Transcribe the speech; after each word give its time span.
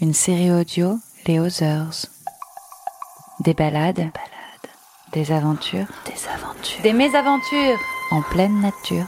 une 0.00 0.14
série 0.14 0.50
audio 0.50 0.98
Les 1.26 1.38
Others. 1.40 2.06
Des 3.40 3.54
balades, 3.54 4.10
des 5.12 5.32
aventures, 5.32 5.86
Des 6.06 6.28
aventures. 6.28 6.82
des 6.82 6.92
mésaventures 6.92 7.78
en 8.10 8.22
pleine 8.22 8.60
nature. 8.60 9.06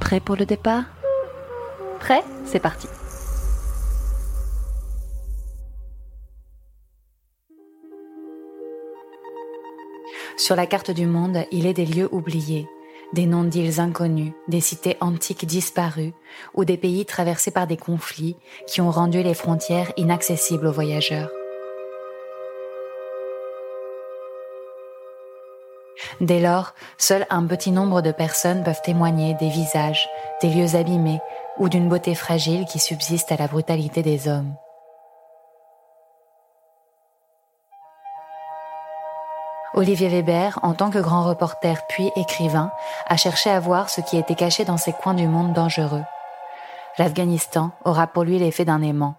Prêt 0.00 0.20
pour 0.20 0.36
le 0.36 0.46
départ? 0.46 0.84
Prêt? 2.00 2.22
C'est 2.44 2.60
parti. 2.60 2.88
Sur 10.36 10.56
la 10.56 10.66
carte 10.66 10.90
du 10.90 11.06
monde, 11.06 11.44
il 11.52 11.66
est 11.66 11.74
des 11.74 11.86
lieux 11.86 12.08
oubliés, 12.12 12.66
des 13.14 13.26
noms 13.26 13.44
d'îles 13.44 13.80
inconnues, 13.80 14.34
des 14.48 14.60
cités 14.60 14.96
antiques 15.00 15.46
disparues 15.46 16.12
ou 16.52 16.64
des 16.64 16.76
pays 16.76 17.06
traversés 17.06 17.52
par 17.52 17.66
des 17.66 17.76
conflits 17.76 18.36
qui 18.66 18.80
ont 18.80 18.90
rendu 18.90 19.22
les 19.22 19.34
frontières 19.34 19.92
inaccessibles 19.96 20.66
aux 20.66 20.72
voyageurs. 20.72 21.30
Dès 26.20 26.40
lors, 26.40 26.74
seul 26.98 27.26
un 27.30 27.46
petit 27.46 27.70
nombre 27.70 28.02
de 28.02 28.12
personnes 28.12 28.64
peuvent 28.64 28.82
témoigner 28.84 29.34
des 29.34 29.48
visages, 29.48 30.08
des 30.42 30.48
lieux 30.48 30.74
abîmés 30.74 31.20
ou 31.58 31.68
d'une 31.68 31.88
beauté 31.88 32.14
fragile 32.14 32.64
qui 32.66 32.78
subsiste 32.78 33.30
à 33.30 33.36
la 33.36 33.46
brutalité 33.46 34.02
des 34.02 34.28
hommes. 34.28 34.54
Olivier 39.76 40.08
Weber, 40.08 40.60
en 40.62 40.72
tant 40.72 40.88
que 40.88 41.00
grand 41.00 41.24
reporter 41.24 41.82
puis 41.88 42.08
écrivain, 42.14 42.70
a 43.08 43.16
cherché 43.16 43.50
à 43.50 43.58
voir 43.58 43.90
ce 43.90 44.00
qui 44.00 44.16
était 44.16 44.36
caché 44.36 44.64
dans 44.64 44.76
ces 44.76 44.92
coins 44.92 45.14
du 45.14 45.26
monde 45.26 45.52
dangereux. 45.52 46.04
L'Afghanistan 46.96 47.72
aura 47.84 48.06
pour 48.06 48.22
lui 48.22 48.38
l'effet 48.38 48.64
d'un 48.64 48.82
aimant. 48.82 49.16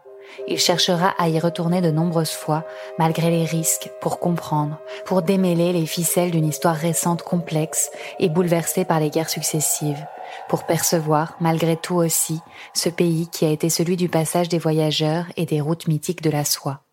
Il 0.47 0.57
cherchera 0.57 1.13
à 1.17 1.27
y 1.27 1.39
retourner 1.39 1.81
de 1.81 1.91
nombreuses 1.91 2.31
fois, 2.31 2.63
malgré 2.97 3.29
les 3.29 3.43
risques, 3.43 3.91
pour 3.99 4.19
comprendre, 4.19 4.77
pour 5.05 5.21
démêler 5.21 5.73
les 5.73 5.85
ficelles 5.85 6.31
d'une 6.31 6.47
histoire 6.47 6.75
récente 6.75 7.21
complexe 7.21 7.91
et 8.19 8.29
bouleversée 8.29 8.85
par 8.85 9.01
les 9.01 9.09
guerres 9.09 9.29
successives, 9.29 10.05
pour 10.47 10.63
percevoir, 10.63 11.35
malgré 11.41 11.75
tout 11.75 11.95
aussi, 11.95 12.39
ce 12.73 12.87
pays 12.87 13.27
qui 13.27 13.45
a 13.45 13.49
été 13.49 13.69
celui 13.69 13.97
du 13.97 14.07
passage 14.07 14.47
des 14.47 14.57
voyageurs 14.57 15.25
et 15.35 15.45
des 15.45 15.59
routes 15.59 15.87
mythiques 15.87 16.23
de 16.23 16.31
la 16.31 16.45
soie. 16.45 16.84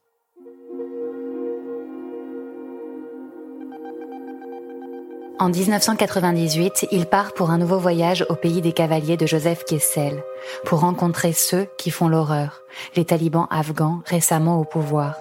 En 5.43 5.49
1998, 5.49 6.87
il 6.93 7.07
part 7.07 7.35
pour 7.35 7.51
un 7.51 7.59
nouveau 7.59 7.77
voyage 7.77 8.25
au 8.29 8.37
pays 8.37 8.61
des 8.61 8.71
cavaliers 8.73 9.17
de 9.17 9.27
Joseph 9.27 9.65
Kessel, 9.65 10.23
pour 10.65 10.79
rencontrer 10.79 11.33
ceux 11.33 11.67
qui 11.79 11.91
font 11.91 12.07
l'horreur, 12.07 12.61
les 12.95 13.05
talibans 13.05 13.49
afghans 13.51 14.03
récemment 14.07 14.61
au 14.61 14.65
pouvoir. 14.65 15.17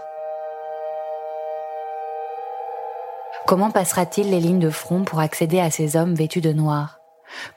Comment 3.47 3.71
passera-t-il 3.71 4.29
les 4.29 4.39
lignes 4.39 4.59
de 4.59 4.69
front 4.69 5.05
pour 5.05 5.19
accéder 5.19 5.59
à 5.59 5.71
ces 5.71 5.95
hommes 5.95 6.13
vêtus 6.13 6.39
de 6.39 6.53
noir? 6.53 6.99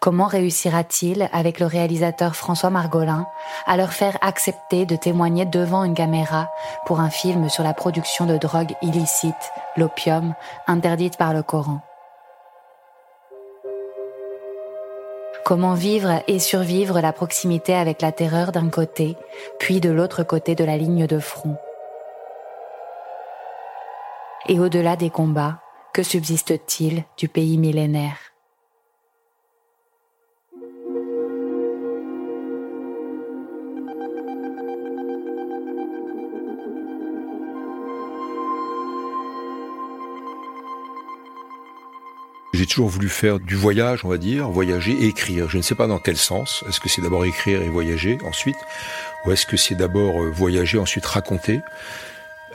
Comment 0.00 0.26
réussira-t-il, 0.26 1.28
avec 1.34 1.60
le 1.60 1.66
réalisateur 1.66 2.34
François 2.34 2.70
Margolin, 2.70 3.26
à 3.66 3.76
leur 3.76 3.92
faire 3.92 4.16
accepter 4.22 4.86
de 4.86 4.96
témoigner 4.96 5.44
devant 5.44 5.84
une 5.84 5.92
caméra 5.92 6.48
pour 6.86 7.00
un 7.00 7.10
film 7.10 7.50
sur 7.50 7.62
la 7.62 7.74
production 7.74 8.24
de 8.24 8.38
drogues 8.38 8.72
illicites, 8.80 9.34
l'opium, 9.76 10.32
interdite 10.66 11.18
par 11.18 11.34
le 11.34 11.42
Coran? 11.42 11.82
Comment 15.44 15.74
vivre 15.74 16.22
et 16.26 16.38
survivre 16.38 17.00
la 17.02 17.12
proximité 17.12 17.74
avec 17.74 18.00
la 18.00 18.12
terreur 18.12 18.50
d'un 18.50 18.70
côté, 18.70 19.14
puis 19.58 19.78
de 19.78 19.90
l'autre 19.90 20.22
côté 20.22 20.54
de 20.54 20.64
la 20.64 20.78
ligne 20.78 21.06
de 21.06 21.18
front. 21.18 21.56
Et 24.48 24.58
au-delà 24.58 24.96
des 24.96 25.10
combats, 25.10 25.60
que 25.92 26.02
subsiste-t-il 26.02 27.04
du 27.18 27.28
pays 27.28 27.58
millénaire? 27.58 28.33
J'ai 42.54 42.66
toujours 42.66 42.88
voulu 42.88 43.08
faire 43.08 43.40
du 43.40 43.56
voyage, 43.56 44.04
on 44.04 44.08
va 44.08 44.16
dire, 44.16 44.48
voyager 44.48 44.92
et 44.92 45.06
écrire. 45.06 45.50
Je 45.50 45.56
ne 45.56 45.62
sais 45.62 45.74
pas 45.74 45.88
dans 45.88 45.98
quel 45.98 46.16
sens. 46.16 46.62
Est-ce 46.68 46.78
que 46.78 46.88
c'est 46.88 47.02
d'abord 47.02 47.24
écrire 47.24 47.60
et 47.60 47.68
voyager 47.68 48.16
ensuite 48.24 48.54
Ou 49.26 49.32
est-ce 49.32 49.44
que 49.44 49.56
c'est 49.56 49.74
d'abord 49.74 50.22
euh, 50.22 50.30
voyager, 50.30 50.78
ensuite 50.78 51.04
raconter? 51.04 51.58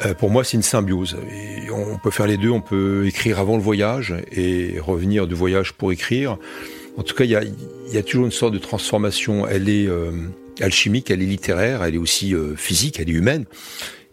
Euh, 0.05 0.13
Pour 0.13 0.29
moi, 0.29 0.45
c'est 0.45 0.55
une 0.55 0.63
symbiose. 0.63 1.17
On 1.73 1.97
peut 1.97 2.11
faire 2.11 2.27
les 2.27 2.37
deux. 2.37 2.49
On 2.49 2.61
peut 2.61 3.07
écrire 3.07 3.39
avant 3.39 3.57
le 3.57 3.61
voyage 3.61 4.15
et 4.31 4.79
revenir 4.79 5.27
du 5.27 5.35
voyage 5.35 5.73
pour 5.73 5.91
écrire. 5.91 6.37
En 6.95 7.03
tout 7.03 7.13
cas, 7.13 7.25
il 7.25 7.31
y 7.31 7.97
a, 7.97 8.03
toujours 8.03 8.23
une 8.23 8.31
sorte 8.31 8.53
de 8.53 8.57
transformation. 8.57 9.49
Elle 9.49 9.67
est 9.67 9.87
euh, 9.87 10.11
alchimique, 10.61 11.11
elle 11.11 11.21
est 11.21 11.25
littéraire, 11.25 11.83
elle 11.83 11.95
est 11.95 11.99
aussi 11.99 12.33
physique, 12.55 13.01
elle 13.01 13.09
est 13.09 13.13
humaine. 13.13 13.43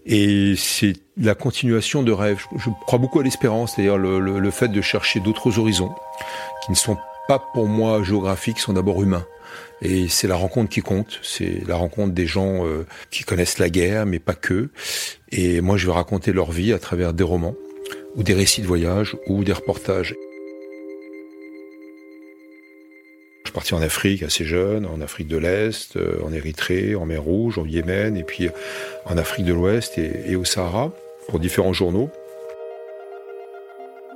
Et 0.07 0.55
c'est 0.57 0.93
la 1.17 1.35
continuation 1.35 2.03
de 2.03 2.13
rêves. 2.13 2.43
Je, 2.57 2.71
crois 2.87 2.99
beaucoup 2.99 3.19
à 3.21 3.25
l'espérance, 3.25 3.75
c'est-à-dire 3.75 3.99
le, 3.99 4.21
le- 4.21 4.39
le 4.39 4.51
fait 4.51 4.69
de 4.69 4.81
chercher 4.81 5.19
d'autres 5.21 5.59
horizons 5.59 5.93
qui 6.65 6.71
ne 6.71 6.77
sont 6.77 6.97
pas 7.27 7.41
pour 7.55 7.67
moi 7.67 8.03
géographiques, 8.05 8.61
sont 8.61 8.73
d'abord 8.73 9.03
humains. 9.03 9.27
Et 9.83 10.07
c'est 10.09 10.29
la 10.29 10.37
rencontre 10.37 10.71
qui 10.71 10.81
compte, 10.81 11.19
c'est 11.23 11.61
la 11.67 11.75
rencontre 11.77 12.13
des 12.15 12.27
gens 12.27 12.65
euh, 12.67 12.87
qui 13.11 13.25
connaissent 13.25 13.59
la 13.59 13.69
guerre, 13.69 14.07
mais 14.07 14.19
pas 14.21 14.35
que. 14.35 14.71
Et 15.33 15.61
moi, 15.61 15.77
je 15.77 15.87
vais 15.87 15.93
raconter 15.93 16.33
leur 16.33 16.51
vie 16.53 16.73
à 16.73 16.79
travers 16.79 17.13
des 17.13 17.25
romans, 17.25 17.55
ou 18.15 18.23
des 18.23 18.33
récits 18.33 18.63
de 18.63 18.67
voyage, 18.67 19.17
ou 19.27 19.45
des 19.45 19.53
reportages. 19.53 20.15
Parti 23.57 23.73
en 23.73 23.81
Afrique 23.81 24.23
assez 24.23 24.45
jeune, 24.45 24.85
en 24.85 25.01
Afrique 25.01 25.29
de 25.29 25.39
l'Est, 25.39 25.97
euh, 25.97 26.21
en 26.23 26.31
Érythrée, 26.31 26.95
en 26.95 27.07
mer 27.07 27.23
Rouge, 27.23 27.57
au 27.57 27.65
Yémen, 27.65 28.15
et 28.15 28.23
puis 28.23 28.51
en 29.07 29.17
Afrique 29.17 29.47
de 29.47 29.55
l'Ouest 29.55 29.97
et, 29.97 30.37
au 30.37 30.45
Sahara, 30.45 30.93
pour 31.27 31.41
différents 31.41 31.73
journaux. 31.73 32.11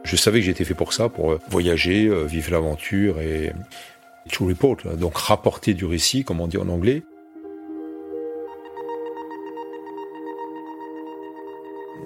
Je 0.04 0.14
savais 0.14 0.40
que 0.40 0.44
j'étais 0.44 0.64
fait 0.64 0.74
pour 0.74 0.92
ça, 0.92 1.08
pour 1.08 1.32
euh, 1.32 1.38
voyager, 1.48 2.06
euh, 2.06 2.24
vivre 2.24 2.50
l'aventure 2.52 3.18
et 3.22 3.52
to 4.30 4.44
report, 4.46 4.76
là, 4.84 4.94
donc 4.94 5.16
rapporter 5.16 5.72
du 5.72 5.86
récit, 5.86 6.22
comme 6.22 6.42
on 6.42 6.46
dit 6.46 6.58
en 6.58 6.68
anglais. 6.68 7.02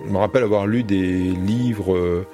Je 0.06 0.11
me 0.12 0.19
rappelle 0.19 0.44
avoir 0.44 0.69
lu 0.69 0.84
des 0.84 1.33
livres 1.33 2.25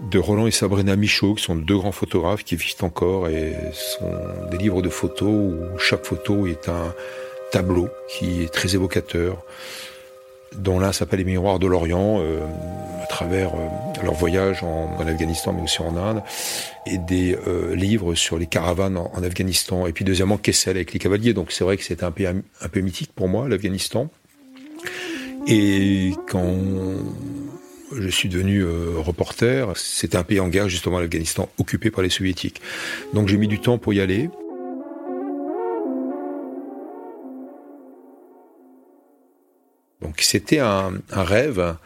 de 0.00 0.18
Roland 0.18 0.46
et 0.46 0.50
Sabrina 0.50 0.96
Michaud, 0.96 1.34
qui 1.34 1.44
sont 1.44 1.56
deux 1.56 1.76
grands 1.76 1.92
photographes 1.92 2.44
qui 2.44 2.56
vivent 2.56 2.82
encore 2.82 3.28
et 3.28 3.54
sont 3.72 4.12
des 4.50 4.58
livres 4.58 4.82
de 4.82 4.88
photos 4.88 5.28
où 5.28 5.78
chaque 5.78 6.04
photo 6.04 6.46
est 6.46 6.68
un 6.68 6.94
tableau 7.50 7.88
qui 8.08 8.42
est 8.42 8.52
très 8.52 8.74
évocateur, 8.74 9.38
dont 10.56 10.78
l'un 10.78 10.92
s'appelle 10.92 11.18
Les 11.18 11.24
Miroirs 11.24 11.58
de 11.58 11.66
l'Orient, 11.66 12.20
euh, 12.20 12.40
à 13.02 13.06
travers 13.06 13.48
euh, 13.54 14.02
leur 14.02 14.14
voyage 14.14 14.62
en, 14.62 14.98
Afghanistan 15.00 15.52
mais 15.52 15.62
aussi 15.62 15.82
en 15.82 15.96
Inde, 15.96 16.22
et 16.86 16.98
des 16.98 17.36
euh, 17.46 17.74
livres 17.74 18.14
sur 18.14 18.38
les 18.38 18.46
caravanes 18.46 18.96
en, 18.96 19.22
Afghanistan, 19.22 19.86
et 19.86 19.92
puis 19.92 20.04
deuxièmement 20.04 20.36
Kessel 20.36 20.76
avec 20.76 20.92
les 20.92 20.98
cavaliers, 20.98 21.34
donc 21.34 21.52
c'est 21.52 21.64
vrai 21.64 21.76
que 21.76 21.82
c'était 21.82 22.04
un 22.04 22.12
pays 22.12 22.26
un 22.26 22.68
peu 22.68 22.80
mythique 22.80 23.12
pour 23.14 23.28
moi, 23.28 23.48
l'Afghanistan. 23.48 24.08
Et 25.46 26.12
quand 26.28 26.56
je 27.96 28.08
suis 28.08 28.28
devenu 28.28 28.60
euh, 28.60 28.98
reporter, 28.98 29.72
c'était 29.76 30.16
un 30.16 30.24
pays 30.24 30.40
en 30.40 30.48
guerre 30.48 30.68
justement 30.68 30.98
l'Afghanistan, 31.00 31.48
occupé 31.58 31.90
par 31.90 32.02
les 32.02 32.10
soviétiques. 32.10 32.60
Donc 33.14 33.28
j'ai 33.28 33.36
mis 33.36 33.48
du 33.48 33.60
temps 33.60 33.78
pour 33.78 33.92
y 33.94 34.00
aller. 34.00 34.30
Donc 40.02 40.20
c'était 40.20 40.60
un, 40.60 40.92
un 41.10 41.24
rêve 41.24 41.76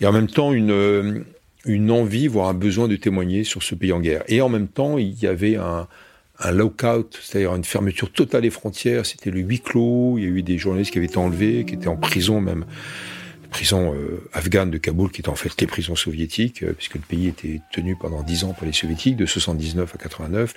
et 0.00 0.06
en 0.06 0.12
même 0.12 0.28
temps 0.28 0.52
une, 0.52 1.24
une 1.64 1.90
envie, 1.90 2.28
voire 2.28 2.48
un 2.48 2.54
besoin 2.54 2.88
de 2.88 2.96
témoigner 2.96 3.44
sur 3.44 3.62
ce 3.62 3.74
pays 3.74 3.92
en 3.92 4.00
guerre. 4.00 4.24
Et 4.28 4.40
en 4.40 4.48
même 4.48 4.68
temps, 4.68 4.96
il 4.96 5.20
y 5.20 5.26
avait 5.26 5.56
un, 5.56 5.86
un 6.38 6.50
lockout, 6.50 7.18
c'est-à-dire 7.22 7.54
une 7.54 7.64
fermeture 7.64 8.10
totale 8.10 8.42
des 8.42 8.50
frontières. 8.50 9.04
C'était 9.04 9.30
le 9.30 9.40
huis 9.40 9.60
clos. 9.60 10.16
Il 10.18 10.24
y 10.24 10.26
a 10.26 10.30
eu 10.30 10.42
des 10.42 10.56
journalistes 10.56 10.92
qui 10.92 10.98
avaient 10.98 11.06
été 11.06 11.18
enlevés, 11.18 11.64
qui 11.66 11.74
étaient 11.74 11.88
en 11.88 11.96
prison 11.96 12.40
même 12.40 12.64
prison 13.50 13.94
euh, 13.94 14.28
afghane 14.32 14.70
de 14.70 14.78
Kaboul, 14.78 15.10
qui 15.10 15.22
est 15.22 15.28
en 15.28 15.34
fait 15.34 15.60
les 15.60 15.66
prisons 15.66 15.96
soviétiques, 15.96 16.62
euh, 16.62 16.72
puisque 16.72 16.94
le 16.94 17.00
pays 17.00 17.28
était 17.28 17.60
tenu 17.72 17.96
pendant 17.96 18.22
dix 18.22 18.44
ans 18.44 18.52
par 18.52 18.66
les 18.66 18.72
soviétiques, 18.72 19.16
de 19.16 19.26
79 19.26 19.94
à 19.94 19.98
89. 19.98 20.54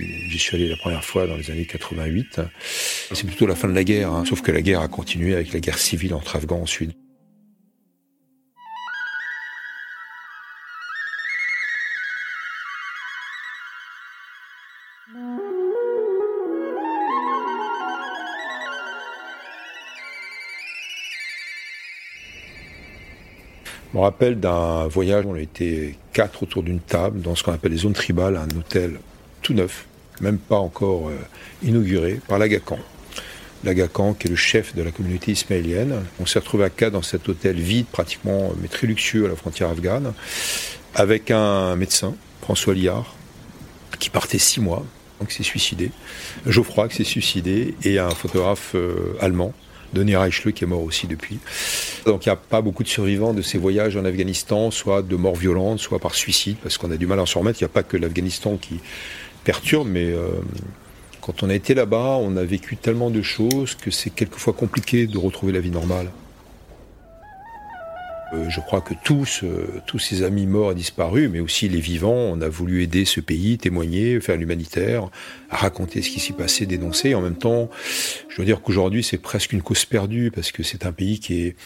J'y 0.00 0.38
suis 0.38 0.56
allé 0.56 0.68
la 0.68 0.76
première 0.76 1.04
fois 1.04 1.26
dans 1.26 1.36
les 1.36 1.50
années 1.50 1.66
88. 1.66 2.40
C'est 3.12 3.26
plutôt 3.26 3.46
la 3.46 3.54
fin 3.54 3.68
de 3.68 3.74
la 3.74 3.84
guerre, 3.84 4.12
hein, 4.12 4.24
sauf 4.26 4.42
que 4.42 4.52
la 4.52 4.62
guerre 4.62 4.80
a 4.80 4.88
continué 4.88 5.34
avec 5.34 5.52
la 5.52 5.60
guerre 5.60 5.78
civile 5.78 6.14
entre 6.14 6.36
Afghans 6.36 6.62
ensuite. 6.62 7.01
Je 23.92 23.98
me 23.98 24.02
rappelle 24.02 24.40
d'un 24.40 24.86
voyage, 24.86 25.26
on 25.26 25.34
a 25.34 25.40
été 25.40 25.98
quatre 26.14 26.42
autour 26.42 26.62
d'une 26.62 26.80
table 26.80 27.20
dans 27.20 27.34
ce 27.34 27.42
qu'on 27.42 27.52
appelle 27.52 27.72
les 27.72 27.78
zones 27.78 27.92
tribales, 27.92 28.36
un 28.36 28.48
hôtel 28.56 28.98
tout 29.42 29.52
neuf, 29.52 29.84
même 30.22 30.38
pas 30.38 30.56
encore 30.56 31.08
euh, 31.08 31.18
inauguré, 31.62 32.18
par 32.26 32.38
l'Agacan. 32.38 32.78
L'Agacan, 33.64 34.14
qui 34.14 34.28
est 34.28 34.30
le 34.30 34.36
chef 34.36 34.74
de 34.74 34.82
la 34.82 34.92
communauté 34.92 35.32
ismaélienne. 35.32 36.04
On 36.20 36.24
s'est 36.24 36.38
retrouvé 36.38 36.64
à 36.64 36.70
quatre 36.70 36.94
dans 36.94 37.02
cet 37.02 37.28
hôtel 37.28 37.56
vide, 37.56 37.84
pratiquement, 37.84 38.54
mais 38.62 38.68
très 38.68 38.86
luxueux 38.86 39.26
à 39.26 39.28
la 39.28 39.36
frontière 39.36 39.68
afghane, 39.68 40.14
avec 40.94 41.30
un 41.30 41.76
médecin, 41.76 42.14
François 42.40 42.72
Liard, 42.72 43.14
qui 43.98 44.08
partait 44.08 44.38
six 44.38 44.60
mois, 44.60 44.86
donc 45.20 45.30
s'est 45.32 45.42
suicidé. 45.42 45.90
Geoffroy 46.46 46.88
qui 46.88 46.96
s'est 46.96 47.04
suicidé, 47.04 47.74
et 47.84 47.98
un 47.98 48.10
photographe 48.10 48.72
euh, 48.74 49.18
allemand, 49.20 49.52
Denis 49.92 50.16
Reichle 50.16 50.52
qui 50.52 50.64
est 50.64 50.66
mort 50.66 50.82
aussi 50.82 51.06
depuis. 51.06 51.38
Donc 52.06 52.26
il 52.26 52.28
n'y 52.28 52.32
a 52.32 52.36
pas 52.36 52.60
beaucoup 52.60 52.82
de 52.82 52.88
survivants 52.88 53.34
de 53.34 53.42
ces 53.42 53.58
voyages 53.58 53.96
en 53.96 54.04
Afghanistan, 54.04 54.70
soit 54.70 55.02
de 55.02 55.16
morts 55.16 55.36
violentes, 55.36 55.80
soit 55.80 55.98
par 55.98 56.14
suicide, 56.14 56.56
parce 56.62 56.78
qu'on 56.78 56.90
a 56.90 56.96
du 56.96 57.06
mal 57.06 57.20
à 57.20 57.26
s'en 57.26 57.40
remettre. 57.40 57.60
Il 57.60 57.64
n'y 57.64 57.70
a 57.70 57.74
pas 57.74 57.82
que 57.82 57.96
l'Afghanistan 57.96 58.56
qui 58.56 58.80
perturbe, 59.44 59.88
mais 59.88 60.10
euh, 60.12 60.28
quand 61.20 61.42
on 61.42 61.50
a 61.50 61.54
été 61.54 61.74
là-bas, 61.74 62.18
on 62.20 62.36
a 62.36 62.44
vécu 62.44 62.76
tellement 62.76 63.10
de 63.10 63.22
choses 63.22 63.74
que 63.74 63.90
c'est 63.90 64.10
quelquefois 64.10 64.52
compliqué 64.52 65.06
de 65.06 65.18
retrouver 65.18 65.52
la 65.52 65.60
vie 65.60 65.70
normale. 65.70 66.10
Euh, 68.34 68.48
je 68.48 68.60
crois 68.60 68.80
que 68.80 68.94
tous, 69.04 69.40
euh, 69.42 69.82
tous 69.86 69.98
ces 69.98 70.22
amis 70.22 70.46
morts 70.46 70.72
et 70.72 70.74
disparus, 70.74 71.28
mais 71.30 71.40
aussi 71.40 71.68
les 71.68 71.80
vivants, 71.80 72.12
on 72.12 72.40
a 72.40 72.48
voulu 72.48 72.82
aider 72.82 73.04
ce 73.04 73.20
pays, 73.20 73.58
témoigner, 73.58 74.20
faire 74.20 74.36
l'humanitaire, 74.36 75.08
raconter 75.50 76.00
ce 76.00 76.10
qui 76.10 76.20
s'y 76.20 76.32
passait, 76.32 76.64
dénoncer. 76.64 77.14
En 77.14 77.20
même 77.20 77.36
temps, 77.36 77.68
je 78.28 78.36
dois 78.36 78.44
dire 78.44 78.62
qu'aujourd'hui, 78.62 79.02
c'est 79.02 79.18
presque 79.18 79.52
une 79.52 79.62
cause 79.62 79.84
perdue 79.84 80.30
parce 80.30 80.50
que 80.50 80.62
c'est 80.62 80.86
un 80.86 80.92
pays 80.92 81.20
qui 81.20 81.42
est 81.42 81.56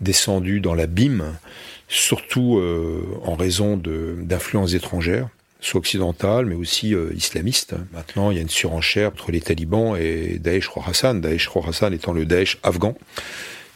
descendu 0.00 0.60
dans 0.60 0.74
l'abîme, 0.74 1.34
surtout 1.88 2.58
euh, 2.58 3.02
en 3.24 3.34
raison 3.34 3.76
d'influences 3.76 4.74
étrangères 4.74 5.28
soit 5.64 5.78
occidentales, 5.78 6.46
mais 6.46 6.56
aussi 6.56 6.92
islamistes. 7.14 7.76
Maintenant, 7.92 8.32
il 8.32 8.34
y 8.34 8.38
a 8.40 8.42
une 8.42 8.48
surenchère 8.48 9.10
entre 9.10 9.30
les 9.30 9.40
talibans 9.40 9.96
et 9.96 10.40
Daesh 10.40 10.66
Khorasan, 10.66 11.14
Daesh 11.14 11.48
Khorasan 11.48 11.92
étant 11.92 12.12
le 12.12 12.26
Daesh 12.26 12.58
afghan 12.64 12.96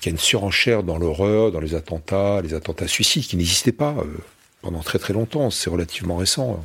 qu'il 0.01 0.11
y 0.11 0.13
a 0.13 0.15
une 0.15 0.19
surenchère 0.19 0.83
dans 0.83 0.99
l'horreur, 0.99 1.53
dans 1.53 1.61
les 1.61 1.75
attentats, 1.75 2.41
les 2.43 2.55
attentats 2.55 2.89
suicides 2.89 3.25
qui 3.25 3.37
n'existaient 3.37 3.73
pas 3.73 3.95
euh, 3.99 4.05
pendant 4.63 4.81
très 4.81 4.99
très 4.99 5.13
longtemps. 5.13 5.51
C'est 5.51 5.71
relativement 5.71 6.17
récent. 6.17 6.63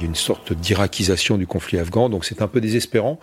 Il 0.00 0.04
y 0.04 0.06
a 0.06 0.08
une 0.08 0.14
sorte 0.14 0.54
d'irakisation 0.54 1.36
du 1.36 1.46
conflit 1.46 1.78
afghan, 1.78 2.08
donc 2.08 2.24
c'est 2.24 2.40
un 2.40 2.48
peu 2.48 2.62
désespérant. 2.62 3.20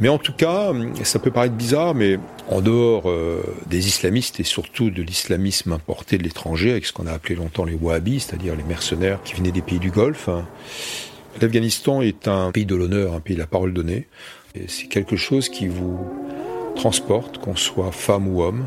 Mais 0.00 0.08
en 0.08 0.16
tout 0.16 0.32
cas, 0.32 0.72
ça 1.02 1.18
peut 1.18 1.30
paraître 1.30 1.54
bizarre, 1.54 1.94
mais 1.94 2.18
en 2.48 2.62
dehors 2.62 3.10
euh, 3.10 3.42
des 3.66 3.86
islamistes 3.86 4.40
et 4.40 4.42
surtout 4.42 4.88
de 4.88 5.02
l'islamisme 5.02 5.72
importé 5.72 6.16
de 6.16 6.22
l'étranger, 6.22 6.70
avec 6.70 6.86
ce 6.86 6.94
qu'on 6.94 7.06
a 7.06 7.12
appelé 7.12 7.34
longtemps 7.34 7.66
les 7.66 7.74
wahhabis, 7.74 8.20
c'est-à-dire 8.20 8.56
les 8.56 8.62
mercenaires 8.62 9.22
qui 9.24 9.34
venaient 9.34 9.52
des 9.52 9.60
pays 9.60 9.78
du 9.78 9.90
Golfe, 9.90 10.30
hein, 10.30 10.48
l'Afghanistan 11.40 12.00
est 12.02 12.28
un 12.28 12.50
pays 12.50 12.66
de 12.66 12.74
l'honneur, 12.74 13.14
un 13.14 13.20
pays 13.20 13.34
de 13.34 13.40
la 13.40 13.46
parole 13.46 13.72
donnée. 13.72 14.06
C'est 14.68 14.86
quelque 14.86 15.16
chose 15.16 15.48
qui 15.48 15.68
vous 15.68 15.98
transporte, 16.76 17.38
qu'on 17.38 17.56
soit 17.56 17.90
femme 17.90 18.28
ou 18.28 18.42
homme. 18.42 18.66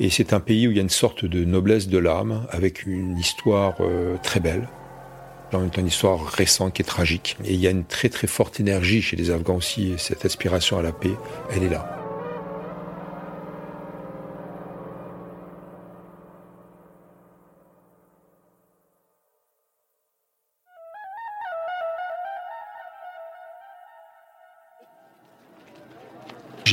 Et 0.00 0.10
c'est 0.10 0.32
un 0.32 0.40
pays 0.40 0.68
où 0.68 0.70
il 0.70 0.76
y 0.76 0.80
a 0.80 0.82
une 0.82 0.90
sorte 0.90 1.24
de 1.24 1.44
noblesse 1.44 1.88
de 1.88 1.98
l'âme, 1.98 2.46
avec 2.50 2.84
une 2.84 3.16
histoire 3.18 3.76
euh, 3.80 4.16
très 4.22 4.40
belle, 4.40 4.68
en 5.52 5.68
une 5.76 5.86
histoire 5.86 6.24
récente 6.24 6.74
qui 6.74 6.82
est 6.82 6.84
tragique. 6.84 7.36
Et 7.44 7.54
il 7.54 7.60
y 7.60 7.66
a 7.66 7.70
une 7.70 7.84
très 7.84 8.08
très 8.08 8.26
forte 8.26 8.60
énergie 8.60 9.02
chez 9.02 9.16
les 9.16 9.30
Afghans 9.30 9.56
aussi, 9.56 9.92
et 9.92 9.98
cette 9.98 10.24
aspiration 10.24 10.78
à 10.78 10.82
la 10.82 10.92
paix, 10.92 11.14
elle 11.50 11.62
est 11.62 11.70
là. 11.70 12.03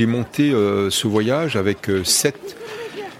J'ai 0.01 0.07
monté 0.07 0.49
euh, 0.51 0.89
ce 0.89 1.07
voyage 1.07 1.55
avec 1.55 1.87
euh, 1.87 2.03
sept 2.03 2.57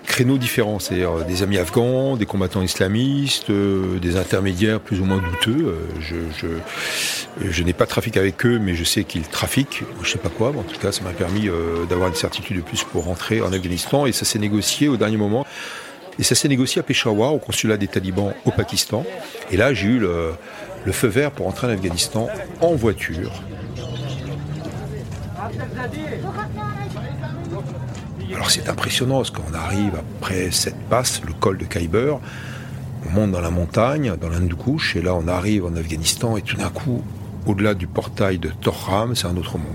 créneaux 0.07 0.39
différents, 0.39 0.79
c'est-à-dire 0.79 1.19
euh, 1.19 1.23
des 1.23 1.43
amis 1.43 1.59
afghans, 1.59 2.15
des 2.15 2.25
combattants 2.25 2.63
islamistes, 2.63 3.51
des 3.51 4.17
intermédiaires 4.17 4.79
plus 4.79 4.99
ou 4.99 5.05
moins 5.05 5.19
douteux. 5.19 5.75
je, 5.99 7.63
n'ai 7.63 7.73
pas 7.73 7.85
de 7.85 7.89
trafic 7.91 8.17
avec 8.17 8.43
eux, 8.47 8.57
mais 8.57 8.73
je 8.73 8.83
sais 8.83 9.03
qu'ils 9.03 9.27
trafiquent, 9.27 9.83
je 10.01 10.09
sais 10.09 10.17
pas 10.17 10.29
quoi. 10.29 10.49
en 10.49 10.63
tout 10.63 10.79
cas, 10.79 10.91
ça 10.91 11.03
m'a 11.03 11.11
permis 11.11 11.51
d'avoir 11.87 12.09
une 12.09 12.15
certitude 12.15 12.57
de 12.57 12.61
plus 12.63 12.83
pour 12.83 13.05
rentrer 13.05 13.41
en 13.41 13.53
Afghanistan, 13.53 14.07
et 14.07 14.11
ça 14.11 14.25
s'est 14.25 14.39
négocié 14.39 14.87
au 14.87 14.97
dernier 14.97 15.17
moment. 15.17 15.45
Et 16.17 16.23
ça 16.23 16.33
s'est 16.33 16.47
négocié 16.47 16.79
à 16.79 16.83
Peshawar, 16.83 17.35
au 17.35 17.37
consulat 17.37 17.77
des 17.77 17.87
talibans 17.87 18.33
au 18.45 18.49
Pakistan. 18.49 19.05
Et 19.51 19.57
là, 19.57 19.75
j'ai 19.75 19.87
eu 19.87 19.99
le, 19.99 20.31
le 20.83 20.91
feu 20.91 21.09
vert 21.09 21.29
pour 21.29 21.45
entrer 21.45 21.67
en 21.67 21.69
Afghanistan 21.69 22.27
en 22.59 22.73
voiture. 22.73 23.31
Alors 28.33 28.49
c'est 28.49 28.69
impressionnant 28.69 29.17
parce 29.17 29.31
qu'on 29.31 29.53
arrive 29.53 29.95
après 29.95 30.51
cette 30.51 30.79
passe, 30.89 31.21
le 31.25 31.33
col 31.33 31.57
de 31.57 31.65
Khyber, 31.65 32.19
on 33.05 33.09
monte 33.09 33.31
dans 33.31 33.41
la 33.41 33.49
montagne, 33.49 34.15
dans 34.19 34.29
l'Hindoukouche, 34.29 34.95
et 34.95 35.01
là 35.01 35.15
on 35.15 35.27
arrive 35.27 35.65
en 35.65 35.75
Afghanistan 35.75 36.37
et 36.37 36.41
tout 36.41 36.55
d'un 36.55 36.69
coup, 36.69 37.03
au-delà 37.45 37.73
du 37.73 37.87
portail 37.87 38.39
de 38.39 38.49
Torram, 38.49 39.15
c'est 39.15 39.27
un 39.27 39.35
autre 39.37 39.57
monde. 39.57 39.67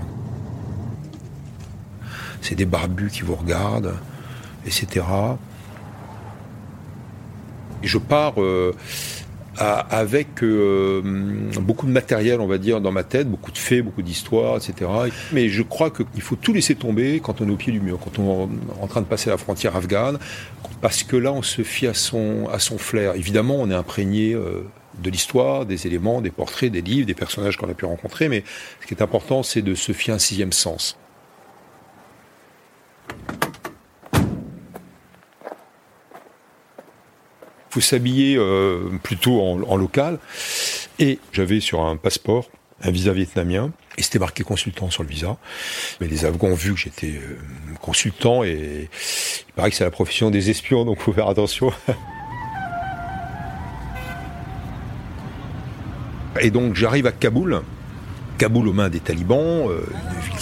C'est 2.41 2.55
des 2.55 2.65
barbus 2.65 3.09
qui 3.09 3.21
vous 3.21 3.35
regardent, 3.35 3.95
etc. 4.65 5.05
Et 7.83 7.87
je 7.87 7.97
pars 7.97 8.41
euh, 8.41 8.73
avec 9.57 10.43
euh, 10.43 11.01
beaucoup 11.59 11.85
de 11.85 11.91
matériel, 11.91 12.39
on 12.39 12.47
va 12.47 12.57
dire, 12.57 12.81
dans 12.81 12.91
ma 12.91 13.03
tête, 13.03 13.29
beaucoup 13.29 13.51
de 13.51 13.57
faits, 13.57 13.83
beaucoup 13.83 14.01
d'histoires, 14.01 14.57
etc. 14.57 14.89
Mais 15.31 15.49
je 15.49 15.63
crois 15.63 15.89
qu'il 15.89 16.21
faut 16.21 16.35
tout 16.35 16.53
laisser 16.53 16.75
tomber 16.75 17.19
quand 17.19 17.41
on 17.41 17.47
est 17.47 17.51
au 17.51 17.55
pied 17.55 17.73
du 17.73 17.79
mur, 17.79 17.99
quand 18.03 18.19
on 18.19 18.45
est 18.45 18.81
en 18.81 18.87
train 18.87 19.01
de 19.01 19.07
passer 19.07 19.29
la 19.29 19.37
frontière 19.37 19.75
afghane, 19.75 20.19
parce 20.81 21.03
que 21.03 21.15
là, 21.15 21.31
on 21.31 21.41
se 21.41 21.63
fie 21.63 21.87
à 21.87 21.93
son, 21.93 22.47
à 22.51 22.59
son 22.59 22.77
flair. 22.77 23.15
Évidemment, 23.15 23.55
on 23.59 23.71
est 23.71 23.75
imprégné 23.75 24.33
euh, 24.33 24.67
de 25.01 25.09
l'histoire, 25.09 25.65
des 25.65 25.87
éléments, 25.87 26.21
des 26.21 26.31
portraits, 26.31 26.71
des 26.71 26.81
livres, 26.81 27.07
des 27.07 27.13
personnages 27.13 27.57
qu'on 27.57 27.69
a 27.69 27.73
pu 27.73 27.85
rencontrer, 27.85 28.29
mais 28.29 28.43
ce 28.81 28.87
qui 28.87 28.93
est 28.93 29.01
important, 29.01 29.43
c'est 29.43 29.61
de 29.61 29.75
se 29.75 29.91
fier 29.91 30.13
à 30.13 30.15
un 30.15 30.19
sixième 30.19 30.53
sens. 30.53 30.97
Faut 37.77 37.81
s'habiller 37.81 38.35
euh, 38.37 38.89
plutôt 39.03 39.39
en, 39.39 39.77
local. 39.77 40.17
Et 40.97 41.19
j'avais 41.31 41.59
sur 41.59 41.85
un 41.85 41.95
passeport 41.95 42.49
un 42.81 42.89
visa 42.91 43.11
vietnamien 43.11 43.71
et 43.97 44.03
c'était 44.03 44.19
marqué 44.19 44.43
consultant 44.43 44.91
sur 44.91 45.03
le 45.03 45.09
visa. 45.09 45.37
Mais 45.99 46.07
les 46.07 46.25
Afghans 46.25 46.47
ont 46.47 46.55
vu 46.55 46.73
que 46.73 46.79
j'étais 46.79 47.13
euh, 47.13 47.37
consultant 47.81 48.43
et 48.43 48.89
il 49.47 49.53
paraît 49.53 49.71
que 49.71 49.75
c'est 49.75 49.83
la 49.83 49.91
profession 49.91 50.31
des 50.31 50.51
espions, 50.51 50.85
donc 50.85 50.99
faut 50.99 51.13
faire 51.13 51.27
attention. 51.27 51.71
et 56.41 56.51
donc 56.51 56.75
j'arrive 56.75 57.07
à 57.07 57.11
Kaboul, 57.11 57.61
Kaboul 58.37 58.67
aux 58.67 58.73
mains 58.73 58.89
des 58.89 58.99
talibans, 58.99 59.69
euh, 59.69 59.81
une 60.13 60.19
ville 60.29 60.39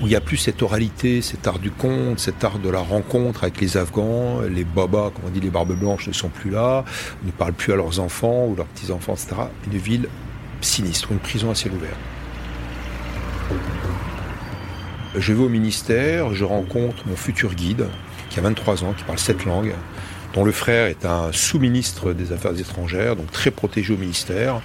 où 0.00 0.06
il 0.06 0.08
n'y 0.08 0.16
a 0.16 0.20
plus 0.20 0.38
cette 0.38 0.62
oralité, 0.62 1.20
cet 1.20 1.46
art 1.46 1.58
du 1.58 1.70
conte, 1.70 2.18
cet 2.18 2.42
art 2.42 2.58
de 2.58 2.70
la 2.70 2.80
rencontre 2.80 3.44
avec 3.44 3.60
les 3.60 3.76
Afghans, 3.76 4.40
les 4.40 4.64
babas, 4.64 5.10
comme 5.10 5.26
on 5.26 5.30
dit, 5.30 5.40
les 5.40 5.50
barbes 5.50 5.78
blanches 5.78 6.08
ne 6.08 6.12
sont 6.12 6.30
plus 6.30 6.50
là, 6.50 6.84
ne 7.22 7.30
parlent 7.30 7.52
plus 7.52 7.72
à 7.74 7.76
leurs 7.76 8.00
enfants 8.00 8.46
ou 8.46 8.56
leurs 8.56 8.66
petits-enfants, 8.66 9.12
etc. 9.12 9.36
Une 9.70 9.78
ville 9.78 10.08
sinistre, 10.62 11.12
une 11.12 11.18
prison 11.18 11.50
à 11.50 11.54
ciel 11.54 11.74
ouvert. 11.74 11.96
Je 15.16 15.32
vais 15.32 15.42
au 15.42 15.48
ministère, 15.48 16.32
je 16.34 16.44
rencontre 16.44 17.06
mon 17.06 17.16
futur 17.16 17.54
guide, 17.54 17.86
qui 18.30 18.38
a 18.38 18.42
23 18.42 18.84
ans, 18.84 18.94
qui 18.96 19.04
parle 19.04 19.18
sept 19.18 19.44
langues, 19.44 19.74
dont 20.32 20.44
le 20.44 20.52
frère 20.52 20.86
est 20.86 21.04
un 21.04 21.32
sous-ministre 21.32 22.12
des 22.12 22.32
Affaires 22.32 22.58
étrangères, 22.58 23.16
donc 23.16 23.30
très 23.32 23.50
protégé 23.50 23.92
au 23.92 23.96
ministère. 23.98 24.62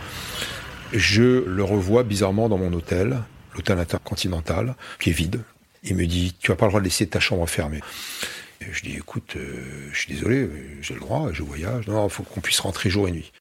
Je 0.94 1.44
le 1.46 1.64
revois 1.64 2.04
bizarrement 2.04 2.48
dans 2.48 2.60
mon 2.60 2.72
hôtel, 2.72 3.18
l'hôtel 3.56 3.80
intercontinental, 3.80 4.76
qui 5.00 5.10
est 5.10 5.14
vide. 5.14 5.42
Il 5.84 5.96
me 5.96 6.06
dit, 6.06 6.36
tu 6.40 6.52
n'as 6.52 6.58
pas 6.58 6.66
le 6.66 6.72
droit 6.72 6.82
de 6.82 6.86
laisser 6.86 7.08
ta 7.08 7.20
chambre 7.20 7.48
fermée. 7.48 7.82
je 8.60 8.82
dis, 8.82 8.96
écoute, 8.96 9.36
euh, 9.36 9.90
je 9.92 10.00
suis 10.00 10.14
désolé, 10.14 10.50
j'ai 10.82 10.94
le 10.94 11.00
droit, 11.00 11.30
je 11.32 11.44
voyage. 11.44 11.88
Non, 11.88 12.08
il 12.08 12.10
faut 12.10 12.24
qu'on 12.24 12.42
puisse 12.42 12.60
rentrer 12.60 12.90
jour 12.90 13.08
et 13.08 13.12
nuit. 13.12 13.32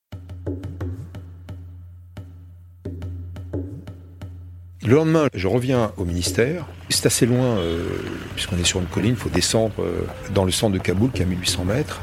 Le 4.86 4.96
lendemain, 4.96 5.28
je 5.32 5.48
reviens 5.48 5.92
au 5.96 6.04
ministère. 6.04 6.66
C'est 6.90 7.06
assez 7.06 7.24
loin, 7.24 7.56
euh, 7.56 7.88
puisqu'on 8.34 8.58
est 8.58 8.64
sur 8.64 8.80
une 8.80 8.86
colline, 8.86 9.12
il 9.12 9.16
faut 9.16 9.30
descendre 9.30 9.72
euh, 9.78 10.06
dans 10.34 10.44
le 10.44 10.52
centre 10.52 10.74
de 10.74 10.78
Kaboul, 10.78 11.10
qui 11.10 11.22
est 11.22 11.24
à 11.24 11.28
1800 11.28 11.64
mètres. 11.64 12.02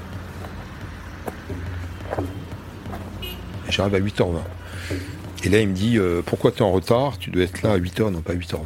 J'arrive 3.69 3.93
à 3.93 3.99
8h20. 3.99 4.41
Et 5.43 5.49
là, 5.49 5.59
il 5.59 5.69
me 5.69 5.73
dit 5.73 5.97
euh, 5.97 6.21
Pourquoi 6.23 6.51
tu 6.51 6.59
es 6.59 6.61
en 6.61 6.71
retard? 6.71 7.17
Tu 7.17 7.31
dois 7.31 7.43
être 7.43 7.63
là 7.63 7.71
à 7.71 7.77
8h, 7.79 8.11
non 8.11 8.21
pas 8.21 8.33
à 8.33 8.35
8h20. 8.35 8.57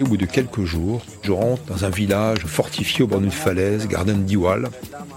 Au 0.00 0.04
bout 0.06 0.16
de 0.16 0.24
quelques 0.24 0.64
jours, 0.64 1.02
je 1.22 1.32
rentre 1.32 1.62
dans 1.64 1.84
un 1.84 1.90
village 1.90 2.40
fortifié 2.46 3.04
au 3.04 3.06
bord 3.06 3.20
d'une 3.20 3.30
falaise, 3.30 3.86
Garden 3.86 4.24
d'Iwal, 4.24 4.68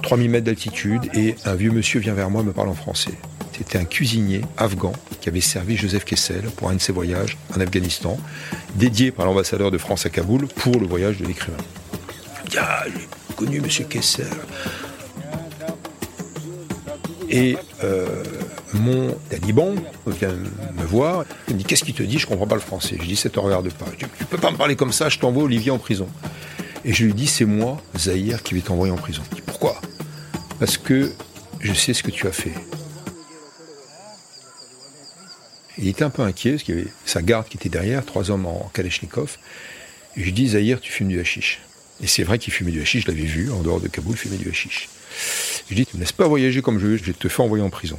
3000 0.04 0.30
mètres 0.30 0.46
d'altitude, 0.46 1.02
et 1.14 1.36
un 1.46 1.56
vieux 1.56 1.72
monsieur 1.72 2.02
vient 2.02 2.14
vers 2.14 2.30
moi 2.30 2.42
et 2.42 2.46
me 2.46 2.52
parle 2.52 2.70
en 2.70 2.76
français. 2.76 3.14
C'était 3.58 3.78
un 3.78 3.86
cuisinier 3.86 4.42
afghan 4.58 4.92
qui 5.22 5.30
avait 5.30 5.40
servi 5.40 5.78
Joseph 5.78 6.04
Kessel 6.04 6.44
pour 6.58 6.70
un 6.70 6.74
de 6.74 6.82
ses 6.82 6.92
voyages 6.92 7.38
en 7.56 7.62
Afghanistan, 7.62 8.20
dédié 8.76 9.12
par 9.12 9.26
l'ambassadeur 9.26 9.72
de 9.72 9.78
France 9.78 10.06
à 10.06 10.10
Kaboul 10.10 10.48
pour 10.48 10.78
le 10.78 10.86
voyage 10.86 11.18
de 11.18 11.26
l'écrivain. 11.26 11.58
Ah, 12.58 12.84
j'ai 12.86 13.36
connu 13.36 13.62
monsieur 13.62 13.86
Kessel. 13.86 14.28
Et 17.30 17.58
euh, 17.84 18.24
mon 18.74 19.14
taliban 19.30 19.74
vient 20.08 20.34
me 20.34 20.84
voir, 20.84 21.26
il 21.48 21.56
me 21.56 21.60
dit 21.60 21.66
Qu'est-ce 21.66 21.84
qu'il 21.84 21.94
te 21.94 22.04
dit? 22.04 22.20
Je 22.20 22.28
comprends 22.28 22.48
pas 22.48 22.56
le 22.56 22.62
français. 22.62 22.98
Je 23.00 23.06
dis 23.06 23.16
Ça 23.16 23.30
te 23.30 23.40
regarde 23.40 23.72
pas. 23.74 23.86
Je 23.94 24.06
dis, 24.06 24.12
tu 24.18 24.26
peux 24.26 24.38
pas 24.38 24.52
me 24.52 24.58
parler 24.58 24.76
comme 24.76 24.94
ça, 24.94 25.10
je 25.10 25.20
t'envoie 25.20 25.44
Olivier 25.44 25.72
en 25.72 25.80
prison. 25.80 26.08
Et 26.84 26.94
je 26.94 27.06
lui 27.06 27.14
dis 27.14 27.28
C'est 27.28 27.46
moi, 27.46 27.82
Zahir, 27.98 28.44
qui 28.44 28.54
vais 28.54 28.62
t'envoyer 28.62 28.94
en 28.94 28.98
prison. 28.98 29.24
Il 29.32 29.36
dit, 29.36 29.42
Pourquoi? 29.42 29.82
Parce 30.60 30.78
que 30.78 31.12
je 31.60 31.74
sais 31.74 31.94
ce 31.94 32.04
que 32.04 32.12
tu 32.12 32.28
as 32.28 32.32
fait. 32.32 32.54
Il 35.78 35.88
était 35.90 36.04
un 36.04 36.10
peu 36.10 36.22
inquiet, 36.22 36.52
parce 36.52 36.64
qu'il 36.64 36.76
y 36.76 36.80
avait 36.80 36.88
sa 37.06 37.22
garde 37.22 37.48
qui 37.48 37.58
était 37.58 37.70
derrière, 37.70 38.06
trois 38.06 38.32
hommes 38.32 38.46
en 38.46 38.70
Kalachnikov. 38.74 39.38
Et 40.16 40.22
je 40.22 40.26
lui 40.26 40.32
dis 40.32 40.50
Zahir, 40.50 40.80
tu 40.80 40.92
fumes 40.92 41.10
du 41.10 41.20
hashish. 41.20 41.65
Et 42.02 42.08
c'est 42.08 42.24
vrai 42.24 42.40
qu'il 42.40 42.54
fumait 42.54 42.72
du 42.72 42.82
hashish, 42.82 43.06
je 43.06 43.12
l'avais 43.12 43.24
vu, 43.24 43.52
en 43.52 43.62
dehors 43.62 43.80
de 43.80 43.88
Kaboul, 43.88 44.16
fumer 44.16 44.38
du 44.38 44.50
hashish. 44.50 44.90
Je 45.70 45.76
dis, 45.76 45.86
tu 45.86 45.96
me 45.96 46.02
laisses 46.02 46.12
pas 46.12 46.28
voyager 46.28 46.62
comme 46.62 46.80
je 46.80 46.88
veux, 46.88 46.98
je 46.98 47.04
vais 47.04 47.14
te 47.14 47.28
faire 47.28 47.46
envoyer 47.46 47.64
en 47.64 47.70
prison. 47.70 47.98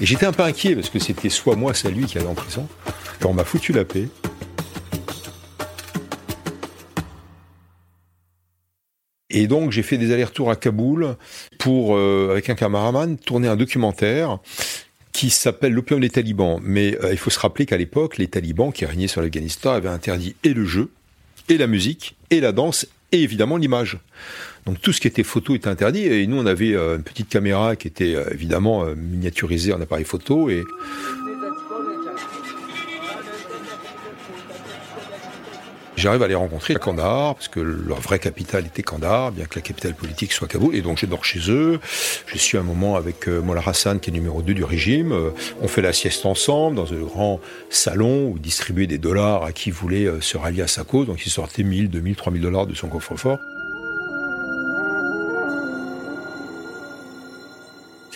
Et 0.00 0.06
j'étais 0.06 0.26
un 0.26 0.32
peu 0.32 0.44
inquiet 0.44 0.76
parce 0.76 0.90
que 0.90 1.00
c'était 1.00 1.28
soit 1.28 1.56
moi, 1.56 1.74
soit 1.74 1.90
lui 1.90 2.04
qui 2.06 2.18
allait 2.18 2.28
en 2.28 2.34
prison. 2.34 2.68
On 3.24 3.34
m'a 3.34 3.44
foutu 3.44 3.72
la 3.72 3.84
paix. 3.84 4.08
Et 9.30 9.46
donc 9.46 9.72
j'ai 9.72 9.82
fait 9.82 9.98
des 9.98 10.12
allers-retours 10.12 10.50
à 10.50 10.56
Kaboul 10.56 11.16
pour, 11.58 11.96
euh, 11.96 12.28
avec 12.30 12.48
un 12.48 12.54
cameraman, 12.54 13.18
tourner 13.18 13.48
un 13.48 13.56
documentaire 13.56 14.38
qui 15.18 15.30
s'appelle 15.30 15.72
L'opium 15.72 15.98
des 15.98 16.10
talibans. 16.10 16.60
Mais 16.62 16.96
euh, 17.02 17.10
il 17.10 17.18
faut 17.18 17.30
se 17.30 17.40
rappeler 17.40 17.66
qu'à 17.66 17.76
l'époque, 17.76 18.18
les 18.18 18.28
talibans 18.28 18.72
qui 18.72 18.86
régnaient 18.86 19.08
sur 19.08 19.20
l'Afghanistan 19.20 19.72
avaient 19.72 19.88
interdit 19.88 20.36
et 20.44 20.54
le 20.54 20.64
jeu, 20.64 20.90
et 21.48 21.58
la 21.58 21.66
musique, 21.66 22.14
et 22.30 22.38
la 22.38 22.52
danse, 22.52 22.86
et 23.10 23.24
évidemment 23.24 23.56
l'image. 23.56 23.98
Donc 24.64 24.80
tout 24.80 24.92
ce 24.92 25.00
qui 25.00 25.08
était 25.08 25.24
photo 25.24 25.56
était 25.56 25.66
interdit. 25.66 26.04
Et 26.04 26.24
nous, 26.28 26.36
on 26.38 26.46
avait 26.46 26.72
euh, 26.72 26.98
une 26.98 27.02
petite 27.02 27.28
caméra 27.28 27.74
qui 27.74 27.88
était 27.88 28.14
euh, 28.14 28.30
évidemment 28.30 28.84
miniaturisée 28.94 29.72
en 29.72 29.80
appareil 29.80 30.04
photo. 30.04 30.50
Et 30.50 30.62
J'arrive 35.98 36.22
à 36.22 36.28
les 36.28 36.36
rencontrer 36.36 36.76
à 36.76 36.78
Kandahar, 36.78 37.34
parce 37.34 37.48
que 37.48 37.58
leur 37.58 37.98
vraie 37.98 38.20
capitale 38.20 38.64
était 38.64 38.84
Kandahar, 38.84 39.32
bien 39.32 39.46
que 39.46 39.56
la 39.56 39.62
capitale 39.62 39.94
politique 39.94 40.32
soit 40.32 40.46
Kaboul. 40.46 40.76
Et 40.76 40.80
donc 40.80 40.98
je 40.98 41.06
dors 41.06 41.24
chez 41.24 41.50
eux. 41.50 41.80
Je 42.26 42.38
suis 42.38 42.56
un 42.56 42.62
moment 42.62 42.94
avec 42.94 43.26
euh, 43.26 43.42
Mollah 43.42 43.64
Hassan, 43.66 43.98
qui 43.98 44.10
est 44.10 44.12
numéro 44.12 44.40
2 44.40 44.54
du 44.54 44.62
régime. 44.62 45.10
Euh, 45.10 45.30
on 45.60 45.66
fait 45.66 45.82
la 45.82 45.92
sieste 45.92 46.24
ensemble 46.24 46.76
dans 46.76 46.92
un 46.92 47.00
grand 47.00 47.40
salon 47.68 48.28
où 48.28 48.38
distribuait 48.38 48.86
des 48.86 48.98
dollars 48.98 49.42
à 49.42 49.50
qui 49.50 49.72
voulait 49.72 50.06
euh, 50.06 50.20
se 50.20 50.36
rallier 50.36 50.62
à 50.62 50.68
sa 50.68 50.84
cause. 50.84 51.08
Donc 51.08 51.26
il 51.26 51.30
sortait 51.30 51.64
1000, 51.64 51.90
2000, 51.90 52.14
3000 52.14 52.42
dollars 52.42 52.68
de 52.68 52.74
son 52.76 52.86
coffre-fort. 52.86 53.40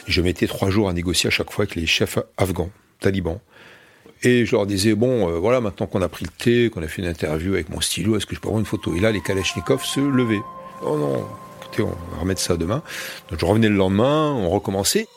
Je 0.06 0.22
mettais 0.22 0.46
trois 0.46 0.70
jours 0.70 0.88
à 0.88 0.92
négocier 0.92 1.26
à 1.26 1.30
chaque 1.30 1.50
fois 1.50 1.64
avec 1.64 1.74
les 1.74 1.86
chefs 1.86 2.20
afghans, 2.36 2.70
talibans. 3.00 3.40
Et 4.24 4.46
je 4.46 4.52
leur 4.52 4.66
disais, 4.66 4.94
bon, 4.94 5.28
euh, 5.28 5.38
voilà, 5.38 5.60
maintenant 5.60 5.86
qu'on 5.86 6.00
a 6.00 6.08
pris 6.08 6.24
le 6.24 6.30
thé, 6.30 6.70
qu'on 6.70 6.82
a 6.82 6.86
fait 6.86 7.02
une 7.02 7.08
interview 7.08 7.54
avec 7.54 7.68
mon 7.70 7.80
stylo, 7.80 8.16
est-ce 8.16 8.26
que 8.26 8.36
je 8.36 8.40
peux 8.40 8.48
avoir 8.48 8.60
une 8.60 8.66
photo? 8.66 8.94
Et 8.94 9.00
là, 9.00 9.10
les 9.10 9.20
Kalachnikov 9.20 9.84
se 9.84 9.98
levaient. 9.98 10.42
Oh 10.82 10.96
non, 10.96 11.26
écoutez, 11.60 11.82
on 11.82 12.14
va 12.14 12.20
remettre 12.20 12.40
ça 12.40 12.56
demain. 12.56 12.82
Donc 13.28 13.40
je 13.40 13.44
revenais 13.44 13.68
le 13.68 13.74
lendemain, 13.74 14.32
on 14.32 14.48
recommençait. 14.48 15.08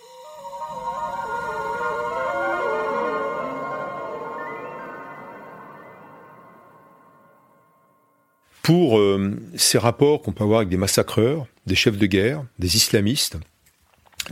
Pour 8.64 8.98
euh, 8.98 9.40
ces 9.56 9.78
rapports 9.78 10.24
qu'on 10.24 10.32
peut 10.32 10.44
avoir 10.44 10.58
avec 10.58 10.70
des 10.70 10.78
massacreurs, 10.78 11.46
des 11.68 11.76
chefs 11.76 11.98
de 12.00 12.08
guerre, 12.08 12.44
des 12.58 12.76
islamistes, 12.76 13.38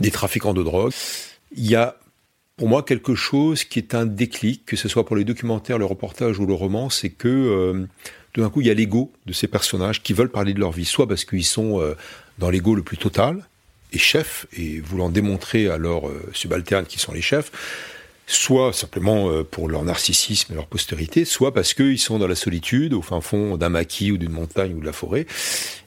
des 0.00 0.10
trafiquants 0.10 0.54
de 0.54 0.64
drogue, 0.64 0.92
il 1.56 1.70
y 1.70 1.76
a 1.76 1.94
pour 2.56 2.68
moi 2.68 2.82
quelque 2.82 3.14
chose 3.14 3.64
qui 3.64 3.78
est 3.78 3.94
un 3.94 4.06
déclic, 4.06 4.64
que 4.64 4.76
ce 4.76 4.88
soit 4.88 5.04
pour 5.04 5.16
les 5.16 5.24
documentaires, 5.24 5.78
le 5.78 5.84
reportage 5.84 6.38
ou 6.38 6.46
le 6.46 6.54
roman, 6.54 6.88
c'est 6.88 7.10
que 7.10 7.28
euh, 7.28 7.86
tout 8.32 8.42
d'un 8.42 8.50
coup 8.50 8.60
il 8.60 8.68
y 8.68 8.70
a 8.70 8.74
l'ego 8.74 9.12
de 9.26 9.32
ces 9.32 9.48
personnages 9.48 10.02
qui 10.02 10.12
veulent 10.12 10.30
parler 10.30 10.54
de 10.54 10.60
leur 10.60 10.70
vie, 10.70 10.84
soit 10.84 11.08
parce 11.08 11.24
qu'ils 11.24 11.44
sont 11.44 11.80
euh, 11.80 11.96
dans 12.38 12.50
l'ego 12.50 12.74
le 12.74 12.82
plus 12.82 12.96
total 12.96 13.44
et 13.92 13.98
chefs 13.98 14.46
et 14.56 14.80
voulant 14.80 15.08
démontrer 15.08 15.68
à 15.68 15.78
leurs 15.78 16.08
euh, 16.08 16.30
subalternes 16.32 16.86
qui 16.86 16.98
sont 16.98 17.12
les 17.12 17.22
chefs, 17.22 17.50
soit 18.26 18.72
simplement 18.72 19.44
pour 19.44 19.68
leur 19.68 19.84
narcissisme 19.84 20.52
et 20.52 20.56
leur 20.56 20.66
postérité, 20.66 21.26
soit 21.26 21.52
parce 21.52 21.74
qu'ils 21.74 21.98
sont 21.98 22.18
dans 22.18 22.26
la 22.26 22.34
solitude, 22.34 22.94
au 22.94 23.02
fin 23.02 23.20
fond 23.20 23.58
d'un 23.58 23.68
maquis 23.68 24.12
ou 24.12 24.16
d'une 24.16 24.32
montagne 24.32 24.72
ou 24.74 24.80
de 24.80 24.86
la 24.86 24.94
forêt, 24.94 25.26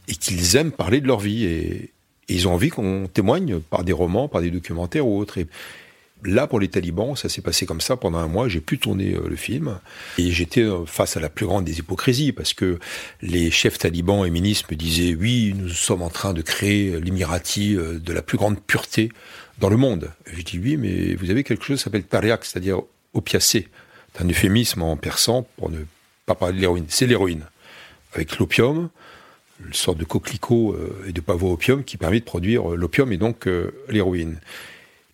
et 0.08 0.14
qu'ils 0.14 0.56
aiment 0.56 0.72
parler 0.72 1.02
de 1.02 1.08
leur 1.08 1.20
vie 1.20 1.46
et, 1.46 1.92
ils 2.30 2.48
ont 2.48 2.54
envie 2.54 2.70
qu'on 2.70 3.08
témoigne 3.08 3.60
par 3.60 3.86
des 3.86 3.94
romans, 3.94 4.28
par 4.28 4.42
des 4.42 4.52
documentaires 4.52 5.08
ou 5.08 5.18
autres. 5.18 5.40
Là, 6.24 6.48
pour 6.48 6.60
les 6.60 6.68
talibans, 6.68 7.16
ça 7.16 7.30
s'est 7.30 7.42
passé 7.42 7.66
comme 7.66 7.82
ça 7.82 7.96
pendant 7.96 8.18
un 8.18 8.28
mois. 8.28 8.48
J'ai 8.48 8.60
pu 8.60 8.80
tourner 8.80 9.14
euh, 9.14 9.28
le 9.28 9.36
film. 9.36 9.80
Et 10.18 10.32
j'étais 10.32 10.62
euh, 10.62 10.86
face 10.86 11.16
à 11.16 11.20
la 11.20 11.30
plus 11.30 11.46
grande 11.46 11.64
des 11.64 11.78
hypocrisies, 11.78 12.32
parce 12.32 12.54
que 12.54 12.80
les 13.22 13.52
chefs 13.52 13.78
talibans 13.78 14.26
et 14.26 14.32
ministres 14.32 14.68
me 14.72 14.76
disaient, 14.76 15.16
oui, 15.16 15.54
nous 15.56 15.70
sommes 15.70 16.02
en 16.02 16.10
train 16.10 16.34
de 16.34 16.42
créer 16.42 17.00
l'Imirati 17.00 17.76
euh, 17.76 18.00
de 18.00 18.14
la 18.14 18.24
plus 18.24 18.38
grande 18.38 18.60
pureté 18.60 19.12
dans 19.60 19.70
le 19.70 19.78
monde. 19.78 20.10
Je 20.26 20.42
dis, 20.42 20.58
oui, 20.58 20.76
mais 20.76 21.14
vous 21.14 21.30
avez 21.30 21.44
quelque 21.44 21.64
chose 21.64 21.78
qui 21.78 21.84
s'appelle 21.84 22.04
tariaq, 22.04 22.46
c'est-à-dire 22.46 22.82
opiacé. 23.14 23.68
C'est 24.14 24.24
un 24.24 24.28
euphémisme 24.28 24.82
en 24.82 24.98
persan 24.98 25.48
pour 25.58 25.70
ne 25.70 25.80
pas 26.26 26.34
parler 26.34 26.56
de 26.56 26.62
l'héroïne. 26.62 26.86
C'est 26.90 27.06
l'héroïne. 27.06 27.44
Avec 28.14 28.40
l'opium, 28.40 28.90
une 29.64 29.74
sorte 29.74 30.00
de 30.00 30.06
coquelicot 30.06 30.76
et 31.08 31.12
de 31.12 31.22
pavot 31.22 31.54
opium 31.54 31.84
qui 31.84 31.98
permet 31.98 32.20
de 32.20 32.26
produire 32.26 32.70
l'opium 32.70 33.12
et 33.12 33.18
donc 33.18 33.48
l'héroïne. 33.90 34.40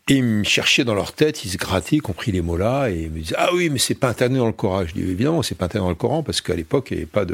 Et 0.10 0.16
ils 0.16 0.24
me 0.24 0.44
cherchaient 0.44 0.84
dans 0.84 0.96
leur 0.96 1.14
tête, 1.14 1.46
ils 1.46 1.52
se 1.52 1.58
grattaient, 1.58 1.96
y 1.96 2.00
compris 2.00 2.34
les 2.34 2.42
mots-là, 2.42 2.90
et 2.90 3.04
ils 3.04 3.12
me 3.12 3.20
disaient 3.20 3.36
Ah 3.38 3.52
oui, 3.54 3.70
mais 3.70 3.80
c'est 3.80 3.96
pas 3.96 4.10
interdit 4.10 4.36
dans 4.36 4.48
le 4.48 4.52
Coran. 4.52 4.86
Je 4.86 4.94
dis 4.94 5.02
Évidemment, 5.02 5.42
c'est 5.44 5.56
pas 5.56 5.66
interdit 5.66 5.86
dans 5.86 5.90
le 5.90 5.96
Coran, 5.96 6.24
parce 6.24 6.42
qu'à 6.42 6.56
l'époque, 6.56 6.90
il 6.92 6.96
n'y 6.98 7.04
avait 7.04 7.10
pas 7.10 7.26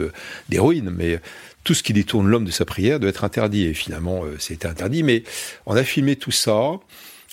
d'héroïne, 0.50 0.92
mais 0.96 1.20
tout 1.64 1.74
ce 1.74 1.82
qui 1.82 1.94
détourne 1.94 2.28
l'homme 2.28 2.46
de 2.46 2.52
sa 2.52 2.66
prière 2.66 3.00
doit 3.00 3.10
être 3.10 3.24
interdit. 3.24 3.66
Et 3.66 3.74
finalement, 3.74 4.24
euh, 4.24 4.36
c'était 4.38 4.68
interdit. 4.68 5.02
Mais 5.02 5.24
on 5.66 5.76
a 5.76 5.84
filmé 5.84 6.16
tout 6.16 6.30
ça, 6.30 6.74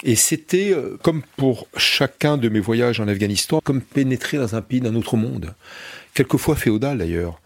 et 0.04 0.14
c'était, 0.14 0.72
euh, 0.72 0.96
comme 1.02 1.22
pour 1.36 1.68
chacun 1.76 2.38
de 2.38 2.48
mes 2.48 2.60
voyages 2.60 2.98
en 3.00 3.06
Afghanistan, 3.06 3.60
comme 3.62 3.82
pénétrer 3.82 4.38
dans 4.38 4.54
un 4.54 4.62
pays 4.62 4.80
d'un 4.80 4.94
autre 4.94 5.18
monde. 5.18 5.54
Quelquefois 6.14 6.56
féodal 6.56 6.96
d'ailleurs, 6.96 7.42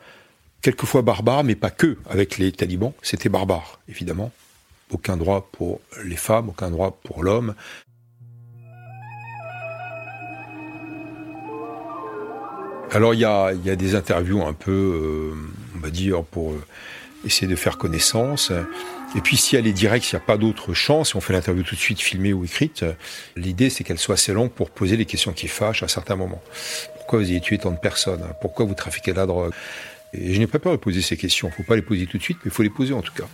quelquefois 0.62 1.02
barbare, 1.02 1.42
mais 1.42 1.56
pas 1.56 1.70
que 1.70 1.96
avec 2.08 2.38
les 2.38 2.52
talibans, 2.52 2.92
c'était 3.02 3.28
barbare, 3.28 3.80
évidemment 3.88 4.30
aucun 4.90 5.16
droit 5.16 5.48
pour 5.52 5.80
les 6.04 6.16
femmes, 6.16 6.48
aucun 6.48 6.70
droit 6.70 6.98
pour 7.04 7.22
l'homme. 7.22 7.54
Alors 12.92 13.14
il 13.14 13.20
y 13.20 13.24
a, 13.24 13.52
des 13.54 13.94
interviews 13.94 14.42
un 14.42 14.52
peu, 14.52 14.72
euh, 14.72 15.32
on 15.76 15.78
va 15.78 15.90
dire, 15.90 16.24
pour 16.24 16.52
euh, 16.52 16.64
essayer 17.24 17.46
de 17.46 17.54
faire 17.54 17.78
connaissance. 17.78 18.50
Et 19.16 19.20
puis 19.20 19.36
si 19.36 19.56
elle 19.56 19.66
est 19.66 19.72
directe, 19.72 20.06
s'il 20.06 20.18
n'y 20.18 20.24
a 20.24 20.26
pas 20.26 20.36
d'autre 20.36 20.74
chance, 20.74 21.10
si 21.10 21.16
on 21.16 21.20
fait 21.20 21.32
l'interview 21.32 21.62
tout 21.62 21.76
de 21.76 21.80
suite 21.80 22.00
filmée 22.00 22.32
ou 22.32 22.44
écrite, 22.44 22.84
l'idée 23.36 23.70
c'est 23.70 23.84
qu'elle 23.84 23.98
soit 23.98 24.14
assez 24.14 24.32
longue 24.32 24.50
pour 24.50 24.70
poser 24.70 24.96
les 24.96 25.04
questions 25.04 25.32
qui 25.32 25.46
fâchent 25.46 25.84
à 25.84 25.88
certains 25.88 26.16
moments. 26.16 26.42
Pourquoi 26.96 27.20
vous 27.20 27.30
avez 27.30 27.40
tué 27.40 27.58
tant 27.58 27.70
de 27.70 27.78
personnes? 27.78 28.24
Pourquoi 28.40 28.66
vous 28.66 28.74
trafiquez 28.74 29.12
la 29.12 29.26
drogue? 29.26 29.52
Et 30.12 30.34
je 30.34 30.38
n'ai 30.38 30.46
pas 30.46 30.58
peur 30.58 30.72
de 30.72 30.78
poser 30.78 31.02
ces 31.02 31.16
questions. 31.16 31.48
Il 31.48 31.50
ne 31.50 31.56
faut 31.56 31.62
pas 31.62 31.76
les 31.76 31.82
poser 31.82 32.06
tout 32.06 32.18
de 32.18 32.22
suite, 32.22 32.38
mais 32.44 32.50
il 32.50 32.50
faut 32.50 32.62
les 32.62 32.70
poser 32.70 32.92
en 32.92 33.02
tout 33.02 33.12
cas. 33.12 33.28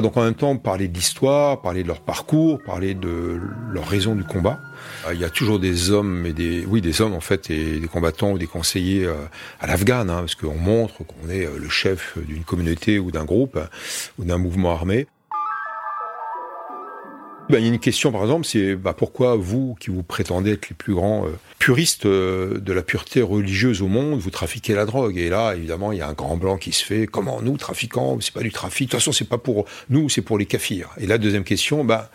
Donc 0.00 0.16
en 0.16 0.22
même 0.22 0.34
temps, 0.34 0.56
parler 0.56 0.88
de 0.88 0.94
l'histoire, 0.94 1.60
parler 1.60 1.82
de 1.82 1.88
leur 1.88 2.00
parcours, 2.00 2.60
parler 2.62 2.94
de 2.94 3.40
leur 3.70 3.86
raison 3.86 4.14
du 4.14 4.24
combat. 4.24 4.60
Il 5.12 5.18
y 5.18 5.24
a 5.24 5.30
toujours 5.30 5.58
des 5.58 5.90
hommes 5.90 6.26
et 6.26 6.32
des, 6.32 6.64
oui, 6.66 6.80
des 6.80 7.00
hommes 7.00 7.14
en 7.14 7.20
fait 7.20 7.50
et 7.50 7.78
des 7.78 7.88
combattants 7.88 8.32
ou 8.32 8.38
des 8.38 8.46
conseillers 8.46 9.04
euh, 9.04 9.14
à 9.60 9.66
l'Afghan, 9.66 10.08
hein, 10.08 10.20
parce 10.20 10.34
qu'on 10.34 10.56
montre 10.56 11.04
qu'on 11.04 11.28
est 11.28 11.46
euh, 11.46 11.58
le 11.58 11.68
chef 11.68 12.18
d'une 12.18 12.44
communauté 12.44 12.98
ou 12.98 13.10
d'un 13.10 13.24
groupe 13.24 13.58
ou 14.18 14.24
d'un 14.24 14.38
mouvement 14.38 14.72
armé. 14.72 15.06
Ben, 17.50 17.58
il 17.58 17.66
y 17.66 17.68
a 17.68 17.72
une 17.74 17.78
question, 17.78 18.10
par 18.10 18.22
exemple, 18.22 18.46
c'est 18.46 18.74
bah, 18.74 18.94
pourquoi 18.96 19.36
vous, 19.36 19.76
qui 19.78 19.90
vous 19.90 20.02
prétendez 20.02 20.52
être 20.52 20.70
les 20.70 20.74
plus 20.74 20.94
grands 20.94 21.26
euh, 21.26 21.30
puristes 21.58 22.06
euh, 22.06 22.58
de 22.58 22.72
la 22.72 22.82
pureté 22.82 23.20
religieuse 23.20 23.82
au 23.82 23.86
monde, 23.86 24.18
vous 24.18 24.30
trafiquez 24.30 24.74
la 24.74 24.86
drogue? 24.86 25.18
Et 25.18 25.28
là, 25.28 25.54
évidemment, 25.54 25.92
il 25.92 25.98
y 25.98 26.00
a 26.00 26.08
un 26.08 26.14
grand 26.14 26.38
blanc 26.38 26.56
qui 26.56 26.72
se 26.72 26.82
fait. 26.82 27.06
Comment 27.06 27.42
nous, 27.42 27.58
trafiquants 27.58 28.18
C'est 28.22 28.32
pas 28.32 28.40
du 28.40 28.50
trafic. 28.50 28.88
De 28.88 28.92
toute 28.92 29.00
façon, 29.00 29.12
c'est 29.12 29.28
pas 29.28 29.36
pour 29.36 29.66
nous, 29.90 30.08
c'est 30.08 30.22
pour 30.22 30.38
les 30.38 30.46
kafirs. 30.46 30.88
Et 30.96 31.06
la 31.06 31.18
deuxième 31.18 31.44
question, 31.44 31.84
bah 31.84 32.10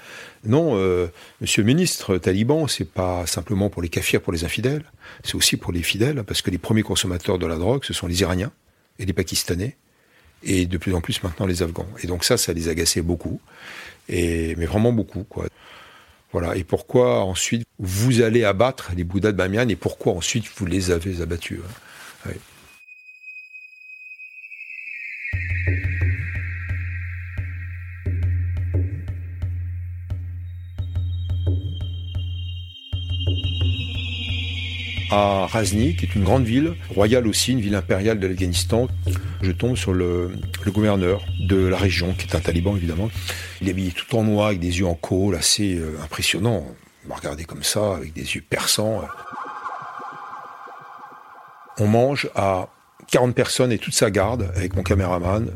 non, 0.45 0.71
euh, 0.73 1.07
Monsieur 1.41 1.61
le 1.61 1.67
ministre, 1.67 2.17
taliban, 2.17 2.67
c'est 2.67 2.89
pas 2.89 3.27
simplement 3.27 3.69
pour 3.69 3.83
les 3.83 3.89
kafirs, 3.89 4.21
pour 4.21 4.33
les 4.33 4.45
infidèles. 4.45 4.83
C'est 5.23 5.35
aussi 5.35 5.57
pour 5.57 5.71
les 5.71 5.83
fidèles, 5.83 6.23
parce 6.23 6.41
que 6.41 6.49
les 6.49 6.57
premiers 6.57 6.83
consommateurs 6.83 7.37
de 7.37 7.45
la 7.45 7.57
drogue, 7.57 7.83
ce 7.83 7.93
sont 7.93 8.07
les 8.07 8.21
Iraniens 8.21 8.51
et 8.97 9.05
les 9.05 9.13
Pakistanais, 9.13 9.77
et 10.41 10.65
de 10.65 10.77
plus 10.79 10.95
en 10.95 11.01
plus 11.01 11.21
maintenant 11.21 11.45
les 11.45 11.61
Afghans. 11.61 11.87
Et 12.03 12.07
donc 12.07 12.23
ça, 12.23 12.35
ça 12.35 12.51
les 12.51 12.67
agaçait 12.67 13.03
beaucoup 13.03 13.39
mais 14.09 14.65
vraiment 14.65 14.91
beaucoup. 14.91 15.25
Et 16.55 16.63
pourquoi 16.63 17.23
ensuite 17.23 17.65
vous 17.79 18.21
allez 18.21 18.43
abattre 18.43 18.91
les 18.95 19.03
Bouddhas 19.03 19.31
de 19.31 19.37
Bamiyan 19.37 19.67
et 19.69 19.75
pourquoi 19.75 20.13
ensuite 20.13 20.45
vous 20.57 20.65
les 20.65 20.91
avez 20.91 21.21
abattus 21.21 21.59
hein. 22.25 22.31
À 35.11 35.47
Razni, 35.47 35.95
qui 35.95 36.05
est 36.05 36.15
une 36.15 36.23
grande 36.23 36.43
ville, 36.43 36.73
royale 36.93 37.27
aussi, 37.27 37.51
une 37.51 37.61
ville 37.61 37.75
impériale 37.75 38.19
de 38.19 38.27
l'Afghanistan. 38.27 38.87
Je 39.41 39.51
tombe 39.51 39.75
sur 39.75 39.93
le, 39.93 40.31
gouverneur 40.67 41.21
de 41.39 41.65
la 41.67 41.77
région, 41.77 42.13
qui 42.13 42.27
est 42.27 42.35
un 42.35 42.39
taliban 42.39 42.75
évidemment. 42.75 43.09
Il 43.61 43.67
est 43.67 43.71
habillé 43.71 43.91
tout 43.91 44.15
en 44.15 44.23
noir, 44.23 44.47
avec 44.47 44.59
des 44.59 44.79
yeux 44.79 44.85
en 44.85 44.95
colle, 44.95 45.35
assez 45.35 45.75
euh, 45.75 45.97
impressionnant. 46.03 46.65
On 47.05 47.09
m'a 47.09 47.45
comme 47.45 47.63
ça, 47.63 47.95
avec 47.95 48.13
des 48.13 48.35
yeux 48.35 48.43
perçants. 48.47 49.01
On 51.79 51.87
mange 51.87 52.29
à 52.35 52.67
40 53.11 53.33
personnes 53.33 53.71
et 53.71 53.77
toute 53.77 53.95
sa 53.95 54.11
garde, 54.11 54.51
avec 54.55 54.75
mon 54.75 54.83
caméraman, 54.83 55.49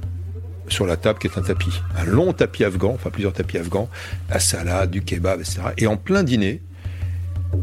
sur 0.67 0.85
la 0.85 0.97
table 0.97 1.19
qui 1.19 1.27
est 1.27 1.37
un 1.37 1.41
tapis. 1.41 1.81
Un 1.97 2.05
long 2.05 2.33
tapis 2.33 2.63
afghan, 2.63 2.93
enfin 2.93 3.09
plusieurs 3.09 3.33
tapis 3.33 3.57
afghans, 3.57 3.89
la 4.29 4.39
salade, 4.39 4.89
du 4.89 5.03
kebab, 5.03 5.41
etc. 5.41 5.61
Et 5.77 5.87
en 5.87 5.97
plein 5.97 6.23
dîner, 6.23 6.61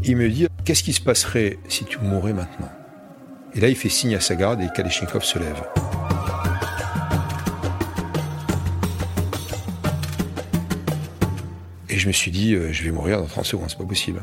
il 0.03 0.17
me 0.17 0.29
dit 0.29 0.47
Qu'est-ce 0.63 0.83
qui 0.83 0.93
se 0.93 1.01
passerait 1.01 1.57
si 1.67 1.85
tu 1.85 1.99
mourais 1.99 2.33
maintenant? 2.33 2.71
Et 3.53 3.59
là, 3.59 3.67
il 3.67 3.75
fait 3.75 3.89
signe 3.89 4.15
à 4.15 4.19
sa 4.19 4.35
garde 4.35 4.61
et 4.61 4.67
Kalechnikov 4.73 5.23
se 5.23 5.39
lève. 5.39 5.63
Et 11.89 11.97
je 11.97 12.07
me 12.07 12.13
suis 12.13 12.31
dit 12.31 12.53
euh, 12.53 12.71
Je 12.71 12.83
vais 12.83 12.91
mourir 12.91 13.19
dans 13.19 13.27
30 13.27 13.45
secondes, 13.45 13.69
c'est 13.69 13.77
pas 13.77 13.83
possible. 13.83 14.21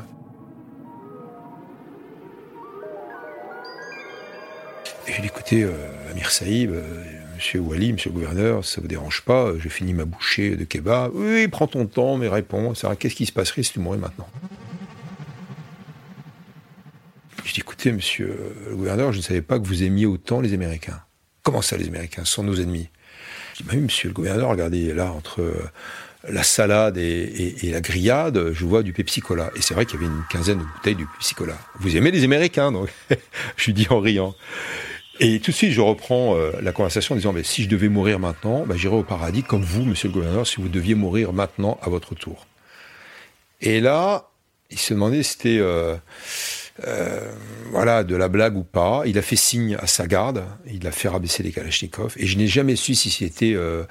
Et 5.07 5.13
je 5.13 5.13
lui 5.13 5.19
ai 5.19 5.23
dit 5.23 5.27
Écoutez, 5.29 5.65
euh, 5.65 6.11
Amir 6.11 6.31
Saïb, 6.31 6.71
euh, 6.73 7.05
monsieur 7.35 7.61
Wali, 7.61 7.93
monsieur 7.93 8.11
le 8.11 8.15
gouverneur, 8.15 8.65
ça 8.65 8.81
vous 8.81 8.89
dérange 8.89 9.23
pas, 9.23 9.53
je 9.59 9.69
finis 9.69 9.93
ma 9.93 10.05
bouchée 10.05 10.57
de 10.57 10.65
kebab. 10.65 11.13
Oui, 11.15 11.49
prends 11.49 11.67
ton 11.67 11.85
temps, 11.87 12.17
mais 12.17 12.29
réponds. 12.29 12.73
Qu'est-ce 12.99 13.15
qui 13.15 13.27
se 13.27 13.33
passerait 13.33 13.63
si 13.63 13.73
tu 13.73 13.81
mourais 13.81 13.99
maintenant? 13.99 14.29
Je 17.49 17.55
dis, 17.55 17.61
écoutez, 17.61 17.93
monsieur 17.93 18.39
le 18.69 18.77
gouverneur, 18.77 19.13
je 19.13 19.19
ne 19.19 19.23
savais 19.23 19.41
pas 19.41 19.59
que 19.59 19.67
vous 19.67 19.83
aimiez 19.83 20.05
autant 20.05 20.43
les 20.43 20.53
Américains. 20.53 21.01
Comment 21.43 21.63
ça, 21.63 21.79
les 21.79 21.89
Américains 21.89 22.27
sont 22.27 22.43
nos 22.43 22.57
ennemis? 22.57 22.91
Je 23.55 23.63
dis, 23.63 23.65
bah 23.65 23.73
oui, 23.75 23.81
monsieur 23.81 24.09
le 24.09 24.15
gouverneur, 24.15 24.51
regardez, 24.51 24.93
là, 24.93 25.11
entre 25.13 25.41
euh, 25.41 25.71
la 26.29 26.43
salade 26.43 26.99
et, 26.99 27.57
la 27.63 27.81
grillade, 27.81 28.53
je 28.53 28.65
vois 28.67 28.83
du 28.83 28.93
Pepsi-Cola. 28.93 29.51
Et 29.57 29.63
c'est 29.63 29.73
vrai 29.73 29.87
qu'il 29.87 29.99
y 29.99 30.05
avait 30.05 30.13
une 30.13 30.25
quinzaine 30.31 30.59
de 30.59 30.65
bouteilles 30.65 30.95
de 30.95 31.05
Pepsi-Cola. 31.05 31.57
Vous 31.81 31.97
aimez 31.97 32.11
les 32.11 32.23
Américains, 32.23 32.71
donc? 32.71 32.91
Je 33.57 33.65
lui 33.65 33.73
dis 33.73 33.87
en 33.89 34.01
riant. 34.01 34.35
Et 35.21 35.41
tout 35.41 35.51
de 35.51 35.57
suite, 35.57 35.73
je 35.73 35.81
reprends 35.81 36.37
euh, 36.37 36.53
la 36.61 36.73
conversation 36.73 37.15
en 37.15 37.17
disant, 37.17 37.33
mais 37.33 37.43
si 37.43 37.65
je 37.65 37.69
devais 37.69 37.89
mourir 37.89 38.21
maintenant, 38.21 38.67
bah, 38.67 38.77
j'irais 38.77 38.95
au 38.95 39.03
paradis 39.03 39.43
comme 39.43 39.63
vous, 39.63 39.85
monsieur 39.85 40.09
le 40.09 40.15
gouverneur, 40.15 40.47
si 40.47 40.61
vous 40.61 40.69
deviez 40.69 40.95
mourir 40.95 41.33
maintenant 41.33 41.77
à 41.83 41.89
votre 41.89 42.15
tour. 42.15 42.47
Et 43.61 43.81
là, 43.81 44.29
il 44.71 44.79
se 44.79 44.93
demandait, 44.93 45.23
c'était... 45.23 45.59
Euh, 45.59 45.97
euh, 46.87 47.33
voilà, 47.71 48.05
de 48.05 48.15
la 48.15 48.29
blague 48.29 48.57
ou 48.57 48.65
pas. 48.65 49.03
Il 49.07 49.19
a 49.19 49.23
fait 49.23 49.37
signe 49.37 49.77
à 49.81 49.87
sa 49.87 50.07
garde, 50.07 50.45
il 50.67 50.87
a 50.87 50.93
fait 50.93 51.09
rabaisser 51.09 51.43
les 51.43 51.53
Kalachnikov, 51.53 52.15
et 52.17 52.27
je 52.27 52.39
n'ai 52.39 52.47
jamais 52.47 52.77
su 52.77 52.95
si 52.95 53.11
c'était 53.11 53.55
euh, 53.55 53.85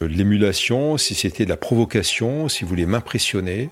de 0.00 0.06
l'émulation, 0.06 0.96
si 0.96 1.14
c'était 1.14 1.44
de 1.44 1.50
la 1.50 1.56
provocation, 1.56 2.48
si 2.48 2.64
vous 2.64 2.68
voulez 2.68 2.86
m'impressionner. 2.86 3.70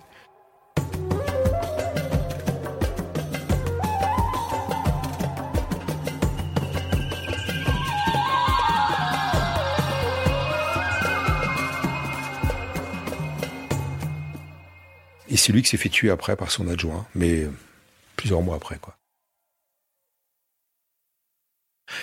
Et 15.31 15.37
c'est 15.37 15.53
lui 15.53 15.63
qui 15.63 15.71
s'est 15.71 15.77
fait 15.77 15.89
tuer 15.89 16.11
après 16.11 16.37
par 16.37 16.53
son 16.53 16.69
adjoint. 16.69 17.07
Mais 17.17 17.47
plusieurs 18.25 18.41
mois 18.41 18.57
après. 18.57 18.79
Quoi. 18.79 18.97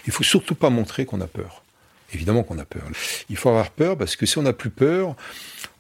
Il 0.06 0.14
faut 0.14 0.22
surtout 0.22 0.54
pas 0.54 0.70
montrer 0.70 1.08
qu'on 1.08 1.20
a 1.20 1.26
peur. 1.26 1.64
Évidemment 2.14 2.44
qu'on 2.44 2.60
a 2.60 2.66
peur. 2.66 2.84
Il 3.28 3.38
faut 3.38 3.50
avoir 3.50 3.72
peur 3.72 3.98
parce 3.98 4.16
que 4.16 4.28
si 4.28 4.38
on 4.38 4.44
n'a 4.44 4.54
plus 4.54 4.70
peur, 4.70 5.16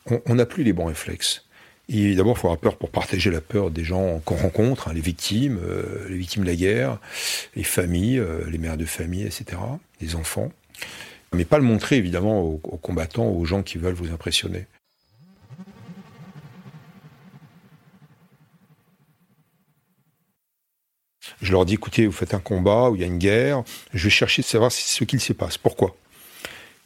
on 0.07 0.33
n'a 0.33 0.47
plus 0.47 0.63
les 0.63 0.73
bons 0.73 0.85
réflexes. 0.85 1.45
D'abord, 1.89 2.37
il 2.37 2.39
faut 2.39 2.47
avoir 2.47 2.57
peur 2.57 2.77
pour 2.77 2.89
partager 2.89 3.29
la 3.29 3.41
peur 3.41 3.69
des 3.69 3.83
gens 3.83 4.19
qu'on 4.25 4.35
rencontre, 4.35 4.87
hein, 4.87 4.93
les 4.93 5.01
victimes, 5.01 5.59
euh, 5.61 6.07
les 6.09 6.17
victimes 6.17 6.41
de 6.41 6.47
la 6.47 6.55
guerre, 6.55 6.99
les 7.55 7.63
familles, 7.63 8.17
euh, 8.17 8.49
les 8.49 8.57
mères 8.57 8.77
de 8.77 8.85
famille, 8.85 9.23
etc., 9.23 9.61
les 9.99 10.15
enfants. 10.15 10.51
Mais 11.33 11.45
pas 11.45 11.59
le 11.59 11.65
montrer, 11.65 11.97
évidemment, 11.97 12.41
aux 12.41 12.57
combattants, 12.57 13.27
aux 13.27 13.45
gens 13.45 13.61
qui 13.61 13.77
veulent 13.77 13.93
vous 13.93 14.11
impressionner. 14.11 14.65
Je 21.41 21.51
leur 21.51 21.65
dis, 21.65 21.73
écoutez, 21.73 22.05
vous 22.05 22.11
faites 22.11 22.33
un 22.33 22.39
combat 22.39 22.89
où 22.89 22.95
il 22.95 23.01
y 23.01 23.03
a 23.03 23.07
une 23.07 23.17
guerre, 23.17 23.63
je 23.93 24.03
vais 24.03 24.09
chercher 24.09 24.41
de 24.41 24.47
savoir 24.47 24.71
ce 24.71 25.03
qu'il 25.03 25.19
s'y 25.19 25.33
passe. 25.33 25.57
Pourquoi? 25.57 25.95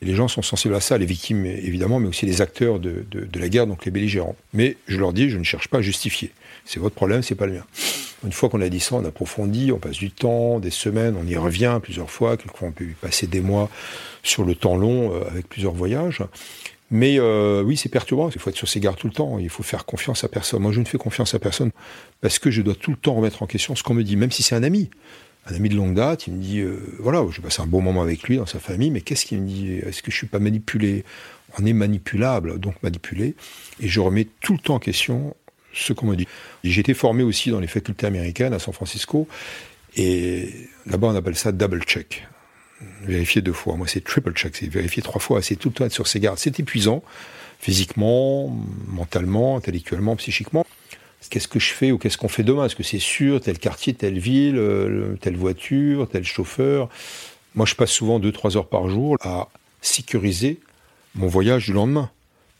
Les 0.02 0.13
gens 0.13 0.28
sont 0.28 0.41
sensibles 0.41 0.76
à 0.76 0.82
ça, 0.82 0.98
les 0.98 1.06
victimes 1.06 1.46
évidemment, 1.46 2.00
mais 2.00 2.08
aussi 2.08 2.26
les 2.26 2.41
acteurs 2.41 2.80
de, 2.80 3.06
la 3.34 3.50
guerre, 3.50 3.65
donc 3.65 3.86
les 3.86 3.91
belligérants. 3.91 4.36
Mais 4.54 4.78
je 4.88 5.00
leur 5.00 5.13
dis, 5.13 5.30
je 5.30 5.38
ne 5.38 5.44
cherche 5.44 5.68
pas 5.68 5.80
à 5.80 5.82
justifier. 5.82 6.32
C'est 6.65 6.80
votre 6.80 6.96
problème, 6.96 7.24
c'est 7.24 7.36
pas 7.36 7.48
le 7.48 7.54
mien. 7.54 7.65
Une 8.26 8.32
fois 8.32 8.50
qu'on 8.50 8.62
a 8.62 8.70
dit 8.70 8.80
ça, 8.80 8.96
on 8.96 9.06
approfondit, 9.06 9.72
on 9.72 9.78
passe 9.78 9.98
du 9.98 10.12
temps, 10.12 10.60
des 10.60 10.72
semaines, 10.72 11.15
on 11.20 11.28
y 11.28 11.36
revient 11.36 11.80
plusieurs 11.82 12.10
fois, 12.10 12.38
quelquefois 12.38 12.70
on 12.70 12.72
peut 12.72 12.88
passer 13.00 13.28
des 13.28 13.41
mois 13.41 13.70
sur 14.24 14.44
le 14.44 14.56
temps 14.56 14.76
long 14.76 15.13
euh, 15.13 15.28
avec 15.30 15.48
plusieurs 15.48 15.74
voyages. 15.74 16.24
Mais 16.91 17.19
euh, 17.19 17.63
oui, 17.63 17.78
c'est 17.78 17.89
perturbant. 17.89 18.30
Il 18.30 18.39
faut 18.39 18.50
être 18.50 18.56
sur 18.56 18.67
ses 18.67 18.80
gardes 18.80 18.98
tout 18.98 19.08
le 19.08 19.13
temps. 19.13 19.39
Il 19.39 19.50
faut 19.50 19.63
faire 19.63 19.86
confiance 19.86 20.24
à 20.24 20.28
personne. 20.28 20.62
Moi, 20.62 20.71
je 20.71 20.80
ne 20.80 20.86
fais 20.86 20.98
confiance 20.98 21.34
à 21.34 21.39
personne 21.39 21.71
parce 22.21 22.39
que 22.39 22.52
je 22.52 22.62
dois 22.62 22.76
tout 22.76 22.91
le 22.91 22.98
temps 22.98 23.15
remettre 23.15 23.41
en 23.43 23.48
question 23.48 23.76
ce 23.76 23.84
qu'on 23.84 23.93
me 23.93 24.04
dit, 24.04 24.15
même 24.15 24.32
si 24.32 24.43
c'est 24.43 24.56
un 24.56 24.63
ami. 24.63 24.89
Un 25.48 25.54
ami 25.54 25.69
de 25.69 25.76
longue 25.76 25.93
date, 25.93 26.26
il 26.26 26.34
me 26.34 26.41
dit, 26.41 26.60
euh, 26.60 26.80
voilà, 27.00 27.24
je 27.30 27.39
passe 27.39 27.60
un 27.60 27.67
bon 27.67 27.82
moment 27.82 28.02
avec 28.02 28.24
lui, 28.24 28.38
dans 28.38 28.48
sa 28.48 28.60
famille, 28.60 28.89
mais 28.89 29.02
qu'est-ce 29.02 29.28
qu'il 29.28 29.39
me 29.41 29.48
dit? 29.48 29.74
Est-ce 29.74 30.02
que 30.02 30.10
je 30.10 30.17
suis 30.17 30.28
pas 30.28 30.39
manipulé? 30.39 31.06
On 31.60 31.65
est 31.65 31.74
manipulable, 31.74 32.60
donc 32.60 32.82
manipulé. 32.82 33.36
Et 33.80 33.88
je 33.88 34.00
remets 34.00 34.28
tout 34.41 34.54
le 34.54 34.60
temps 34.60 34.76
en 34.76 34.80
question 34.80 35.36
ce 35.71 35.93
qu'on 35.93 36.08
me 36.08 36.15
dit. 36.15 36.28
J'ai 36.63 36.82
été 36.82 36.93
formé 36.95 37.21
aussi 37.21 37.52
dans 37.52 37.60
les 37.60 37.67
facultés 37.67 38.08
américaines 38.08 38.54
à 38.54 38.60
San 38.60 38.74
Francisco. 38.74 39.28
Et 39.98 40.50
là-bas, 40.88 41.08
on 41.08 41.15
appelle 41.15 41.36
ça 41.36 41.52
double 41.52 41.84
check 41.84 42.28
vérifier 43.04 43.41
deux 43.41 43.54
fois. 43.54 43.76
Moi, 43.76 43.88
c'est 43.88 44.04
triple 44.04 44.34
check, 44.34 44.56
c'est 44.56 44.67
vérifier 44.67 45.02
trois 45.02 45.21
fois. 45.21 45.41
C'est 45.41 45.56
tout 45.56 45.69
le 45.69 45.74
temps 45.74 45.86
être 45.86 45.91
sur 45.93 46.08
ses 46.08 46.19
gardes. 46.19 46.38
C'est 46.38 46.60
épuisant, 46.60 47.04
physiquement, 47.60 48.56
mentalement, 48.88 49.58
intellectuellement, 49.58 50.15
psychiquement. 50.15 50.65
Qu'est-ce 51.30 51.48
que 51.48 51.60
je 51.60 51.74
fais 51.74 51.91
ou 51.91 51.98
qu'est-ce 51.98 52.17
qu'on 52.17 52.28
fait 52.28 52.43
demain? 52.43 52.65
Est-ce 52.65 52.76
que 52.76 52.84
c'est 52.84 53.00
sûr, 53.00 53.41
tel 53.41 53.58
quartier, 53.58 53.93
telle 53.93 54.19
ville, 54.19 54.58
euh, 54.58 55.17
telle 55.21 55.36
voiture, 55.36 56.08
tel 56.08 56.24
chauffeur? 56.24 56.89
Moi, 57.56 57.65
je 57.65 57.74
passe 57.74 57.91
souvent 57.91 58.19
deux, 58.19 58.32
trois 58.32 58.58
heures 58.58 58.67
par 58.67 58.89
jour 58.89 59.17
à 59.21 59.48
sécuriser 59.82 60.60
mon 61.15 61.28
voyage 61.28 61.65
du 61.65 61.74
lendemain. 61.74 62.12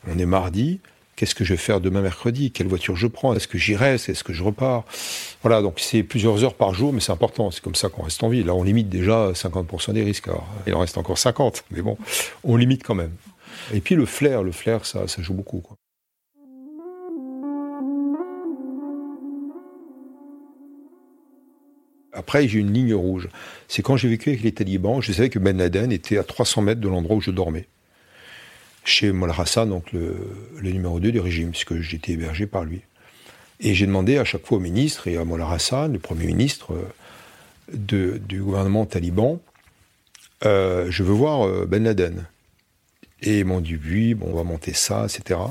On 0.08 0.18
est 0.18 0.26
mardi, 0.26 0.80
qu'est-ce 1.16 1.36
que 1.36 1.44
je 1.44 1.54
vais 1.54 1.58
faire 1.58 1.82
demain 1.82 2.02
mercredi? 2.02 2.52
Quelle 2.52 2.68
voiture 2.68 2.96
je 2.96 3.08
prends? 3.08 3.34
Est-ce 3.34 3.48
que 3.48 3.58
j'y 3.58 3.76
reste 3.76 4.10
Est-ce 4.10 4.24
que 4.24 4.34
je 4.34 4.44
repars? 4.44 4.84
Voilà, 5.42 5.62
donc 5.62 5.80
c'est 5.80 6.04
plusieurs 6.04 6.44
heures 6.44 6.56
par 6.56 6.74
jour, 6.74 6.94
mais 6.94 7.00
c'est 7.00 7.12
important, 7.12 7.52
c'est 7.52 7.64
comme 7.64 7.76
ça 7.76 7.90
qu'on 7.90 8.04
reste 8.04 8.24
en 8.24 8.30
vie. 8.30 8.44
Là, 8.44 8.54
on 8.54 8.64
limite 8.64 8.90
déjà 8.90 9.32
50% 9.32 9.94
des 9.94 10.04
risques. 10.04 10.28
Il 10.68 10.74
en 10.74 10.80
reste 10.80 10.98
encore 10.98 11.18
50, 11.18 11.66
mais 11.72 11.82
bon, 11.82 11.98
on 12.44 12.56
limite 12.56 12.84
quand 12.84 12.96
même. 12.96 13.12
Et 13.74 13.80
puis 13.80 13.96
le 13.96 14.06
flair, 14.06 14.44
le 14.44 14.52
flair, 14.52 14.86
ça, 14.86 15.06
joue 15.20 15.34
beaucoup. 15.34 15.64
Après, 22.14 22.48
j'ai 22.48 22.60
une 22.60 22.72
ligne 22.72 22.94
rouge. 22.94 23.28
C'est 23.68 23.82
quand 23.82 23.98
j'ai 23.98 24.08
vécu 24.08 24.30
avec 24.30 24.42
les 24.42 24.54
talibans, 24.54 25.02
je 25.02 25.12
savais 25.12 25.30
que 25.30 25.38
Ben 25.38 25.58
Laden 25.58 25.92
était 25.92 26.18
à 26.18 26.24
300 26.24 26.62
mètres 26.62 26.80
de 26.80 26.88
l'endroit 26.88 27.18
où 27.18 27.22
je 27.22 27.32
dormais. 27.32 27.68
Chez 28.98 29.12
Mollah 29.12 29.44
donc 29.66 29.92
le, 29.92 30.16
numéro 30.62 31.02
2 31.02 31.12
du 31.12 31.20
régime, 31.20 31.52
puisque 31.52 31.82
j'étais 31.82 32.14
hébergé 32.14 32.48
par 32.48 32.64
lui. 32.64 32.80
Et 33.60 33.74
j'ai 33.74 33.88
demandé 33.88 34.18
à 34.18 34.24
chaque 34.24 34.46
fois 34.46 34.58
au 34.58 34.62
ministre 34.62 35.10
et 35.10 35.18
à 35.18 35.26
Mollah 35.26 35.52
Hassan, 35.52 35.92
le 35.92 36.00
premier 36.00 36.28
ministre 36.28 36.74
euh, 37.74 38.18
du 38.18 38.42
gouvernement 38.42 38.86
taliban, 38.86 39.42
euh, 40.46 40.88
je 40.92 41.04
veux 41.04 41.12
voir 41.12 41.46
euh, 41.46 41.66
Ben 41.66 41.84
Laden. 41.84 42.26
Et 43.22 43.40
ils 43.40 43.46
m'ont 43.46 43.60
dit 43.60 43.78
oui, 43.86 44.14
bon, 44.14 44.28
on 44.32 44.36
va 44.38 44.44
monter 44.44 44.72
ça, 44.72 45.04
etc. 45.04 45.42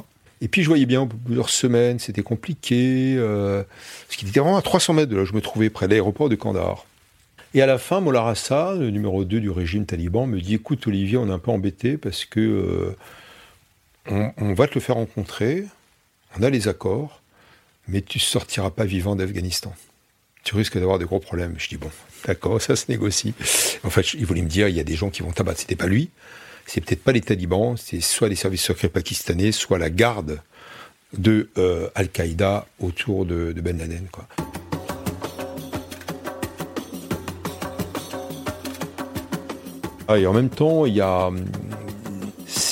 Et 0.41 0.49
puis 0.49 0.63
je 0.63 0.69
voyais 0.69 0.87
bien, 0.87 1.07
plusieurs 1.07 1.51
semaines, 1.51 1.99
c'était 1.99 2.23
compliqué, 2.23 3.15
euh, 3.19 3.63
parce 4.07 4.17
qu'il 4.17 4.27
était 4.27 4.41
vraiment 4.41 4.57
à 4.57 4.63
300 4.63 4.95
mètres 4.95 5.11
de 5.11 5.19
là 5.19 5.27
je 5.27 5.35
me 5.35 5.43
trouvais, 5.43 5.69
près 5.69 5.85
de 5.85 5.91
l'aéroport 5.91 6.31
de 6.31 6.35
Kandahar. 6.35 6.87
Et 7.53 7.61
à 7.61 7.67
la 7.67 7.77
fin, 7.77 8.01
Mollah 8.01 8.27
Hassan, 8.27 8.81
le 8.81 8.89
numéro 8.89 9.23
2 9.27 9.39
du 9.39 9.51
régime 9.51 9.85
taliban, 9.85 10.27
me 10.27 10.41
dit 10.41 10.55
Écoute, 10.55 10.87
Olivier, 10.87 11.19
on 11.19 11.29
est 11.29 11.33
un 11.33 11.39
peu 11.39 11.51
embêté 11.51 11.99
parce 11.99 12.25
que 12.25 12.97
on, 14.09 14.55
va 14.55 14.67
te 14.67 14.75
le 14.75 14.81
faire 14.81 14.97
rencontrer, 14.97 15.65
on 16.39 16.43
a 16.43 16.51
les 16.51 16.69
accords, 16.69 17.23
mais 17.89 18.03
tu 18.03 18.19
sortiras 18.19 18.71
pas 18.71 18.85
vivant 18.85 19.17
d'Afghanistan. 19.17 19.75
Tu 20.43 20.55
risques 20.57 20.79
d'avoir 20.79 20.99
de 20.99 21.07
gros 21.07 21.21
problèmes. 21.21 21.55
Je 21.59 21.69
dis 21.69 21.77
Bon, 21.79 21.91
d'accord, 22.27 22.61
ça 22.61 22.77
se 22.77 22.91
négocie. 22.91 23.35
En 23.83 23.91
fait, 23.91 24.15
il 24.15 24.27
voulait 24.27 24.43
me 24.43 24.49
dire 24.49 24.69
Il 24.69 24.77
y 24.77 24.81
a 24.81 24.85
des 24.85 24.95
gens 24.95 25.09
qui 25.09 25.23
vont 25.23 25.33
t'abattre. 25.33 25.61
C'était 25.61 25.77
pas 25.77 25.87
lui 25.87 26.11
c'est 26.67 26.81
peut-être 26.81 27.03
pas 27.03 27.13
les 27.13 27.21
talibans, 27.21 27.77
c'est 27.77 28.01
soit 28.01 28.29
les 28.29 28.37
services 28.37 28.63
secrets 28.63 28.89
pakistanais, 28.89 29.53
soit 29.53 29.79
la 29.79 29.91
garde 29.91 30.41
de 31.17 31.51
euh, 31.59 31.89
Al-Qaïda 31.95 32.67
autour 32.81 33.27
de, 33.27 33.53
Ben 33.53 33.79
Laden. 33.79 34.09
Ah, 40.09 40.19
et 40.19 40.27
en 40.27 40.33
même 40.33 40.51
temps, 40.51 40.87
il 40.87 40.95
y 40.95 41.01
a, 41.01 41.31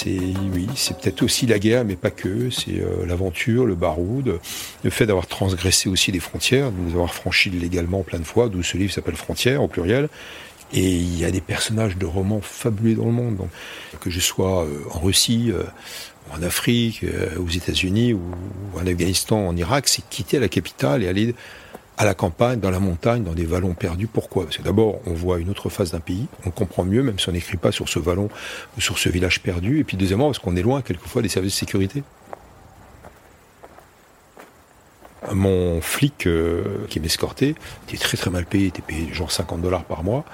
c'est 0.02 0.18
oui, 0.52 0.66
c'est 0.74 0.98
peut-être 0.98 1.22
aussi 1.22 1.46
la 1.46 1.58
guerre, 1.58 1.84
mais 1.84 1.96
pas 1.96 2.10
que. 2.10 2.50
C'est 2.50 2.80
euh, 2.80 3.06
l'aventure, 3.06 3.66
le 3.66 3.74
baroud, 3.74 4.38
le 4.82 4.90
fait 4.90 5.06
d'avoir 5.06 5.26
transgressé 5.26 5.88
aussi 5.88 6.12
les 6.12 6.20
frontières, 6.20 6.72
de 6.72 6.78
nous 6.78 6.92
avoir 6.92 7.14
franchi 7.14 7.50
légalement 7.50 8.02
plein 8.02 8.18
de 8.18 8.24
fois, 8.24 8.48
d'où 8.48 8.62
ce 8.62 8.76
livre 8.76 8.92
s'appelle 8.92 9.16
Frontières 9.16 9.62
au 9.62 9.68
pluriel, 9.68 10.08
et 10.72 10.88
il 10.88 11.18
y 11.18 11.24
a 11.24 11.30
des 11.30 11.40
personnages 11.40 11.96
de 11.96 12.06
romans 12.06 12.40
fabuleux 12.40 12.94
dans 12.94 13.06
le 13.06 13.12
monde. 13.12 13.36
Donc, 13.36 13.50
que 14.00 14.10
je 14.10 14.20
sois 14.20 14.64
euh, 14.64 14.80
en 14.90 15.00
Russie, 15.00 15.50
euh, 15.52 15.62
en 16.32 16.42
Afrique, 16.42 17.04
aux 17.36 17.48
États-Unis 17.48 18.14
ou 18.14 18.22
en 18.74 18.86
Afghanistan, 18.86 19.48
en 19.48 19.56
Irak, 19.56 19.88
c'est 19.88 20.08
quitter 20.08 20.38
la 20.38 20.48
capitale 20.48 21.02
et 21.02 21.08
aller 21.08 21.34
à 21.98 22.04
la 22.04 22.14
campagne, 22.14 22.58
dans 22.58 22.70
la 22.70 22.80
montagne, 22.80 23.22
dans 23.22 23.34
des 23.34 23.44
vallons 23.44 23.74
perdus. 23.74 24.06
Pourquoi? 24.06 24.44
Parce 24.44 24.56
que 24.56 24.62
d'abord, 24.62 25.00
on 25.06 25.12
voit 25.12 25.38
une 25.38 25.50
autre 25.50 25.68
face 25.68 25.92
d'un 25.92 26.00
pays, 26.00 26.26
on 26.46 26.50
comprend 26.50 26.84
mieux, 26.84 27.02
même 27.02 27.18
si 27.18 27.28
on 27.28 27.32
n'écrit 27.32 27.58
pas 27.58 27.72
sur 27.72 27.88
ce 27.88 27.98
vallon 27.98 28.28
ou 28.76 28.80
sur 28.80 28.98
ce 28.98 29.08
village 29.08 29.42
perdu. 29.42 29.80
Et 29.80 29.84
puis 29.84 29.96
deuxièmement, 29.96 30.26
parce 30.26 30.38
qu'on 30.38 30.56
est 30.56 30.62
loin 30.62 30.82
quelquefois 30.82 31.22
des 31.22 31.28
services 31.28 31.54
de 31.54 31.58
sécurité. 31.58 32.02
Mon 35.32 35.80
flic 35.80 36.26
euh, 36.26 36.86
qui 36.88 36.98
m'escortait 36.98 37.54
était 37.88 37.96
très 37.96 38.16
très 38.16 38.30
mal 38.30 38.44
payé, 38.44 38.66
était 38.66 38.82
payé 38.82 39.12
genre 39.12 39.30
50 39.30 39.62
dollars 39.62 39.84
par 39.84 40.02
mois. 40.02 40.24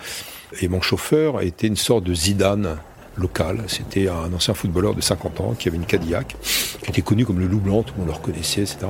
Et 0.63 0.69
mon 0.69 0.81
chauffeur 0.81 1.43
était 1.43 1.67
une 1.67 1.77
sorte 1.77 2.05
de 2.05 2.15
Zidane 2.15 2.79
local. 3.19 3.65
C'était 3.67 4.09
un 4.09 4.33
ancien 4.33 4.55
footballeur 4.55 4.95
de 4.95 5.01
50 5.01 5.41
ans 5.41 5.55
qui 5.59 5.69
avait 5.69 5.77
une 5.77 5.85
Cadillac, 5.85 6.37
qui 6.83 6.91
était 6.91 7.03
connu 7.03 7.27
comme 7.27 7.41
le 7.41 7.47
loup 7.47 7.61
blanc, 7.61 7.83
tout 7.83 7.93
le 7.95 8.01
monde 8.01 8.09
le 8.09 8.15
reconnaissait, 8.15 8.63
etc. 8.63 8.87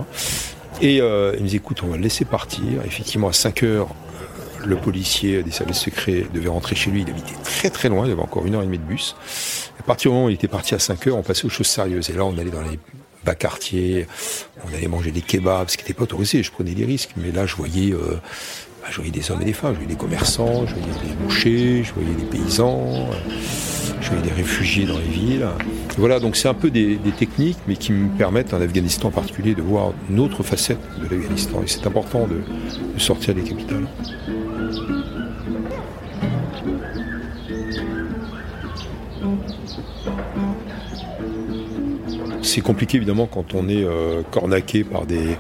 Et 0.80 1.00
euh, 1.00 1.34
il 1.36 1.42
me 1.42 1.48
dit 1.48 1.56
écoute, 1.56 1.82
on 1.82 1.88
va 1.88 1.96
le 1.96 2.02
laisser 2.02 2.24
partir. 2.24 2.82
Effectivement, 2.84 3.28
à 3.28 3.32
5 3.32 3.62
heures, 3.62 3.88
le 4.64 4.76
policier 4.76 5.42
des 5.42 5.50
services 5.50 5.78
secrets 5.78 6.26
devait 6.32 6.48
rentrer 6.48 6.74
chez 6.74 6.90
lui. 6.90 7.02
Il 7.02 7.10
habitait 7.10 7.34
très 7.42 7.70
très 7.70 7.88
loin, 7.88 8.06
il 8.06 8.12
avait 8.12 8.22
encore 8.22 8.46
une 8.46 8.54
heure 8.54 8.62
et 8.62 8.66
demie 8.66 8.78
de 8.78 8.84
bus. 8.84 9.16
À 9.78 9.82
partir 9.82 10.10
du 10.10 10.14
moment 10.14 10.26
où 10.26 10.30
il 10.30 10.34
était 10.34 10.48
parti 10.48 10.74
à 10.74 10.78
5 10.78 11.06
heures, 11.06 11.16
on 11.16 11.22
passait 11.22 11.46
aux 11.46 11.50
choses 11.50 11.66
sérieuses. 11.66 12.10
Et 12.10 12.12
là, 12.12 12.24
on 12.24 12.36
allait 12.38 12.50
dans 12.50 12.62
les 12.62 12.78
bas 13.24 13.34
quartiers, 13.34 14.06
on 14.64 14.74
allait 14.74 14.88
manger 14.88 15.10
des 15.10 15.22
kebabs, 15.22 15.68
ce 15.70 15.76
qui 15.76 15.82
n'était 15.82 15.94
pas 15.94 16.04
autorisé, 16.04 16.42
je 16.42 16.52
prenais 16.52 16.72
des 16.72 16.84
risques. 16.84 17.10
Mais 17.16 17.32
là, 17.32 17.46
je 17.46 17.56
voyais, 17.56 17.92
euh, 17.92 18.20
bah, 18.80 18.88
je 18.90 18.96
voyais 18.96 19.10
des 19.10 19.30
hommes 19.30 19.42
et 19.42 19.46
des 19.46 19.52
femmes, 19.52 19.72
je 19.72 19.80
voyais 19.80 19.92
des 19.92 19.98
commerçants, 19.98 20.66
je 20.66 20.74
voyais 20.74 20.92
des 21.06 21.14
bouchers, 21.22 21.84
je 21.84 21.92
voyais 21.94 22.14
des 22.14 22.24
paysans, 22.24 23.08
je 24.00 24.10
voyais 24.10 24.22
des 24.22 24.32
réfugiés 24.32 24.86
dans 24.86 24.98
les 24.98 25.04
villes. 25.04 25.46
voilà, 25.96 26.20
donc 26.20 26.36
c'est 26.36 26.48
un 26.48 26.54
peu 26.54 26.70
des, 26.70 26.98
techniques, 27.18 27.58
mais 27.66 27.76
qui 27.76 27.92
me 27.92 28.08
permettent, 28.16 28.54
en 28.54 28.60
Afghanistan 28.60 29.08
en 29.08 29.10
particulier, 29.10 29.54
de 29.54 29.62
voir 29.62 29.92
une 30.10 30.20
autre 30.20 30.42
facette 30.42 30.78
de 30.98 31.14
l'Afghanistan. 31.14 31.62
Et 31.62 31.66
c'est 31.66 31.86
important 31.86 32.26
de, 32.26 32.40
sortir 32.98 33.34
des 33.34 33.42
capitales. 33.42 33.86
C'est 42.42 42.60
compliqué 42.62 42.96
évidemment 42.96 43.26
quand 43.26 43.54
on 43.54 43.68
est 43.68 43.84
euh, 43.84 44.22
cornaqué 44.30 44.82
par 44.82 45.04
des, 45.04 45.36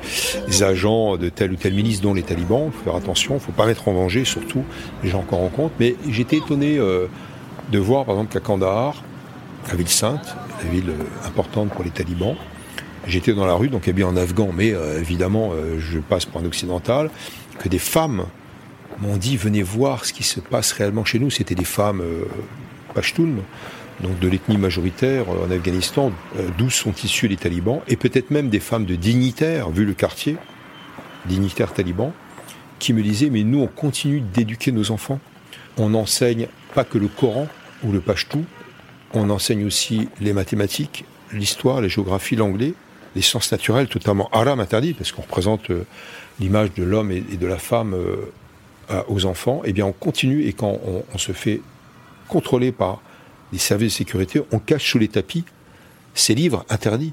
agents 0.62 1.16
de 1.16 1.28
tel 1.28 1.52
ou 1.52 1.56
tel 1.56 1.72
ministre, 1.72 2.02
dont 2.02 2.14
les 2.14 2.22
talibans. 2.22 2.66
Il 2.66 2.72
faut 2.72 2.84
faire 2.84 2.96
attention, 2.96 3.34
il 3.34 3.36
ne 3.36 3.42
faut 3.42 3.52
pas 3.52 3.66
mettre 3.66 3.88
en 3.88 3.94
danger 3.94 4.24
surtout 4.24 4.64
les 5.02 5.08
gens 5.08 5.22
qu'on 5.22 5.38
rencontre. 5.38 5.74
Mais 5.80 5.94
j'étais 6.08 6.36
étonné 6.36 6.78
euh, 6.78 7.06
de 7.70 7.78
voir 7.78 8.04
par 8.04 8.14
exemple 8.14 8.32
qu'à 8.32 8.40
Kandahar, 8.40 9.02
la 9.68 9.74
ville 9.74 9.88
sainte, 9.88 10.36
la 10.62 10.70
ville 10.70 10.90
euh, 10.90 11.26
importante 11.26 11.70
pour 11.70 11.84
les 11.84 11.90
talibans, 11.90 12.36
j'étais 13.06 13.34
dans 13.34 13.46
la 13.46 13.54
rue, 13.54 13.68
donc 13.68 13.88
bien 13.90 14.06
en 14.06 14.16
afghan, 14.16 14.50
mais 14.54 14.74
évidemment 14.98 15.52
je 15.78 15.98
passe 15.98 16.26
pour 16.26 16.42
un 16.42 16.44
occidental, 16.44 17.10
que 17.58 17.68
des 17.68 17.78
femmes 17.78 18.26
m'ont 19.00 19.16
dit 19.16 19.38
venez 19.38 19.62
voir 19.62 20.04
ce 20.04 20.12
qui 20.12 20.24
se 20.24 20.40
passe 20.40 20.72
réellement 20.72 21.06
chez 21.06 21.18
nous. 21.18 21.30
C'était 21.30 21.54
des 21.54 21.64
femmes 21.64 22.02
pashtunes 22.94 23.40
donc 24.02 24.18
de 24.20 24.28
l'ethnie 24.28 24.58
majoritaire 24.58 25.24
euh, 25.28 25.46
en 25.46 25.50
Afghanistan, 25.50 26.12
euh, 26.36 26.48
d'où 26.56 26.70
sont 26.70 26.92
issus 27.02 27.28
les 27.28 27.36
talibans, 27.36 27.80
et 27.88 27.96
peut-être 27.96 28.30
même 28.30 28.48
des 28.48 28.60
femmes 28.60 28.84
de 28.84 28.94
dignitaires, 28.94 29.70
vu 29.70 29.84
le 29.84 29.94
quartier, 29.94 30.36
dignitaires 31.26 31.72
talibans, 31.72 32.12
qui 32.78 32.92
me 32.92 33.02
disaient, 33.02 33.30
mais 33.30 33.42
nous, 33.42 33.60
on 33.60 33.66
continue 33.66 34.20
d'éduquer 34.20 34.70
nos 34.70 34.92
enfants. 34.92 35.18
On 35.78 35.90
n'enseigne 35.90 36.46
pas 36.74 36.84
que 36.84 36.98
le 36.98 37.08
Coran 37.08 37.48
ou 37.84 37.92
le 37.92 38.00
Pashtou, 38.00 38.44
on 39.14 39.30
enseigne 39.30 39.64
aussi 39.64 40.08
les 40.20 40.32
mathématiques, 40.32 41.04
l'histoire, 41.32 41.80
la 41.80 41.88
géographie, 41.88 42.36
l'anglais, 42.36 42.74
les 43.14 43.22
sciences 43.22 43.50
naturelles 43.50 43.88
totalement 43.88 44.28
haram 44.32 44.60
interdit, 44.60 44.92
parce 44.92 45.12
qu'on 45.12 45.22
représente 45.22 45.70
euh, 45.70 45.86
l'image 46.40 46.72
de 46.74 46.84
l'homme 46.84 47.10
et 47.10 47.20
de 47.20 47.46
la 47.46 47.58
femme 47.58 47.96
aux 49.08 49.26
enfants. 49.26 49.62
Eh 49.64 49.72
bien, 49.72 49.86
on 49.86 49.92
continue, 49.92 50.46
et 50.46 50.52
quand 50.52 50.78
on 51.12 51.18
se 51.18 51.32
fait 51.32 51.60
contrôler 52.28 52.70
par 52.70 53.00
les 53.52 53.58
services 53.58 53.94
de 53.94 53.98
sécurité, 53.98 54.42
on 54.52 54.60
cache 54.60 54.90
sous 54.90 54.98
les 54.98 55.08
tapis 55.08 55.44
ces 56.14 56.34
livres 56.34 56.64
interdits. 56.68 57.12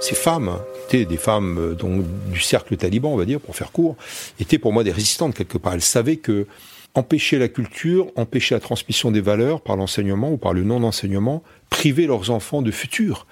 Ces 0.00 0.14
femmes, 0.14 0.58
étaient 0.86 1.04
des 1.04 1.16
femmes 1.16 1.58
euh, 1.58 1.74
donc, 1.74 2.04
du 2.32 2.40
cercle 2.40 2.76
taliban, 2.76 3.10
on 3.10 3.16
va 3.16 3.24
dire, 3.24 3.40
pour 3.40 3.56
faire 3.56 3.72
court, 3.72 3.96
étaient 4.40 4.58
pour 4.58 4.72
moi 4.72 4.84
des 4.84 4.92
résistantes 4.92 5.34
quelque 5.34 5.58
part. 5.58 5.74
Elles 5.74 5.80
savaient 5.82 6.16
que 6.16 6.46
empêcher 6.94 7.38
la 7.38 7.48
culture, 7.48 8.06
empêcher 8.16 8.54
la 8.54 8.60
transmission 8.60 9.10
des 9.10 9.20
valeurs 9.20 9.60
par 9.60 9.76
l'enseignement 9.76 10.32
ou 10.32 10.38
par 10.38 10.54
le 10.54 10.64
non-enseignement, 10.64 11.42
priver 11.68 12.06
leurs 12.06 12.30
enfants 12.30 12.62
de 12.62 12.70
futur. 12.70 13.26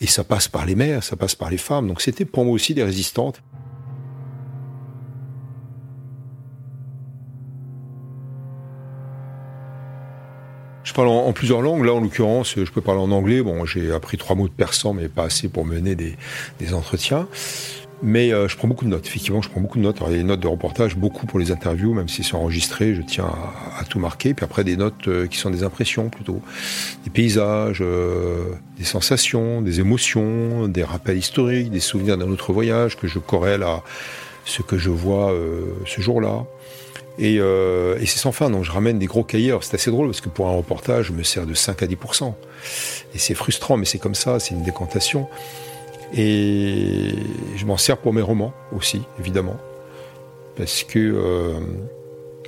Et 0.00 0.06
ça 0.06 0.22
passe 0.22 0.46
par 0.46 0.64
les 0.64 0.76
mères, 0.76 1.02
ça 1.02 1.16
passe 1.16 1.34
par 1.34 1.50
les 1.50 1.58
femmes. 1.58 1.88
Donc 1.88 2.00
c'était 2.00 2.24
pour 2.24 2.44
moi 2.44 2.54
aussi 2.54 2.74
des 2.74 2.84
résistantes. 2.84 3.42
Je 10.88 10.94
parle 10.94 11.08
en, 11.08 11.30
plusieurs 11.34 11.60
langues. 11.60 11.84
Là, 11.84 11.92
en 11.92 12.00
l'occurrence, 12.00 12.54
je 12.56 12.70
peux 12.72 12.80
parler 12.80 13.02
en 13.02 13.10
anglais. 13.10 13.42
Bon, 13.42 13.66
j'ai 13.66 13.92
appris 13.92 14.16
trois 14.16 14.34
mots 14.34 14.48
de 14.48 14.52
persan, 14.54 14.94
mais 14.94 15.08
pas 15.08 15.24
assez 15.24 15.50
pour 15.50 15.66
mener 15.66 15.94
des, 15.94 16.16
entretiens. 16.72 17.28
Mais 18.02 18.32
euh, 18.32 18.48
je 18.48 18.56
prends 18.56 18.68
beaucoup 18.68 18.86
de 18.86 18.90
notes. 18.90 19.06
Effectivement, 19.06 19.42
je 19.42 19.50
prends 19.50 19.60
beaucoup 19.60 19.76
de 19.76 19.82
notes. 19.82 19.98
Il 20.06 20.12
y 20.12 20.14
a 20.14 20.16
des 20.16 20.22
notes 20.22 20.40
de 20.40 20.48
reportage, 20.48 20.96
beaucoup 20.96 21.26
pour 21.26 21.38
les 21.38 21.50
interviews, 21.52 21.92
même 21.92 22.08
si 22.08 22.24
c'est 22.24 22.36
enregistré, 22.36 22.94
je 22.94 23.02
tiens 23.02 23.30
à, 23.78 23.84
tout 23.84 23.98
marquer. 23.98 24.32
Puis 24.32 24.46
après, 24.46 24.64
des 24.64 24.78
notes 24.78 25.08
euh, 25.08 25.26
qui 25.26 25.36
sont 25.36 25.50
des 25.50 25.62
impressions 25.62 26.08
plutôt, 26.08 26.40
des 27.04 27.10
paysages, 27.10 27.82
euh, 27.82 28.44
des 28.78 28.84
sensations, 28.84 29.60
des 29.60 29.80
émotions, 29.80 30.68
des 30.68 30.84
rappels 30.84 31.18
historiques, 31.18 31.70
des 31.70 31.80
souvenirs 31.80 32.16
d'un 32.16 32.30
autre 32.30 32.54
voyage 32.54 32.96
que 32.96 33.06
je 33.06 33.18
corrèle 33.18 33.62
à 33.62 33.82
ce 34.46 34.62
que 34.62 34.78
je 34.78 34.88
vois 34.88 35.34
ce 35.84 36.00
jour-là. 36.00 36.46
Et, 37.18 37.38
euh, 37.40 37.98
et 38.00 38.06
c'est 38.06 38.18
sans 38.18 38.32
fin. 38.32 38.48
Donc 38.48 38.64
je 38.64 38.70
ramène 38.70 38.98
des 38.98 39.06
gros 39.06 39.24
cahiers. 39.24 39.56
C'est 39.60 39.74
assez 39.74 39.90
drôle 39.90 40.06
parce 40.06 40.20
que 40.20 40.28
pour 40.28 40.48
un 40.48 40.52
reportage, 40.52 41.06
je 41.06 41.12
me 41.12 41.22
sers 41.22 41.46
de 41.46 41.54
5 41.54 41.82
à 41.82 41.86
10% 41.86 42.32
Et 43.14 43.18
c'est 43.18 43.34
frustrant, 43.34 43.76
mais 43.76 43.84
c'est 43.84 43.98
comme 43.98 44.14
ça, 44.14 44.38
c'est 44.38 44.54
une 44.54 44.62
décantation. 44.62 45.28
Et 46.16 47.14
je 47.56 47.66
m'en 47.66 47.76
sers 47.76 47.98
pour 47.98 48.12
mes 48.12 48.22
romans 48.22 48.52
aussi, 48.72 49.02
évidemment. 49.18 49.56
Parce 50.56 50.84
que 50.84 50.98
euh, 50.98 51.58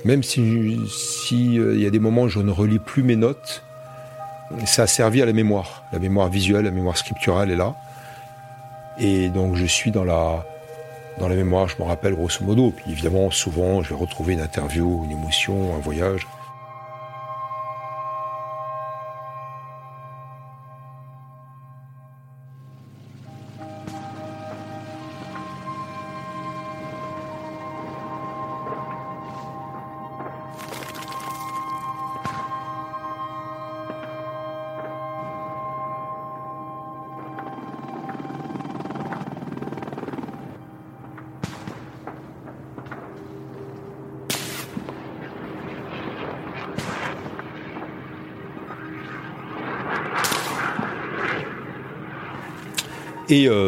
même 0.05 0.23
si 0.23 0.79
si, 0.89 1.59
euh, 1.59 1.77
y 1.77 1.85
a 1.85 1.89
des 1.89 1.99
moments 1.99 2.23
où 2.23 2.29
je 2.29 2.39
ne 2.39 2.51
relis 2.51 2.79
plus 2.79 3.03
mes 3.03 3.15
notes, 3.15 3.63
ça 4.65 4.83
a 4.83 4.87
servi 4.87 5.21
à 5.21 5.25
la 5.25 5.33
mémoire. 5.33 5.83
La 5.93 5.99
mémoire 5.99 6.29
visuelle, 6.29 6.65
la 6.65 6.71
mémoire 6.71 6.97
scripturale 6.97 7.51
est 7.51 7.55
là. 7.55 7.75
Et 8.99 9.29
donc 9.29 9.55
je 9.55 9.65
suis 9.65 9.91
dans 9.91 10.03
la, 10.03 10.45
dans 11.17 11.27
la 11.27 11.35
mémoire, 11.35 11.67
je 11.67 11.75
me 11.79 11.83
rappelle 11.83 12.15
grosso 12.15 12.43
modo. 12.43 12.71
Puis 12.71 12.91
évidemment, 12.91 13.31
souvent, 13.31 13.81
je 13.81 13.89
vais 13.89 13.99
retrouver 13.99 14.33
une 14.33 14.41
interview, 14.41 15.03
une 15.05 15.11
émotion, 15.11 15.75
un 15.75 15.79
voyage. 15.79 16.27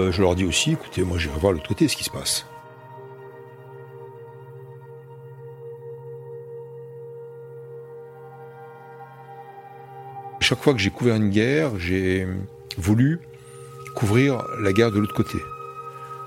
Euh, 0.04 0.12
je 0.12 0.22
leur 0.22 0.36
dis 0.36 0.46
aussi, 0.46 0.74
écoutez, 0.74 1.04
moi 1.04 1.18
j'irai 1.18 1.38
voir 1.40 1.54
l'autre 1.54 1.68
côté 1.68 1.88
ce 1.88 1.96
qui 1.96 2.04
se 2.04 2.10
passe. 2.10 2.46
Chaque 10.40 10.62
fois 10.62 10.74
que 10.74 10.80
j'ai 10.80 10.90
couvert 10.90 11.16
une 11.16 11.30
guerre, 11.30 11.80
j'ai 11.80 12.28
voulu 12.78 13.20
couvrir 13.96 14.44
la 14.60 14.74
guerre 14.74 14.92
de 14.92 15.00
l'autre 15.00 15.14
côté. 15.14 15.38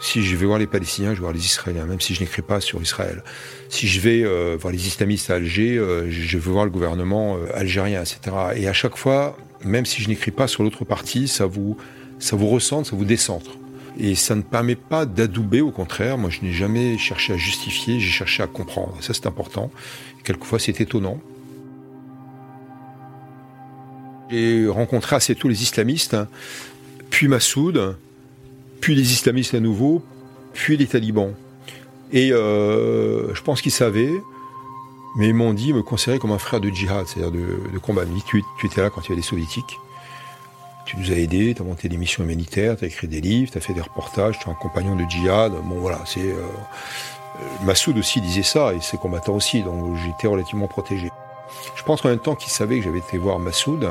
Si 0.01 0.23
je 0.23 0.37
vais 0.37 0.47
voir 0.47 0.59
les 0.59 0.67
Palestiniens, 0.67 1.11
je 1.11 1.17
vais 1.17 1.23
voir 1.23 1.33
les 1.33 1.45
Israéliens, 1.45 1.85
même 1.85 2.01
si 2.01 2.15
je 2.15 2.21
n'écris 2.21 2.43
pas 2.43 2.61
sur 2.61 2.81
Israël. 2.81 3.23
Si 3.69 3.89
je 3.89 4.01
vais 4.01 4.23
euh, 4.25 4.57
voir 4.59 4.73
les 4.73 4.87
islamistes 4.87 5.31
à 5.31 5.35
Alger, 5.35 5.77
euh, 5.77 6.11
je 6.11 6.39
veux 6.39 6.53
voir 6.53 6.65
le 6.65 6.71
gouvernement 6.71 7.37
algérien, 7.53 8.01
etc. 8.01 8.37
Et 8.57 8.69
à 8.69 8.73
chaque 8.73 8.97
fois, 8.97 9.37
même 9.65 9.85
si 9.85 10.03
je 10.03 10.09
n'écris 10.09 10.31
pas 10.31 10.49
sur 10.49 10.63
l'autre 10.63 10.85
partie, 10.85 11.29
ça 11.29 11.47
vous 11.47 11.77
ça 12.19 12.37
vous 12.37 12.49
ressente, 12.49 12.87
ça 12.87 12.97
vous 12.97 13.05
décentre. 13.05 13.59
Et 13.99 14.15
ça 14.15 14.35
ne 14.35 14.43
permet 14.43 14.75
pas 14.75 15.07
d'adouber, 15.07 15.61
au 15.61 15.71
contraire. 15.71 16.19
Moi, 16.19 16.31
je 16.31 16.43
n'ai 16.43 16.53
jamais 16.53 16.99
cherché 16.99 17.33
à 17.33 17.37
justifier, 17.37 17.99
j'ai 17.99 18.11
cherché 18.11 18.43
à 18.43 18.47
comprendre. 18.47 18.95
Ça, 19.01 19.15
c'est 19.15 19.27
important. 19.27 19.71
quelquefois, 20.25 20.59
c'est 20.59 20.81
étonnant. 20.81 21.19
J'ai 24.31 24.69
rencontré 24.69 25.17
assez 25.17 25.35
tôt 25.35 25.49
les 25.49 25.63
islamistes, 25.63 26.17
puis 27.11 27.29
Massoud, 27.29 27.97
puis 28.81 28.95
les 28.95 29.13
islamistes 29.13 29.55
à 29.55 29.61
nouveau, 29.61 30.05
puis 30.53 30.77
les 30.77 30.87
talibans. 30.87 31.33
Et 32.13 32.33
euh, 32.33 33.35
je 33.35 33.43
pense 33.43 33.63
qu'ils 33.63 33.73
savaient, 33.73 34.21
mais 35.17 35.29
ils 35.29 35.35
m'ont 35.35 35.55
dit, 35.55 35.73
me 35.73 35.83
considérer 35.83 36.19
comme 36.19 36.33
un 36.33 36.39
frère 36.39 36.61
de 36.61 36.69
djihad, 36.69 37.07
c'est-à-dire 37.07 37.31
de, 37.31 37.79
combat. 37.79 38.03
Tu, 38.27 38.43
tu 38.59 38.67
étais 38.67 38.83
là 38.83 38.91
quand 38.91 39.01
il 39.03 39.05
y 39.05 39.13
avait 39.13 39.17
les 39.17 39.23
soviétiques 39.23 39.79
tu 40.87 40.97
nous 40.97 41.11
as 41.11 41.17
aidés, 41.17 41.53
tu 41.55 41.63
as 41.63 41.65
monté 41.65 41.89
des 41.89 41.97
missions 41.97 42.23
humanitaires, 42.23 42.77
tu 42.77 42.85
as 42.85 42.89
écrit 42.89 43.09
des 43.09 43.21
livres, 43.21 43.51
tu 43.51 43.59
as 43.59 43.61
fait 43.61 43.75
des 43.75 43.81
reportages, 43.81 44.39
tu 44.39 44.49
es 44.49 44.51
un 44.51 44.55
compagnon 44.55 44.95
de 44.95 45.05
djihad. 45.09 45.53
Bon 45.65 45.81
voilà, 45.81 46.01
c'est 46.07 46.21
euh, 46.21 46.37
euh, 46.37 47.65
Massoud 47.65 47.99
aussi 47.99 48.21
disait 48.21 48.45
ça 48.45 48.73
et 48.73 48.81
ses 48.81 48.97
combattants 48.97 49.35
aussi, 49.35 49.63
donc 49.63 49.97
j'étais 50.05 50.29
relativement 50.29 50.69
protégé. 50.69 51.11
Je 51.75 51.83
pense 51.83 52.01
qu'en 52.01 52.09
même 52.09 52.21
temps 52.21 52.37
qu'ils 52.37 52.53
savaient 52.53 52.79
que 52.79 52.85
j'avais 52.85 53.01
été 53.01 53.19
voir 53.19 53.39
Massoud, 53.41 53.87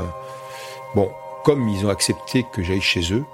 bon, 0.96 1.12
comme 1.44 1.68
ils 1.68 1.86
ont 1.86 1.90
accepté 1.90 2.46
que 2.54 2.64
j'aille 2.64 2.82
chez 2.82 3.14
eux, 3.14 3.26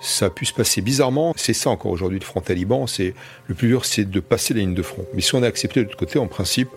ça 0.00 0.26
a 0.26 0.30
pu 0.30 0.44
se 0.44 0.52
passer 0.52 0.80
bizarrement. 0.80 1.32
C'est 1.36 1.54
ça 1.54 1.70
encore 1.70 1.92
aujourd'hui 1.92 2.18
le 2.18 2.24
front 2.24 2.40
taliban. 2.40 2.88
C'est 2.88 3.14
le 3.46 3.54
plus 3.54 3.68
dur, 3.68 3.84
c'est 3.84 4.04
de 4.04 4.20
passer 4.20 4.52
la 4.52 4.60
ligne 4.60 4.74
de 4.74 4.82
front. 4.82 5.06
Mais 5.14 5.20
si 5.20 5.34
on 5.36 5.42
est 5.44 5.46
accepté 5.46 5.80
de 5.80 5.84
l'autre 5.84 5.96
côté, 5.96 6.18
en 6.18 6.26
principe, 6.26 6.70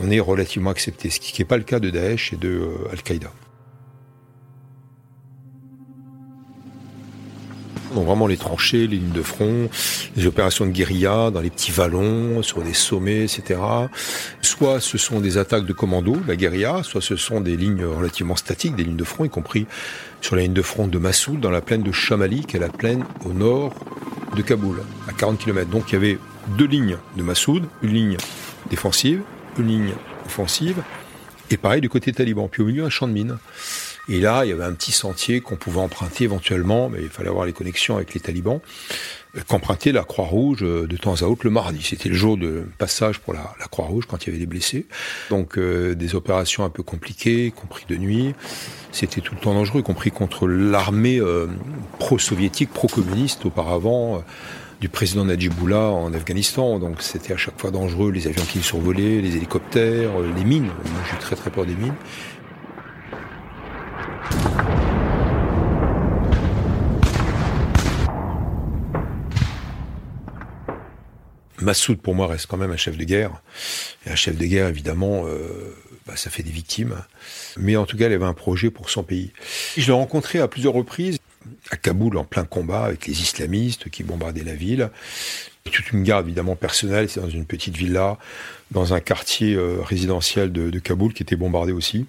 on 0.00 0.10
est 0.10 0.20
relativement 0.20 0.70
accepté, 0.70 1.08
ce 1.08 1.18
qui 1.18 1.40
n'est 1.40 1.46
pas 1.46 1.56
le 1.56 1.64
cas 1.64 1.80
de 1.80 1.88
Daesh 1.88 2.34
et 2.34 2.36
de 2.36 2.48
euh, 2.48 2.92
Al-Qaïda. 2.92 3.32
Donc 7.94 8.06
vraiment 8.06 8.26
les 8.26 8.36
tranchées, 8.36 8.86
les 8.86 8.96
lignes 8.96 9.12
de 9.12 9.22
front, 9.22 9.68
les 10.16 10.26
opérations 10.26 10.66
de 10.66 10.70
guérilla 10.70 11.30
dans 11.30 11.40
les 11.40 11.50
petits 11.50 11.70
vallons, 11.70 12.42
sur 12.42 12.62
des 12.62 12.74
sommets, 12.74 13.24
etc. 13.24 13.60
Soit 14.42 14.80
ce 14.80 14.98
sont 14.98 15.20
des 15.20 15.38
attaques 15.38 15.64
de 15.64 15.72
commando, 15.72 16.16
la 16.26 16.36
guérilla, 16.36 16.82
soit 16.82 17.00
ce 17.00 17.16
sont 17.16 17.40
des 17.40 17.56
lignes 17.56 17.84
relativement 17.84 18.36
statiques, 18.36 18.76
des 18.76 18.84
lignes 18.84 18.96
de 18.96 19.04
front, 19.04 19.24
y 19.24 19.30
compris 19.30 19.66
sur 20.20 20.36
la 20.36 20.42
ligne 20.42 20.52
de 20.52 20.62
front 20.62 20.86
de 20.86 20.98
Massoud, 20.98 21.40
dans 21.40 21.50
la 21.50 21.60
plaine 21.60 21.82
de 21.82 21.92
Chamali, 21.92 22.44
qui 22.44 22.56
est 22.56 22.60
la 22.60 22.68
plaine 22.68 23.04
au 23.24 23.32
nord 23.32 23.74
de 24.36 24.42
Kaboul, 24.42 24.82
à 25.08 25.12
40 25.12 25.38
km. 25.38 25.70
Donc 25.70 25.90
il 25.90 25.92
y 25.94 25.96
avait 25.96 26.18
deux 26.56 26.66
lignes 26.66 26.98
de 27.16 27.22
Massoud, 27.22 27.64
une 27.82 27.92
ligne 27.92 28.16
défensive, 28.70 29.22
une 29.58 29.68
ligne 29.68 29.92
offensive, 30.26 30.82
et 31.50 31.56
pareil 31.56 31.80
du 31.80 31.88
côté 31.88 32.12
taliban. 32.12 32.48
Puis 32.48 32.62
au 32.62 32.66
milieu, 32.66 32.84
un 32.84 32.90
champ 32.90 33.08
de 33.08 33.12
mines. 33.12 33.38
Et 34.08 34.20
là, 34.20 34.44
il 34.44 34.48
y 34.48 34.52
avait 34.52 34.64
un 34.64 34.72
petit 34.72 34.92
sentier 34.92 35.40
qu'on 35.40 35.56
pouvait 35.56 35.80
emprunter 35.80 36.24
éventuellement, 36.24 36.88
mais 36.88 37.00
il 37.02 37.10
fallait 37.10 37.28
avoir 37.28 37.44
les 37.44 37.52
connexions 37.52 37.96
avec 37.96 38.14
les 38.14 38.20
talibans, 38.20 38.60
euh, 39.36 39.40
qu'empruntait 39.46 39.92
la 39.92 40.02
Croix-Rouge 40.02 40.62
euh, 40.62 40.86
de 40.86 40.96
temps 40.96 41.14
à 41.20 41.24
autre 41.24 41.42
le 41.44 41.50
mardi. 41.50 41.82
C'était 41.82 42.08
le 42.08 42.14
jour 42.14 42.38
de 42.38 42.64
passage 42.78 43.18
pour 43.18 43.34
la, 43.34 43.54
Croix-Rouge 43.70 44.06
quand 44.06 44.24
il 44.24 44.28
y 44.28 44.30
avait 44.30 44.38
des 44.38 44.46
blessés. 44.46 44.86
Donc 45.28 45.58
euh, 45.58 45.94
des 45.94 46.14
opérations 46.14 46.64
un 46.64 46.70
peu 46.70 46.82
compliquées, 46.82 47.46
y 47.46 47.52
compris 47.52 47.84
de 47.86 47.96
nuit. 47.96 48.34
C'était 48.92 49.20
tout 49.20 49.34
le 49.34 49.40
temps 49.40 49.52
dangereux, 49.52 49.80
y 49.80 49.84
compris 49.84 50.10
contre 50.10 50.48
l'armée 50.48 51.20
pro-soviétique, 51.98 52.72
pro-communiste 52.72 53.44
auparavant. 53.44 54.24
du 54.80 54.88
président 54.88 55.24
Najibullah 55.24 55.90
en 55.90 56.14
Afghanistan. 56.14 56.78
Donc 56.78 57.02
c'était 57.02 57.34
à 57.34 57.36
chaque 57.36 57.60
fois 57.60 57.70
dangereux, 57.70 58.10
les 58.10 58.26
avions 58.26 58.44
qui 58.44 58.62
survolaient, 58.62 59.20
les 59.20 59.36
hélicoptères, 59.36 60.12
les 60.20 60.44
mines. 60.44 60.64
Moi 60.66 61.02
j'ai 61.10 61.18
très 61.18 61.36
très 61.36 61.50
peur 61.50 61.66
des 61.66 61.74
mines. 61.74 61.96
Massoud, 71.60 72.00
pour 72.00 72.14
moi, 72.14 72.26
reste 72.26 72.46
quand 72.46 72.56
même 72.56 72.70
un 72.70 72.76
chef 72.76 72.96
de 72.96 73.04
guerre. 73.04 73.42
Et 74.06 74.10
un 74.10 74.14
chef 74.16 74.36
de 74.36 74.44
guerre, 74.44 74.68
évidemment, 74.68 75.24
euh, 75.26 75.74
bah, 76.06 76.16
ça 76.16 76.30
fait 76.30 76.42
des 76.42 76.50
victimes. 76.50 76.96
Mais 77.56 77.76
en 77.76 77.86
tout 77.86 77.96
cas, 77.96 78.06
il 78.06 78.12
avait 78.12 78.24
un 78.24 78.34
projet 78.34 78.70
pour 78.70 78.90
son 78.90 79.02
pays. 79.02 79.32
Je 79.76 79.86
l'ai 79.86 79.92
rencontré 79.92 80.38
à 80.38 80.48
plusieurs 80.48 80.74
reprises, 80.74 81.18
à 81.70 81.76
Kaboul, 81.76 82.16
en 82.16 82.24
plein 82.24 82.44
combat, 82.44 82.84
avec 82.84 83.06
les 83.06 83.20
islamistes 83.20 83.90
qui 83.90 84.02
bombardaient 84.02 84.44
la 84.44 84.54
ville. 84.54 84.90
toute 85.64 85.92
une 85.92 86.02
garde, 86.02 86.26
évidemment, 86.26 86.56
personnelle. 86.56 87.08
C'est 87.08 87.20
dans 87.20 87.28
une 87.28 87.46
petite 87.46 87.76
villa, 87.76 88.18
dans 88.70 88.94
un 88.94 89.00
quartier 89.00 89.54
euh, 89.54 89.82
résidentiel 89.82 90.52
de, 90.52 90.70
de 90.70 90.78
Kaboul 90.78 91.12
qui 91.12 91.22
était 91.22 91.36
bombardé 91.36 91.72
aussi. 91.72 92.06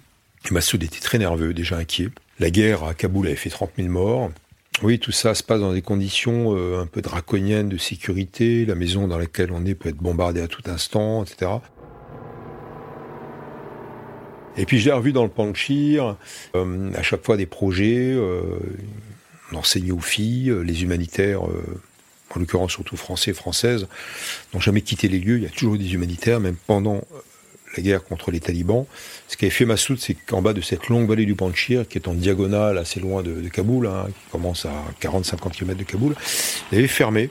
Et 0.48 0.54
Massoud 0.54 0.82
était 0.82 1.00
très 1.00 1.18
nerveux, 1.18 1.52
déjà 1.52 1.76
inquiet. 1.76 2.08
La 2.38 2.50
guerre 2.50 2.84
à 2.84 2.94
Kaboul 2.94 3.26
avait 3.26 3.36
fait 3.36 3.50
30 3.50 3.72
000 3.76 3.88
morts. 3.88 4.30
Oui, 4.82 4.98
tout 4.98 5.12
ça 5.12 5.34
se 5.34 5.42
passe 5.42 5.60
dans 5.60 5.74
des 5.74 5.82
conditions 5.82 6.56
euh, 6.56 6.80
un 6.80 6.86
peu 6.86 7.02
draconiennes 7.02 7.68
de 7.68 7.76
sécurité. 7.76 8.64
La 8.64 8.74
maison 8.74 9.08
dans 9.08 9.18
laquelle 9.18 9.52
on 9.52 9.66
est 9.66 9.74
peut 9.74 9.90
être 9.90 9.98
bombardée 9.98 10.40
à 10.40 10.48
tout 10.48 10.62
instant, 10.66 11.22
etc. 11.22 11.50
Et 14.56 14.64
puis 14.64 14.78
je 14.78 14.86
l'ai 14.86 14.92
revu 14.92 15.12
dans 15.12 15.22
le 15.22 15.28
Panchir, 15.28 16.16
euh, 16.56 16.90
à 16.94 17.02
chaque 17.02 17.24
fois 17.24 17.36
des 17.36 17.46
projets, 17.46 18.12
euh, 18.14 18.58
d'enseigner 19.52 19.92
aux 19.92 20.00
filles, 20.00 20.54
les 20.64 20.82
humanitaires, 20.82 21.42
en 21.42 22.38
l'occurrence 22.38 22.72
surtout 22.72 22.96
français, 22.96 23.32
françaises, 23.34 23.86
n'ont 24.54 24.60
jamais 24.60 24.80
quitté 24.80 25.08
les 25.08 25.18
lieux. 25.18 25.36
Il 25.36 25.42
y 25.42 25.46
a 25.46 25.50
toujours 25.50 25.76
des 25.76 25.92
humanitaires, 25.92 26.40
même 26.40 26.56
pendant 26.66 27.02
la 27.76 27.82
guerre 27.82 28.04
contre 28.04 28.30
les 28.30 28.40
talibans. 28.40 28.86
Ce 29.28 29.36
qu'avait 29.36 29.50
fait 29.50 29.64
Massoud, 29.64 29.98
c'est 29.98 30.14
qu'en 30.14 30.42
bas 30.42 30.52
de 30.52 30.60
cette 30.60 30.88
longue 30.88 31.08
vallée 31.08 31.26
du 31.26 31.34
Panchir, 31.34 31.86
qui 31.88 31.98
est 31.98 32.08
en 32.08 32.14
diagonale 32.14 32.78
assez 32.78 33.00
loin 33.00 33.22
de, 33.22 33.48
Kaboul, 33.48 33.86
hein, 33.86 34.06
qui 34.08 34.30
commence 34.30 34.66
à 34.66 34.72
40-50 35.00 35.50
km 35.52 35.78
de 35.78 35.84
Kaboul, 35.84 36.14
il 36.72 36.78
avait 36.78 36.88
fermé 36.88 37.30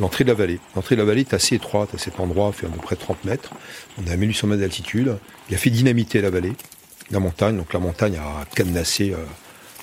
l'entrée 0.00 0.24
de 0.24 0.28
la 0.28 0.34
vallée. 0.34 0.60
L'entrée 0.76 0.94
de 0.94 1.00
la 1.00 1.06
vallée 1.06 1.20
est 1.22 1.34
assez 1.34 1.56
étroite 1.56 1.94
à 1.94 1.98
cet 1.98 2.20
endroit, 2.20 2.52
fait 2.52 2.66
à 2.66 2.70
peu 2.70 2.78
près 2.78 2.96
30 2.96 3.24
mètres. 3.24 3.54
On 3.98 4.06
est 4.06 4.12
à 4.12 4.16
1800 4.16 4.46
mètres 4.48 4.60
d'altitude. 4.60 5.16
Il 5.48 5.54
a 5.54 5.58
fait 5.58 5.70
dynamiter 5.70 6.20
la 6.20 6.30
vallée, 6.30 6.52
la 7.10 7.20
montagne. 7.20 7.56
Donc 7.56 7.72
la 7.72 7.80
montagne 7.80 8.16
a 8.16 8.44
cadenassé 8.54 9.12
euh, 9.12 9.16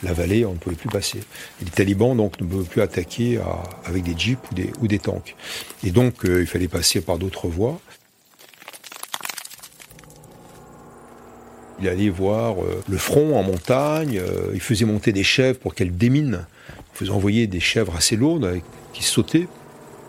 la 0.04 0.13
vallée, 0.13 0.46
on 0.46 0.54
ne 0.54 0.58
pouvait 0.58 0.76
plus 0.76 0.89
passer. 0.89 1.20
les 1.62 1.70
talibans 1.70 2.15
donc 2.15 2.39
ne 2.39 2.46
pouvaient 2.46 2.68
plus 2.68 2.82
attaquer 2.82 3.39
avec 3.86 4.04
des 4.04 4.18
jeeps 4.18 4.39
ou 4.82 4.88
des, 4.88 5.00
tanks. 5.00 5.36
Et 5.84 5.91
donc 5.91 6.26
euh, 6.26 6.41
il 6.41 6.48
fallait 6.48 6.68
passer 6.68 7.02
par 7.02 7.18
d'autres 7.18 7.48
voies. 7.48 7.80
Il 11.82 11.90
allait 11.90 12.10
voir 12.10 12.64
euh, 12.64 12.82
le 12.88 12.98
front 12.98 13.38
en 13.38 13.44
montagne, 13.44 14.18
euh, 14.18 14.52
il 14.54 14.62
faisait 14.62 14.86
monter 14.86 15.12
des 15.12 15.24
chèvres 15.24 15.60
pour 15.60 15.76
qu'elles 15.76 15.96
déminent. 15.96 16.46
Il 16.94 16.98
faisait 16.98 17.12
envoyer 17.12 17.48
des 17.48 17.60
chèvres 17.60 17.96
assez 17.96 18.16
lourdes 18.16 18.62
qui 18.94 19.04
sautaient, 19.04 19.48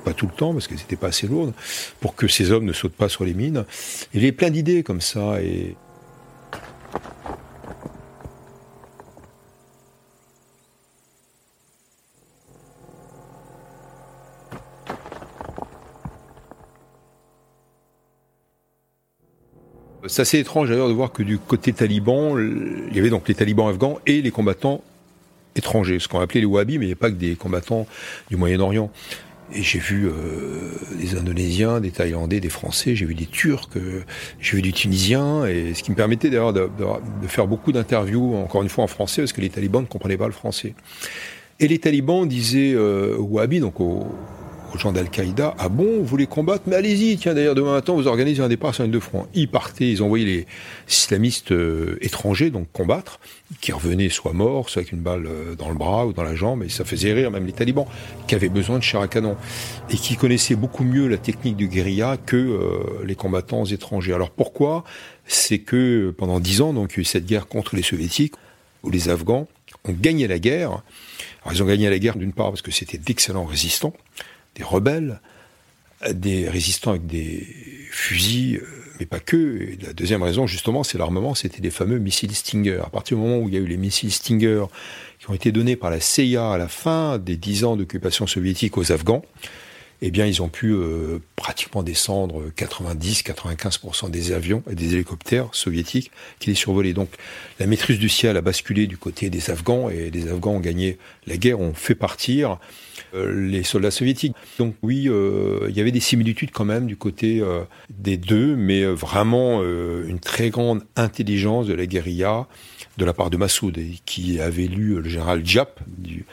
pas 0.04 0.12
tout 0.12 0.26
le 0.26 0.32
temps 0.32 0.52
parce 0.52 0.68
qu'elles 0.68 0.78
n'étaient 0.78 0.96
pas 0.96 1.08
assez 1.08 1.26
lourdes, 1.26 1.52
pour 2.00 2.14
que 2.14 2.28
ces 2.28 2.52
hommes 2.52 2.64
ne 2.64 2.72
sautent 2.72 2.92
pas 2.94 3.08
sur 3.08 3.24
les 3.24 3.34
mines. 3.34 3.64
Il 4.14 4.20
avait 4.20 4.32
plein 4.32 4.50
d'idées 4.50 4.84
comme 4.84 5.00
ça. 5.00 5.42
Et 5.42 5.74
C'est 20.08 20.22
assez 20.22 20.38
étrange 20.38 20.68
d'ailleurs 20.68 20.88
de 20.88 20.94
voir 20.94 21.12
que 21.12 21.22
du 21.22 21.38
côté 21.38 21.72
taliban, 21.72 22.38
il 22.38 22.94
y 22.94 22.98
avait 22.98 23.10
donc 23.10 23.28
les 23.28 23.34
talibans 23.34 23.68
afghans 23.68 23.98
et 24.06 24.22
les 24.22 24.30
combattants 24.30 24.82
étrangers, 25.56 25.98
ce 25.98 26.08
qu'on 26.08 26.20
appelait 26.20 26.40
les 26.40 26.46
wahhabis, 26.46 26.78
mais 26.78 26.84
il 26.84 26.88
n'y 26.88 26.92
a 26.92 26.96
pas 26.96 27.10
que 27.10 27.16
des 27.16 27.34
combattants 27.34 27.86
du 28.30 28.36
Moyen-Orient. 28.36 28.90
Et 29.54 29.62
j'ai 29.62 29.78
vu 29.78 30.06
euh, 30.06 30.72
des 30.98 31.16
Indonésiens, 31.16 31.80
des 31.80 31.92
Thaïlandais, 31.92 32.40
des 32.40 32.48
Français, 32.48 32.96
j'ai 32.96 33.06
vu 33.06 33.14
des 33.14 33.26
Turcs, 33.26 33.68
euh, 33.76 34.02
j'ai 34.40 34.56
vu 34.56 34.62
des 34.62 34.72
Tunisiens, 34.72 35.46
et 35.46 35.72
ce 35.72 35.84
qui 35.84 35.92
me 35.92 35.96
permettait 35.96 36.30
d'ailleurs 36.30 36.52
de, 36.52 36.68
faire 37.28 37.46
beaucoup 37.46 37.70
d'interviews, 37.70 38.34
encore 38.34 38.62
une 38.62 38.68
fois 38.68 38.84
en 38.84 38.88
français, 38.88 39.22
parce 39.22 39.32
que 39.32 39.40
les 39.40 39.50
talibans 39.50 39.82
ne 39.82 39.86
comprenaient 39.86 40.16
pas 40.16 40.26
le 40.26 40.32
français. 40.32 40.74
Et 41.60 41.68
les 41.68 41.78
talibans 41.78 42.26
disaient 42.26 42.74
euh, 42.74 43.16
aux 43.16 43.22
wahhabis, 43.22 43.60
donc 43.60 43.80
aux, 43.80 44.08
aux 44.74 44.78
gens 44.78 44.92
d'Al-Qaïda, 44.92 45.54
ah 45.58 45.68
bon, 45.68 45.98
vous 45.98 46.04
voulez 46.04 46.26
combattre? 46.26 46.64
Mais 46.66 46.76
allez-y, 46.76 47.16
tiens, 47.16 47.34
d'ailleurs, 47.34 47.54
demain 47.54 47.72
matin, 47.72 47.92
vous 47.94 48.06
organisez 48.06 48.42
un 48.42 48.48
départ 48.48 48.74
sur 48.74 48.84
une 48.84 48.90
de 48.90 48.98
front. 48.98 49.26
Ils 49.34 49.48
partaient, 49.48 49.88
ils 49.90 50.02
envoyaient 50.02 50.24
les 50.24 50.46
islamistes 50.88 51.52
euh, 51.52 51.98
étrangers, 52.00 52.50
donc 52.50 52.66
combattre, 52.72 53.20
qui 53.60 53.72
revenaient 53.72 54.08
soit 54.08 54.32
morts, 54.32 54.68
soit 54.68 54.80
avec 54.80 54.92
une 54.92 55.00
balle 55.00 55.26
euh, 55.26 55.54
dans 55.54 55.68
le 55.68 55.74
bras 55.74 56.06
ou 56.06 56.12
dans 56.12 56.22
la 56.22 56.34
jambe, 56.34 56.62
et 56.62 56.68
ça 56.68 56.84
faisait 56.84 57.12
rire 57.12 57.30
même 57.30 57.46
les 57.46 57.52
talibans, 57.52 57.86
qui 58.26 58.34
avaient 58.34 58.48
besoin 58.48 58.78
de 58.78 58.82
chars 58.82 59.02
à 59.02 59.08
canon, 59.08 59.36
et 59.90 59.96
qui 59.96 60.16
connaissaient 60.16 60.56
beaucoup 60.56 60.84
mieux 60.84 61.08
la 61.08 61.18
technique 61.18 61.56
du 61.56 61.68
guérilla 61.68 62.16
que 62.16 62.36
euh, 62.36 63.04
les 63.04 63.14
combattants 63.14 63.64
étrangers. 63.64 64.12
Alors 64.12 64.30
pourquoi? 64.30 64.84
C'est 65.26 65.58
que 65.58 66.14
pendant 66.16 66.40
dix 66.40 66.60
ans, 66.60 66.72
donc, 66.72 66.92
il 66.92 66.96
y 66.96 66.98
a 66.98 67.02
eu 67.02 67.04
cette 67.04 67.26
guerre 67.26 67.46
contre 67.46 67.76
les 67.76 67.82
soviétiques, 67.82 68.34
où 68.82 68.90
les 68.90 69.08
Afghans 69.08 69.48
ont 69.84 69.92
gagné 69.92 70.26
la 70.28 70.38
guerre. 70.38 70.82
Alors, 71.42 71.52
ils 71.52 71.62
ont 71.62 71.66
gagné 71.66 71.88
la 71.90 71.98
guerre 71.98 72.16
d'une 72.16 72.32
part 72.32 72.50
parce 72.50 72.62
que 72.62 72.70
c'était 72.70 72.98
d'excellents 72.98 73.44
résistants, 73.44 73.94
des 74.56 74.64
rebelles, 74.64 75.20
des 76.10 76.48
résistants 76.48 76.90
avec 76.90 77.06
des 77.06 77.46
fusils, 77.90 78.56
euh, 78.56 78.66
mais 78.98 79.06
pas 79.06 79.20
que. 79.20 79.62
Et 79.62 79.78
la 79.82 79.92
deuxième 79.92 80.22
raison, 80.22 80.46
justement, 80.46 80.82
c'est 80.82 80.98
l'armement, 80.98 81.34
c'était 81.34 81.60
des 81.60 81.70
fameux 81.70 81.98
missiles 81.98 82.34
Stinger. 82.34 82.80
À 82.84 82.90
partir 82.90 83.16
du 83.16 83.22
moment 83.22 83.38
où 83.38 83.48
il 83.48 83.54
y 83.54 83.56
a 83.56 83.60
eu 83.60 83.66
les 83.66 83.76
missiles 83.76 84.12
Stinger 84.12 84.64
qui 85.18 85.30
ont 85.30 85.34
été 85.34 85.52
donnés 85.52 85.76
par 85.76 85.90
la 85.90 86.00
CIA 86.00 86.52
à 86.52 86.58
la 86.58 86.68
fin 86.68 87.18
des 87.18 87.36
dix 87.36 87.64
ans 87.64 87.76
d'occupation 87.76 88.26
soviétique 88.26 88.76
aux 88.78 88.92
Afghans, 88.92 89.22
eh 90.02 90.10
bien, 90.10 90.26
ils 90.26 90.42
ont 90.42 90.48
pu 90.48 90.72
euh, 90.72 91.18
pratiquement 91.36 91.82
descendre 91.82 92.50
90-95% 92.56 94.10
des 94.10 94.32
avions 94.32 94.62
et 94.70 94.74
des 94.74 94.94
hélicoptères 94.94 95.48
soviétiques 95.52 96.10
qui 96.38 96.50
les 96.50 96.54
survolaient. 96.54 96.92
Donc, 96.92 97.10
la 97.58 97.66
maîtrise 97.66 97.98
du 97.98 98.08
ciel 98.08 98.36
a 98.36 98.42
basculé 98.42 98.86
du 98.86 98.98
côté 98.98 99.30
des 99.30 99.50
Afghans 99.50 99.88
et 99.88 100.10
les 100.10 100.28
Afghans 100.28 100.56
ont 100.56 100.60
gagné 100.60 100.98
la 101.26 101.36
guerre, 101.36 101.60
ont 101.60 101.74
fait 101.74 101.94
partir 101.94 102.58
euh, 103.14 103.48
les 103.48 103.62
soldats 103.62 103.90
soviétiques. 103.90 104.34
Donc 104.58 104.74
oui, 104.82 105.08
euh, 105.08 105.66
il 105.70 105.76
y 105.76 105.80
avait 105.80 105.92
des 105.92 106.00
similitudes 106.00 106.50
quand 106.50 106.64
même 106.64 106.86
du 106.86 106.96
côté 106.96 107.42
des 107.90 108.16
deux, 108.16 108.56
mais 108.56 108.84
vraiment 108.84 109.62
une 109.62 110.18
très 110.18 110.50
grande 110.50 110.82
intelligence 110.96 111.66
de 111.66 111.74
la 111.74 111.86
guérilla 111.86 112.46
de 112.96 113.04
la 113.04 113.12
part 113.12 113.30
de 113.30 113.36
Massoud, 113.36 113.78
qui 114.04 114.40
avait 114.40 114.66
lu 114.66 115.00
le 115.00 115.08
général 115.08 115.42
Diap 115.42 115.80
du 115.86 116.24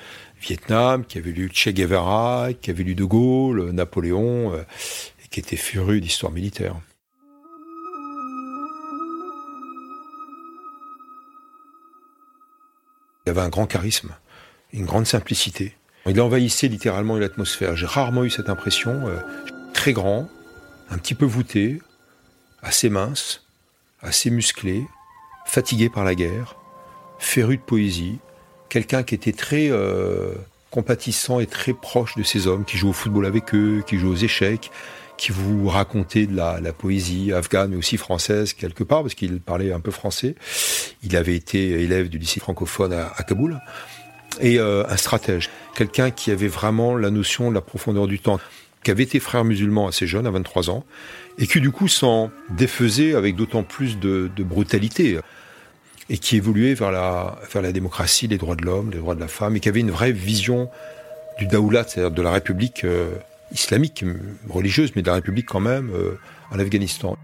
Vietnam, 0.44 1.06
qui 1.06 1.18
avait 1.18 1.32
lu 1.32 1.50
Che 1.54 1.70
Guevara, 1.70 2.50
qui 2.54 2.70
avait 2.70 2.84
lu 2.84 2.96
De 2.96 3.06
Gaulle, 3.06 3.72
Napoléon, 3.72 4.54
euh, 4.54 4.64
et 5.24 5.28
qui 5.30 5.40
était 5.40 5.56
furieux 5.56 6.02
d'histoire 6.02 6.32
militaire. 6.32 6.76
Il 13.26 13.30
avait 13.30 13.42
un 13.42 13.50
grand 13.50 13.68
charisme, 13.68 14.16
une 14.74 14.86
grande 14.86 15.08
simplicité. 15.08 15.78
Il 16.06 16.20
envahissait 16.20 16.68
littéralement 16.68 17.18
l'atmosphère. 17.18 17.78
J'ai 17.78 17.86
rarement 17.86 18.26
eu 18.26 18.30
cette 18.30 18.50
impression. 18.50 19.08
Euh, 19.08 19.20
très 19.74 19.94
grand, 19.94 20.30
un 20.90 20.98
petit 20.98 21.16
peu 21.16 21.26
voûté, 21.26 21.82
assez 22.62 22.90
mince, 22.90 23.46
assez 24.02 24.30
musclé, 24.30 24.86
fatigué 25.46 25.90
par 25.90 26.04
la 26.04 26.16
guerre, 26.16 26.58
féru 27.18 27.56
de 27.56 27.62
poésie, 27.62 28.20
quelqu'un 28.74 29.04
qui 29.04 29.14
était 29.14 29.34
très 29.34 29.70
euh, 29.70 30.32
compatissant 30.72 31.40
et 31.40 31.46
très 31.46 31.74
proche 31.74 32.16
de 32.16 32.24
ces 32.24 32.48
hommes, 32.48 32.66
qui 32.66 32.76
jouent 32.76 32.90
au 32.90 32.94
football 32.94 33.28
avec 33.28 33.54
eux, 33.54 33.84
qui 33.86 34.00
jouent 34.00 34.14
aux 34.14 34.16
échecs, 34.16 34.72
qui 35.16 35.32
vous 35.32 35.68
racontait 35.70 36.26
de 36.26 36.36
la, 36.36 36.74
poésie 36.74 37.32
afghane, 37.34 37.70
mais 37.70 37.78
aussi 37.78 37.98
française 37.98 38.54
quelque 38.54 38.84
part, 38.84 39.04
parce 39.04 39.14
qu'il 39.14 39.40
parlait 39.42 39.72
un 39.72 39.80
peu 39.80 39.92
français. 39.92 40.34
Il 41.04 41.16
avait 41.16 41.36
été 41.36 41.84
élève 41.84 42.10
du 42.10 42.18
lycée 42.18 42.40
francophone 42.40 42.94
à, 42.94 43.22
Kaboul. 43.22 43.60
Et 44.42 44.58
euh, 44.58 44.84
un 44.90 44.98
stratège, 44.98 45.52
quelqu'un 45.76 46.10
qui 46.10 46.32
avait 46.32 46.48
vraiment 46.48 46.98
la 46.98 47.12
notion 47.12 47.52
de 47.52 47.54
la 47.54 47.62
profondeur 47.62 48.08
du 48.08 48.18
temps, 48.18 48.40
qui 48.84 48.90
avait 48.90 49.04
été 49.04 49.20
frère 49.20 49.46
musulman 49.46 49.88
assez 49.88 50.08
jeune, 50.08 50.26
à 50.26 50.32
23 50.32 50.72
ans, 50.72 50.84
et 51.38 51.46
qui 51.46 51.62
du 51.62 51.70
coup 51.70 51.88
s'en 51.88 52.32
défaisait 52.50 53.14
avec 53.14 53.36
d'autant 53.36 53.62
plus 53.62 54.00
de 54.00 54.32
brutalité 54.40 55.20
et 56.10 56.18
qui 56.18 56.36
évoluait 56.36 56.74
vers 56.74 56.92
la, 56.92 57.40
vers 57.52 57.62
la 57.62 57.72
démocratie, 57.72 58.28
les 58.28 58.38
droits 58.38 58.56
de 58.56 58.66
l'homme, 58.66 58.92
les 58.92 58.98
droits 58.98 59.16
de 59.16 59.20
la 59.20 59.28
femme, 59.28 59.56
et 59.56 59.60
qui 59.60 59.70
avait 59.70 59.80
une 59.80 59.92
vraie 59.92 60.12
vision 60.12 60.70
du 61.40 61.48
Daoulat, 61.48 61.86
c'est-à-dire 61.88 62.12
de 62.12 62.22
la 62.22 62.32
République 62.32 62.84
euh, 62.84 63.12
islamique, 63.52 64.04
religieuse, 64.50 64.92
mais 64.96 65.02
de 65.02 65.08
la 65.08 65.16
République 65.16 65.48
quand 65.48 65.60
même, 65.60 65.92
euh, 65.94 66.20
en 66.52 66.60
Afghanistan. 66.60 67.18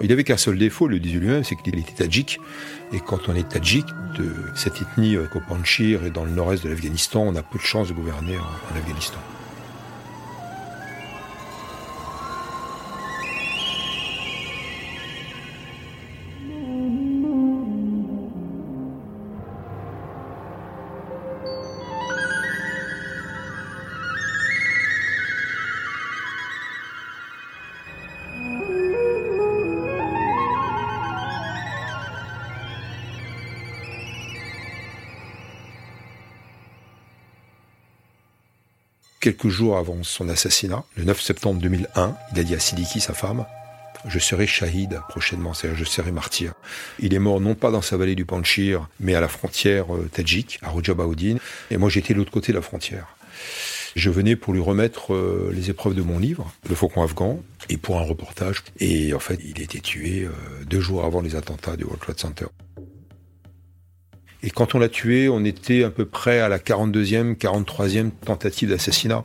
Il 0.00 0.08
n'avait 0.08 0.24
qu'un 0.24 0.36
seul 0.36 0.58
défaut, 0.58 0.88
le 0.88 0.98
disait 0.98 1.18
lui-même, 1.18 1.44
c'est 1.44 1.54
qu'il 1.54 1.78
était 1.78 1.92
tadjik. 1.92 2.40
Et 2.92 2.98
quand 2.98 3.28
on 3.28 3.34
est 3.36 3.48
tadjik, 3.48 3.86
de 4.18 4.32
cette 4.54 4.80
ethnie 4.80 5.16
euh, 5.16 5.26
et 6.06 6.10
dans 6.10 6.24
le 6.24 6.30
nord-est 6.30 6.64
de 6.64 6.68
l'Afghanistan, 6.68 7.22
on 7.22 7.34
a 7.36 7.42
peu 7.42 7.58
de 7.58 7.64
chances 7.64 7.88
de 7.88 7.94
gouverner 7.94 8.36
en 8.38 8.76
Afghanistan. 8.76 9.18
Quelques 39.24 39.48
jours 39.48 39.78
avant 39.78 40.02
son 40.02 40.28
assassinat, 40.28 40.84
le 40.98 41.04
9 41.04 41.18
septembre 41.18 41.58
2001, 41.58 42.14
il 42.34 42.40
a 42.40 42.42
dit 42.42 42.54
à 42.54 42.58
Sidiki, 42.58 43.00
sa 43.00 43.14
femme, 43.14 43.46
je 44.06 44.18
serai 44.18 44.46
shahid 44.46 45.00
prochainement, 45.08 45.54
c'est-à-dire 45.54 45.78
je 45.78 45.84
serai 45.86 46.12
martyr. 46.12 46.52
Il 46.98 47.14
est 47.14 47.18
mort 47.18 47.40
non 47.40 47.54
pas 47.54 47.70
dans 47.70 47.80
sa 47.80 47.96
vallée 47.96 48.16
du 48.16 48.26
Panchir, 48.26 48.86
mais 49.00 49.14
à 49.14 49.22
la 49.22 49.28
frontière 49.28 49.94
euh, 49.94 50.10
tadjik, 50.12 50.58
à 50.60 50.68
Rojabaoudine, 50.68 51.38
et 51.70 51.78
moi 51.78 51.88
j'étais 51.88 52.12
de 52.12 52.18
l'autre 52.18 52.32
côté 52.32 52.52
de 52.52 52.58
la 52.58 52.62
frontière. 52.62 53.16
Je 53.96 54.10
venais 54.10 54.36
pour 54.36 54.52
lui 54.52 54.60
remettre 54.60 55.14
euh, 55.14 55.50
les 55.54 55.70
épreuves 55.70 55.94
de 55.94 56.02
mon 56.02 56.18
livre, 56.18 56.52
Le 56.68 56.74
Faucon 56.74 57.02
afghan, 57.02 57.40
et 57.70 57.78
pour 57.78 57.98
un 57.98 58.02
reportage. 58.02 58.62
Et 58.78 59.14
en 59.14 59.20
fait, 59.20 59.40
il 59.42 59.62
été 59.62 59.80
tué 59.80 60.24
euh, 60.24 60.32
deux 60.66 60.80
jours 60.80 61.02
avant 61.02 61.22
les 61.22 61.34
attentats 61.34 61.78
du 61.78 61.84
World 61.84 62.02
Trade 62.02 62.20
Center. 62.20 62.46
Et 64.46 64.50
quand 64.50 64.74
on 64.74 64.78
l'a 64.78 64.90
tué, 64.90 65.30
on 65.30 65.42
était 65.42 65.84
à 65.84 65.90
peu 65.90 66.04
près 66.04 66.40
à 66.40 66.50
la 66.50 66.58
42e, 66.58 67.34
43e 67.34 68.10
tentative 68.10 68.68
d'assassinat. 68.68 69.22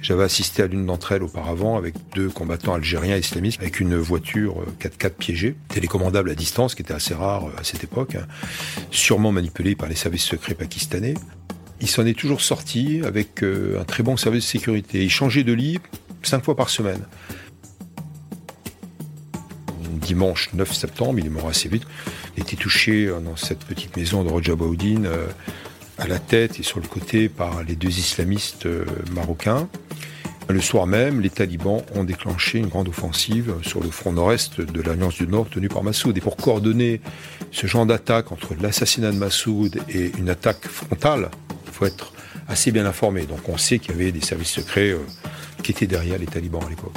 J'avais 0.00 0.24
assisté 0.24 0.64
à 0.64 0.66
l'une 0.66 0.84
d'entre 0.84 1.12
elles 1.12 1.22
auparavant 1.22 1.76
avec 1.76 1.94
deux 2.16 2.28
combattants 2.28 2.74
algériens 2.74 3.16
islamistes 3.16 3.60
avec 3.60 3.78
une 3.78 3.94
voiture 3.94 4.56
4x4 4.80 5.06
euh, 5.06 5.10
piégée, 5.10 5.54
télécommandable 5.68 6.28
à 6.28 6.34
distance, 6.34 6.74
qui 6.74 6.82
était 6.82 6.92
assez 6.92 7.14
rare 7.14 7.46
euh, 7.46 7.60
à 7.60 7.62
cette 7.62 7.84
époque, 7.84 8.16
hein. 8.16 8.26
sûrement 8.90 9.30
manipulée 9.30 9.76
par 9.76 9.88
les 9.88 9.94
services 9.94 10.24
secrets 10.24 10.54
pakistanais. 10.54 11.14
Il 11.80 11.88
s'en 11.88 12.04
est 12.04 12.18
toujours 12.18 12.40
sorti 12.40 13.00
avec 13.04 13.44
euh, 13.44 13.80
un 13.80 13.84
très 13.84 14.02
bon 14.02 14.16
service 14.16 14.44
de 14.44 14.50
sécurité. 14.50 15.04
Il 15.04 15.10
changeait 15.10 15.44
de 15.44 15.52
lit 15.52 15.78
cinq 16.24 16.44
fois 16.44 16.56
par 16.56 16.68
semaine. 16.68 17.06
Dimanche 20.02 20.50
9 20.52 20.72
septembre, 20.72 21.18
il 21.18 21.26
est 21.26 21.30
mort 21.30 21.48
assez 21.48 21.68
vite. 21.68 21.84
Il 22.36 22.42
était 22.42 22.56
touché 22.56 23.06
euh, 23.06 23.20
dans 23.20 23.36
cette 23.36 23.64
petite 23.64 23.96
maison 23.96 24.24
de 24.24 24.28
Rojabaoudine 24.28 25.08
à 25.98 26.06
la 26.06 26.18
tête 26.18 26.58
et 26.58 26.62
sur 26.62 26.80
le 26.80 26.88
côté 26.88 27.28
par 27.28 27.62
les 27.62 27.76
deux 27.76 27.98
islamistes 27.98 28.66
euh, 28.66 28.84
marocains. 29.14 29.68
Le 30.48 30.60
soir 30.60 30.86
même, 30.86 31.20
les 31.20 31.30
talibans 31.30 31.82
ont 31.94 32.04
déclenché 32.04 32.58
une 32.58 32.66
grande 32.66 32.88
offensive 32.88 33.54
sur 33.62 33.80
le 33.80 33.90
front 33.90 34.12
nord-est 34.12 34.60
de 34.60 34.82
l'Alliance 34.82 35.14
du 35.14 35.28
Nord 35.28 35.48
tenue 35.48 35.68
par 35.68 35.84
Massoud. 35.84 36.16
Et 36.16 36.20
pour 36.20 36.36
coordonner 36.36 37.00
ce 37.52 37.66
genre 37.66 37.86
d'attaque 37.86 38.32
entre 38.32 38.54
l'assassinat 38.60 39.12
de 39.12 39.16
Massoud 39.16 39.80
et 39.88 40.10
une 40.18 40.28
attaque 40.28 40.66
frontale, 40.66 41.30
il 41.66 41.72
faut 41.72 41.86
être 41.86 42.12
assez 42.48 42.72
bien 42.72 42.84
informé. 42.84 43.22
Donc 43.22 43.48
on 43.48 43.56
sait 43.56 43.78
qu'il 43.78 43.92
y 43.92 43.94
avait 43.94 44.12
des 44.12 44.20
services 44.20 44.50
secrets 44.50 44.90
euh, 44.90 44.98
qui 45.62 45.70
étaient 45.70 45.86
derrière 45.86 46.18
les 46.18 46.26
talibans 46.26 46.64
à 46.66 46.68
l'époque. 46.68 46.96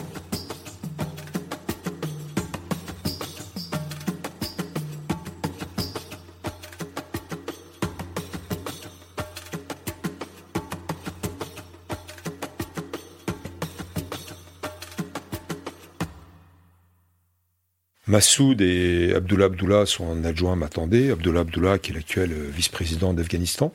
Massoud 18.16 18.62
et 18.62 19.12
Abdullah 19.14 19.48
Abdullah, 19.48 19.86
son 19.86 20.24
adjoint, 20.24 20.56
m'attendaient. 20.56 21.12
Abdullah 21.12 21.42
Abdullah, 21.42 21.80
qui 21.80 21.92
est 21.92 21.96
l'actuel 21.96 22.32
euh, 22.32 22.50
vice-président 22.50 23.14
d'Afghanistan, 23.14 23.74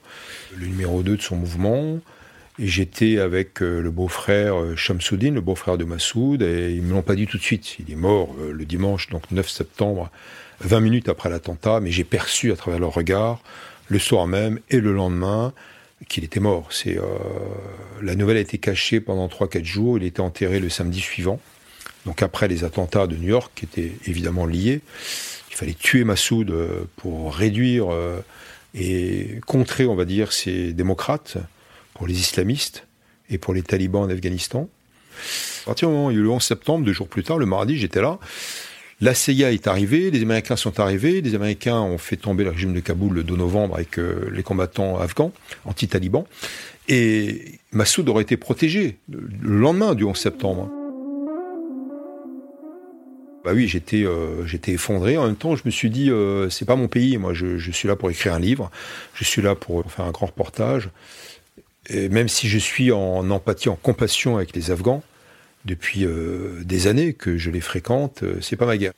le 0.56 0.66
numéro 0.66 1.02
2 1.02 1.18
de 1.18 1.20
son 1.20 1.36
mouvement. 1.36 1.98
Et 2.58 2.66
j'étais 2.66 3.18
avec 3.18 3.60
euh, 3.60 3.82
le 3.82 3.90
beau-frère 3.90 4.58
euh, 4.58 4.76
Shamsuddin, 4.76 5.32
le 5.32 5.42
beau-frère 5.42 5.76
de 5.76 5.84
Massoud, 5.84 6.40
et 6.40 6.72
ils 6.72 6.80
me 6.80 6.94
l'ont 6.94 7.02
pas 7.02 7.16
dit 7.16 7.26
tout 7.26 7.36
de 7.36 7.42
suite. 7.42 7.76
Il 7.80 7.92
est 7.92 7.96
mort 7.96 8.34
le 8.50 8.64
dimanche, 8.64 9.10
donc 9.10 9.30
9 9.30 9.46
septembre, 9.46 10.10
20 10.60 10.80
minutes 10.80 11.10
après 11.10 11.28
l'attentat, 11.28 11.80
mais 11.80 11.90
j'ai 11.90 12.04
perçu 12.04 12.50
à 12.50 12.56
travers 12.56 12.80
leur 12.80 12.94
regard, 12.94 13.42
le 13.88 13.98
soir 13.98 14.26
même 14.26 14.58
et 14.70 14.80
le 14.80 14.94
lendemain, 14.94 15.52
qu'il 16.08 16.24
était 16.24 16.40
mort. 16.40 16.68
C'est 16.70 16.96
la 18.00 18.14
nouvelle 18.14 18.38
a 18.38 18.40
été 18.40 18.56
cachée 18.56 19.00
pendant 19.00 19.26
3-4 19.26 19.64
jours. 19.64 19.98
Il 19.98 20.04
était 20.04 20.20
enterré 20.20 20.60
le 20.60 20.70
samedi 20.70 21.00
suivant. 21.00 21.38
Donc 22.06 22.22
après 22.22 22.48
les 22.48 22.64
attentats 22.64 23.06
de 23.06 23.16
New 23.16 23.28
York, 23.28 23.52
qui 23.54 23.64
étaient 23.64 23.92
évidemment 24.06 24.46
liés, 24.46 24.80
il 25.50 25.56
fallait 25.56 25.74
tuer 25.74 26.04
Massoud 26.04 26.50
euh, 26.50 26.84
pour 26.96 27.34
réduire 27.34 27.92
euh, 27.92 28.20
et 28.74 29.40
contrer, 29.46 29.86
on 29.86 29.94
va 29.94 30.04
dire, 30.04 30.32
ces 30.32 30.72
démocrates 30.72 31.36
pour 31.94 32.06
les 32.06 32.18
islamistes 32.18 32.86
et 33.28 33.38
pour 33.38 33.52
les 33.52 33.62
talibans 33.62 34.02
en 34.02 34.10
Afghanistan. 34.10 34.68
À 35.62 35.66
partir 35.66 35.88
du 35.88 35.94
moment 35.94 36.06
où 36.06 36.10
il 36.10 36.14
y 36.14 36.16
a 36.16 36.20
eu 36.20 36.24
le 36.24 36.30
11 36.30 36.42
septembre, 36.42 36.84
deux 36.84 36.92
jours 36.92 37.08
plus 37.08 37.22
tard, 37.22 37.36
le 37.38 37.46
mardi, 37.46 37.76
j'étais 37.76 38.00
là. 38.00 38.18
La 39.02 39.14
CIA 39.14 39.52
est 39.52 39.66
arrivée, 39.66 40.10
les 40.10 40.22
Américains 40.22 40.56
sont 40.56 40.78
arrivés, 40.78 41.22
les 41.22 41.34
Américains 41.34 41.80
ont 41.80 41.96
fait 41.96 42.16
tomber 42.16 42.44
le 42.44 42.50
régime 42.50 42.74
de 42.74 42.80
Kaboul 42.80 43.14
le 43.14 43.24
2 43.24 43.34
novembre 43.34 43.74
avec 43.74 43.98
euh, 43.98 44.30
les 44.30 44.42
combattants 44.42 44.98
afghans, 44.98 45.32
anti-talibans, 45.64 46.24
et 46.88 47.60
Massoud 47.72 48.08
aurait 48.08 48.22
été 48.22 48.36
protégé 48.36 48.98
le 49.08 49.56
lendemain 49.58 49.94
du 49.94 50.04
11 50.04 50.16
septembre. 50.16 50.70
Bah 53.44 53.52
oui, 53.54 53.68
j'étais 53.68 54.04
euh, 54.04 54.46
j'étais 54.46 54.72
effondré. 54.72 55.16
En 55.16 55.26
même 55.26 55.36
temps, 55.36 55.56
je 55.56 55.62
me 55.64 55.70
suis 55.70 55.88
dit 55.88 56.10
euh, 56.10 56.50
c'est 56.50 56.66
pas 56.66 56.76
mon 56.76 56.88
pays. 56.88 57.16
Moi, 57.16 57.32
je, 57.32 57.70
suis 57.70 57.88
là 57.88 57.96
pour 57.96 58.10
écrire 58.10 58.34
un 58.34 58.38
livre. 58.40 58.70
Je 59.14 59.24
suis 59.24 59.40
là 59.40 59.54
pour 59.54 59.90
faire 59.90 60.04
un 60.04 60.10
grand 60.10 60.26
reportage. 60.26 60.90
Et 61.88 62.08
même 62.08 62.28
si 62.28 62.48
je 62.48 62.58
suis 62.58 62.92
en 62.92 63.30
empathie, 63.30 63.68
en 63.68 63.76
compassion 63.76 64.36
avec 64.36 64.54
les 64.54 64.70
Afghans 64.70 65.02
depuis 65.64 66.04
euh, 66.04 66.62
des 66.64 66.86
années 66.86 67.14
que 67.14 67.36
je 67.36 67.50
les 67.50 67.60
fréquente, 67.60 68.22
euh, 68.22 68.38
c'est 68.40 68.56
pas 68.56 68.66
ma 68.66 68.76
guerre. 68.76 68.92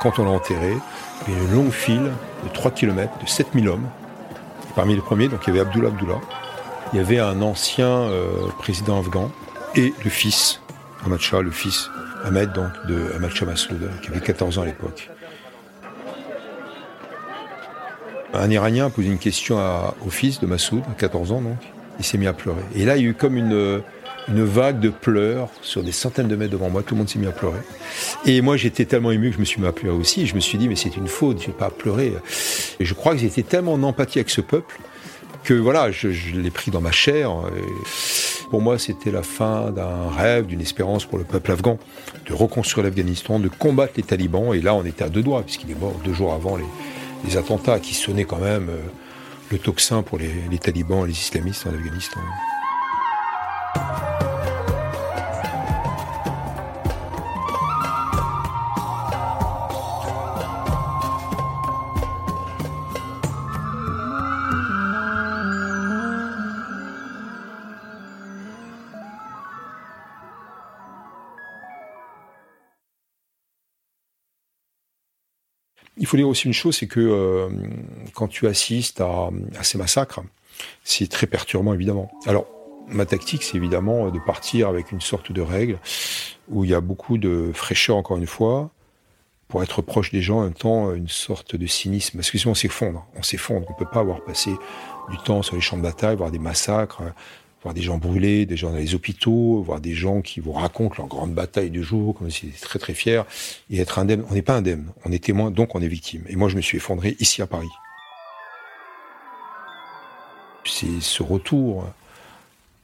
Quand 0.00 0.18
on 0.18 0.24
l'a 0.24 0.30
enterré, 0.30 0.74
il 1.26 1.34
y 1.34 1.36
a 1.36 1.40
une 1.40 1.52
longue 1.52 1.72
file 1.72 2.12
de 2.44 2.48
3 2.52 2.70
km, 2.70 3.12
de 3.18 3.26
7000 3.26 3.68
hommes. 3.68 3.88
parmi 4.76 4.94
les 4.94 5.00
premiers, 5.00 5.28
donc 5.28 5.40
il 5.46 5.48
y 5.48 5.50
avait 5.50 5.68
Abdullah 5.68 5.88
Abdullah, 5.88 6.20
il 6.92 6.96
y 6.96 7.00
avait 7.00 7.18
un 7.18 7.42
ancien 7.42 7.88
euh, 7.88 8.48
président 8.58 8.98
afghan 8.98 9.30
et 9.74 9.92
le 10.02 10.10
fils, 10.10 10.60
Ahmad 11.04 11.20
Shah, 11.20 11.42
le 11.42 11.50
fils 11.50 11.90
Ahmed, 12.24 12.52
donc, 12.52 12.70
de 12.86 13.12
Ahmad 13.14 13.30
Shah 13.30 13.46
Massoud, 13.46 13.78
qui 14.02 14.08
avait 14.08 14.20
14 14.20 14.58
ans 14.58 14.62
à 14.62 14.66
l'époque. 14.66 15.10
Un 18.34 18.50
Iranien 18.50 18.86
a 18.86 18.90
posé 18.90 19.08
une 19.08 19.18
question 19.18 19.58
au 20.04 20.10
fils 20.10 20.40
de 20.40 20.46
Massoud, 20.46 20.82
à 20.90 20.94
14 20.94 21.32
ans 21.32 21.40
donc, 21.40 21.58
il 21.98 22.04
s'est 22.04 22.18
mis 22.18 22.26
à 22.26 22.32
pleurer. 22.32 22.62
Et 22.74 22.84
là, 22.84 22.96
il 22.96 23.02
y 23.02 23.06
a 23.06 23.10
eu 23.10 23.14
comme 23.14 23.36
une, 23.36 23.82
une 24.28 24.44
vague 24.44 24.78
de 24.80 24.90
pleurs 24.90 25.48
sur 25.62 25.82
des 25.82 25.92
centaines 25.92 26.28
de 26.28 26.36
mètres 26.36 26.52
devant 26.52 26.70
moi, 26.70 26.82
tout 26.82 26.94
le 26.94 26.98
monde 26.98 27.08
s'est 27.08 27.18
mis 27.18 27.26
à 27.26 27.32
pleurer. 27.32 27.60
Et 28.26 28.40
moi, 28.40 28.56
j'étais 28.56 28.84
tellement 28.84 29.10
ému 29.10 29.30
que 29.30 29.36
je 29.36 29.40
me 29.40 29.44
suis 29.44 29.60
mis 29.60 29.66
à 29.66 29.72
pleurer 29.72 29.96
aussi. 29.96 30.26
Je 30.26 30.34
me 30.34 30.40
suis 30.40 30.58
dit, 30.58 30.68
mais 30.68 30.76
c'est 30.76 30.96
une 30.96 31.08
faute, 31.08 31.44
vais 31.44 31.52
pas 31.52 31.70
pleurer. 31.70 32.12
Et 32.78 32.84
je 32.84 32.94
crois 32.94 33.12
que 33.12 33.18
j'étais 33.18 33.42
tellement 33.42 33.72
en 33.72 33.82
empathie 33.82 34.18
avec 34.18 34.30
ce 34.30 34.40
peuple 34.40 34.78
que 35.48 35.54
voilà, 35.54 35.90
je, 35.90 36.08
l'ai 36.34 36.50
pris 36.50 36.70
dans 36.70 36.82
ma 36.82 36.92
chair. 36.92 37.32
pour 38.50 38.60
moi, 38.60 38.78
c'était 38.78 39.10
la 39.10 39.22
fin 39.22 39.70
d'un 39.70 40.10
rêve, 40.14 40.44
d'une 40.44 40.60
espérance 40.60 41.06
pour 41.06 41.16
le 41.16 41.24
peuple 41.24 41.52
afghan, 41.52 41.78
de 42.26 42.34
reconstruire 42.34 42.84
l'Afghanistan, 42.84 43.40
de 43.40 43.48
combattre 43.48 43.94
les 43.96 44.02
talibans. 44.02 44.52
Et 44.52 44.60
là, 44.60 44.74
on 44.74 44.84
était 44.84 45.04
à 45.04 45.08
deux 45.08 45.22
doigts, 45.22 45.42
puisqu'il 45.42 45.70
est 45.70 45.80
mort 45.80 45.94
deux 46.04 46.12
jours 46.12 46.34
avant 46.34 46.58
les, 46.58 47.36
attentats 47.38 47.80
qui 47.80 47.94
sonnaient 47.94 48.26
quand 48.26 48.40
même 48.40 48.68
euh, 48.68 48.76
le 49.50 49.58
tocsin 49.58 50.02
pour 50.02 50.18
les, 50.18 50.30
les 50.50 50.58
talibans 50.58 51.04
et 51.04 51.06
les 51.06 51.14
islamistes 51.14 51.66
en 51.66 51.70
Afghanistan. 51.70 52.20
Il 75.98 76.06
faut 76.06 76.16
dire 76.16 76.28
aussi 76.28 76.46
une 76.46 76.52
chose, 76.52 76.76
c'est 76.76 76.86
que 76.86 77.00
euh, 77.00 77.48
quand 78.14 78.28
tu 78.28 78.46
assistes 78.46 79.00
à, 79.00 79.30
ces 79.62 79.78
massacres, 79.78 80.20
c'est 80.84 81.08
très 81.08 81.26
perturbant 81.26 81.74
évidemment. 81.74 82.10
Alors, 82.26 82.46
ma 82.88 83.04
tactique, 83.04 83.42
c'est 83.42 83.56
évidemment 83.56 84.10
de 84.10 84.18
partir 84.18 84.68
avec 84.68 84.92
une 84.92 85.00
sorte 85.00 85.32
de 85.32 85.40
règle 85.40 85.78
où 86.48 86.64
il 86.64 86.70
y 86.70 86.74
a 86.74 86.80
beaucoup 86.80 87.18
de 87.18 87.50
fraîcheur, 87.52 87.96
encore 87.96 88.16
une 88.16 88.26
fois, 88.26 88.70
pour 89.48 89.62
être 89.62 89.82
proche 89.82 90.10
des 90.10 90.22
gens, 90.22 90.38
en 90.38 90.44
même 90.44 90.54
temps, 90.54 90.94
une 90.94 91.08
sorte 91.08 91.56
de 91.56 91.66
cynisme. 91.66 92.18
Parce 92.18 92.30
que 92.30 92.38
sinon, 92.38 92.52
on 92.52 92.54
s'effondre. 92.54 93.06
On 93.16 93.22
s'effondre. 93.22 93.66
On 93.68 93.74
peut 93.74 93.88
pas 93.90 94.00
avoir 94.00 94.22
passé 94.22 94.50
du 95.10 95.16
temps 95.18 95.42
sur 95.42 95.56
les 95.56 95.62
champs 95.62 95.76
de 95.76 95.82
bataille, 95.82 96.16
voir 96.16 96.30
des 96.30 96.38
massacres, 96.38 97.02
voir 97.62 97.74
des 97.74 97.82
gens 97.82 97.98
brûlés, 97.98 98.46
des 98.46 98.56
gens 98.56 98.70
dans 98.70 98.76
les 98.76 98.94
hôpitaux, 98.94 99.62
voir 99.62 99.80
des 99.80 99.94
gens 99.94 100.20
qui 100.20 100.40
vous 100.40 100.52
racontent 100.52 100.94
leur 100.98 101.08
grande 101.08 101.34
bataille 101.34 101.70
du 101.70 101.82
jour, 101.82 102.14
comme 102.14 102.30
s'ils 102.30 102.50
étaient 102.50 102.58
très 102.58 102.78
très 102.78 102.94
fiers, 102.94 103.22
et 103.70 103.80
être 103.80 103.98
indemne. 103.98 104.24
On 104.30 104.34
n'est 104.34 104.42
pas 104.42 104.56
indemne, 104.56 104.92
on 105.04 105.12
est 105.12 105.22
témoin, 105.22 105.50
donc 105.50 105.74
on 105.74 105.82
est 105.82 105.88
victime. 105.88 106.22
Et 106.28 106.36
moi, 106.36 106.48
je 106.48 106.56
me 106.56 106.60
suis 106.60 106.76
effondré 106.76 107.16
ici 107.18 107.42
à 107.42 107.46
Paris. 107.46 107.68
C'est 110.64 111.00
ce 111.00 111.22
retour 111.22 111.86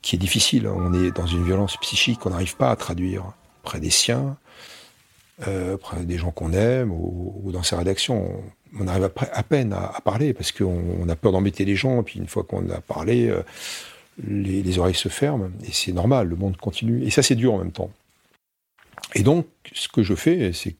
qui 0.03 0.16
est 0.16 0.18
difficile. 0.18 0.66
On 0.68 0.93
est 0.93 1.11
dans 1.11 1.27
une 1.27 1.45
violence 1.45 1.77
psychique 1.79 2.20
qu'on 2.20 2.31
n'arrive 2.31 2.57
pas 2.57 2.70
à 2.70 2.77
traduire 2.77 3.25
près 3.62 3.81
des 3.81 3.91
siens, 3.91 4.37
euh, 5.47 5.77
près 5.77 6.05
des 6.05 6.18
gens 6.18 6.31
qu'on 6.31 6.53
aime, 6.53 6.91
ou, 6.91 7.51
dans 7.53 7.62
sa 7.62 7.79
rédaction. 7.79 8.43
On, 8.79 8.89
arrive 8.89 9.05
à, 9.05 9.43
peine 9.43 9.72
à, 9.72 10.01
parler 10.05 10.35
parce 10.35 10.51
qu'on 10.51 11.09
a 11.09 11.16
peur 11.16 11.33
d'embêter 11.33 11.64
les 11.64 11.77
gens. 11.77 12.01
Et 12.01 12.03
puis 12.03 12.18
une 12.18 12.27
fois 12.27 12.43
qu'on 12.43 12.68
a 12.70 12.81
parlé, 12.81 13.29
euh, 13.29 13.43
les, 14.23 14.79
oreilles 14.79 14.95
se 14.95 15.09
ferment, 15.09 15.51
et 15.67 15.73
c'est 15.73 15.93
normal, 15.93 16.29
le 16.29 16.37
monde 16.37 16.57
continue. 16.57 17.03
Et 17.05 17.11
ça, 17.11 17.23
c'est 17.23 17.35
dur 17.35 17.55
en 17.55 17.59
même 17.59 17.73
temps. 17.73 17.91
Et 19.15 19.23
donc, 19.23 19.47
ce 19.73 19.89
que 19.89 20.03
je 20.03 20.15
fais, 20.15 20.53
c'est 20.53 20.77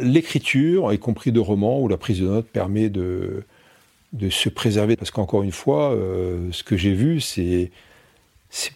l'écriture, 0.00 0.92
y 0.92 0.98
compris 0.98 1.32
de 1.32 1.40
romans, 1.40 1.80
où 1.80 1.88
la 1.88 1.96
prise 1.96 2.20
de 2.20 2.26
notes 2.26 2.48
permet 2.48 2.88
de, 2.88 3.44
se 4.30 4.48
préserver. 4.48 4.96
Parce 4.96 5.10
qu'encore 5.10 5.42
une 5.42 5.52
fois, 5.52 5.92
euh, 5.92 6.48
ce 6.52 6.62
que 6.62 6.76
j'ai 6.76 6.92
vu, 6.92 7.20
c'est 7.20 7.70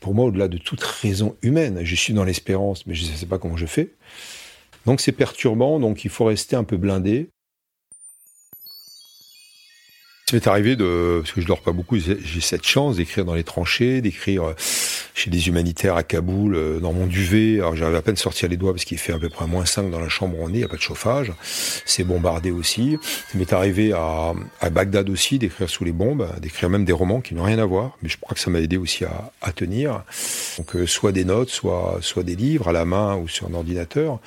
pour 0.00 0.14
moi 0.14 0.26
au-delà 0.26 0.48
de 0.48 0.58
toute 0.58 0.82
raison 0.82 1.36
humaine. 1.42 1.80
Je 1.82 1.94
suis 1.94 2.14
dans 2.14 2.24
l'espérance, 2.24 2.86
mais 2.86 2.94
je 2.94 3.10
ne 3.10 3.16
sais 3.16 3.26
pas 3.26 3.38
comment 3.38 3.56
je 3.56 3.66
fais. 3.66 3.90
Donc 4.86 5.00
c'est 5.00 5.12
perturbant, 5.12 5.78
donc 5.78 6.04
il 6.04 6.10
faut 6.10 6.24
rester 6.24 6.56
un 6.56 6.64
peu 6.64 6.76
blindé. 6.76 7.28
M'est 10.32 10.46
arrivé 10.46 10.76
de, 10.76 11.20
parce 11.22 11.32
que 11.32 11.40
je 11.40 11.46
dors 11.46 11.60
pas 11.60 11.72
beaucoup, 11.72 11.98
j'ai 11.98 12.40
cette 12.40 12.66
chance 12.66 12.96
d'écrire 12.96 13.24
dans 13.24 13.34
les 13.34 13.44
tranchées, 13.44 14.00
d'écrire 14.00 14.44
euh, 14.44 14.54
chez 15.22 15.30
des 15.30 15.46
humanitaires 15.46 15.94
à 15.94 16.02
Kaboul, 16.02 16.56
euh, 16.56 16.80
dans 16.80 16.92
mon 16.92 17.06
duvet. 17.06 17.60
Alors 17.60 17.76
à 17.94 18.02
peine 18.02 18.16
sortir 18.16 18.48
les 18.48 18.56
doigts 18.56 18.72
parce 18.72 18.84
qu'il 18.84 18.98
fait 18.98 19.12
à 19.12 19.18
peu 19.18 19.28
près 19.28 19.46
moins 19.46 19.64
5 19.64 19.88
dans 19.88 20.00
la 20.00 20.08
chambre 20.08 20.36
où 20.38 20.42
on 20.42 20.48
est, 20.48 20.54
il 20.54 20.58
n'y 20.58 20.64
a 20.64 20.68
pas 20.68 20.76
de 20.76 20.82
chauffage. 20.82 21.32
C'est 21.86 22.02
bombardé 22.02 22.50
aussi. 22.50 22.98
Ça 23.30 23.38
m'est 23.38 23.52
arrivé 23.52 23.92
à, 23.92 24.32
Bagdad 24.70 25.08
aussi 25.10 25.38
d'écrire 25.38 25.70
sous 25.70 25.84
les 25.84 25.92
bombes, 25.92 26.28
d'écrire 26.40 26.68
même 26.70 26.84
des 26.84 26.92
romans 26.92 27.20
qui 27.20 27.34
n'ont 27.34 27.44
rien 27.44 27.60
à 27.60 27.64
voir. 27.64 27.96
Mais 28.02 28.08
je 28.08 28.16
crois 28.18 28.34
que 28.34 28.40
ça 28.40 28.50
m'a 28.50 28.60
aidé 28.60 28.76
aussi 28.76 29.04
à, 29.04 29.52
tenir. 29.52 30.02
Donc 30.58 30.74
euh, 30.74 30.86
soit 30.86 31.12
des 31.12 31.24
notes, 31.24 31.50
soit, 31.50 32.00
des 32.24 32.34
livres 32.34 32.68
à 32.68 32.72
la 32.72 32.84
main 32.84 33.16
ou 33.16 33.28
sur 33.28 33.46
un 33.46 33.54
ordinateur. 33.54 34.18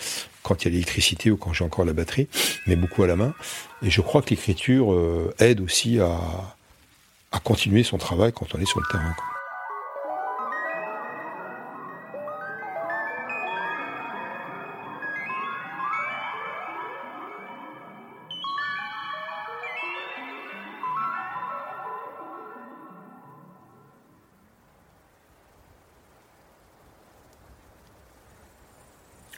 quand 0.43 0.63
il 0.63 0.65
y 0.65 0.67
a 0.69 0.71
l'électricité 0.71 1.29
ou 1.29 1.35
quand 1.35 1.51
j'ai 1.51 1.65
encore 1.65 1.83
la 1.83 1.93
batterie, 1.93 2.29
mais 2.67 2.77
beaucoup 2.77 3.03
à 3.03 3.07
la 3.07 3.17
main. 3.17 3.33
Et 3.81 3.89
je 3.89 3.99
crois 3.99 4.21
que 4.21 4.29
l'écriture 4.29 4.93
euh, 4.93 5.33
aide 5.39 5.59
aussi 5.59 5.99
à 5.99 6.19
continuer 7.43 7.83
son 7.83 7.97
travail 7.97 8.31
quand 8.31 8.55
on 8.55 8.61
est 8.61 8.65
sur 8.65 8.79
le 8.79 8.85
terrain. 8.89 9.13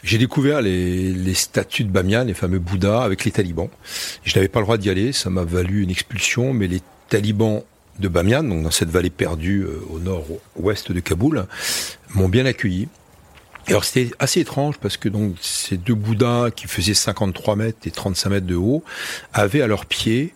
J'ai 0.08 0.18
découvert 0.18 0.62
les, 0.62 1.34
statues 1.34 1.84
de 1.84 1.90
Bamiyan, 1.90 2.24
les 2.24 2.34
fameux 2.34 2.60
Bouddhas, 2.60 3.04
avec 3.04 3.26
les 3.26 3.32
talibans. 3.32 3.68
Je 4.24 4.34
n'avais 4.36 4.48
pas 4.48 4.60
le 4.60 4.66
droit 4.66 4.78
d'y 4.78 4.90
aller, 4.90 5.12
ça 5.12 5.30
m'a 5.30 5.44
valu 5.44 5.84
une 5.84 5.90
expulsion, 5.90 6.54
mais 6.54 6.68
les 6.68 6.82
talibans 7.10 7.62
de 8.00 8.08
Bamiyan, 8.08 8.44
donc 8.44 8.64
dans 8.64 8.72
cette 8.72 8.88
vallée 8.88 9.10
perdue 9.10 9.64
euh, 9.64 9.82
au 9.90 10.00
nord-ouest 10.00 10.94
de 10.94 11.00
Kaboul, 11.02 11.46
m'ont 12.12 12.30
bien 12.30 12.46
accueilli. 12.46 12.88
alors 13.68 13.84
c'était 13.84 14.16
assez 14.20 14.40
étrange 14.40 14.78
parce 14.78 14.96
que 14.96 15.10
donc 15.10 15.36
ces 15.42 15.76
deux 15.76 15.96
Bouddhas 15.96 16.52
qui 16.52 16.68
faisaient 16.68 16.94
53 16.94 17.58
mètres 17.58 17.80
et 17.84 17.92
35 17.92 18.30
mètres 18.30 18.48
de 18.48 18.56
haut 18.56 18.86
avaient 19.34 19.62
à 19.62 19.68
leurs 19.68 19.86
pieds, 19.86 20.34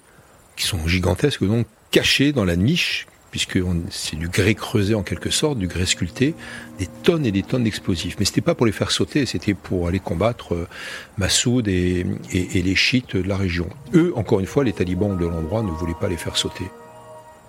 qui 0.58 0.66
sont 0.66 0.86
gigantesques 0.86 1.46
donc, 1.46 1.66
cachés 1.92 2.34
dans 2.34 2.44
la 2.44 2.58
niche 2.58 3.08
puisque 3.32 3.60
c'est 3.90 4.18
du 4.18 4.28
grès 4.28 4.56
creusé 4.56 4.94
en 4.94 5.04
quelque 5.04 5.30
sorte, 5.30 5.58
du 5.58 5.68
grès 5.68 5.86
sculpté, 5.86 6.36
des 6.78 6.88
tonnes 6.88 7.26
et 7.26 7.32
des 7.32 7.44
tonnes 7.44 7.64
d'explosifs. 7.64 8.18
Mais 8.20 8.26
c'était 8.26 8.42
pas 8.42 8.56
pour 8.56 8.66
les 8.66 8.74
faire 8.74 8.92
sauter, 8.92 9.26
c'était 9.26 9.54
pour 9.54 9.88
aller 9.88 10.00
combattre 10.00 10.54
euh, 10.54 10.68
Massoud 11.18 11.68
et, 11.70 12.06
les 12.34 12.76
chiites 12.76 13.16
de 13.16 13.28
la 13.28 13.38
région. 13.38 13.70
Eux, 13.94 14.12
encore 14.18 14.42
une 14.42 14.46
fois, 14.46 14.66
les 14.66 14.74
talibans 14.74 15.18
de 15.18 15.26
l'endroit 15.26 15.64
ne 15.64 15.72
voulaient 15.72 15.96
pas 16.00 16.10
les 16.10 16.18
faire 16.18 16.36
sauter. 16.36 16.66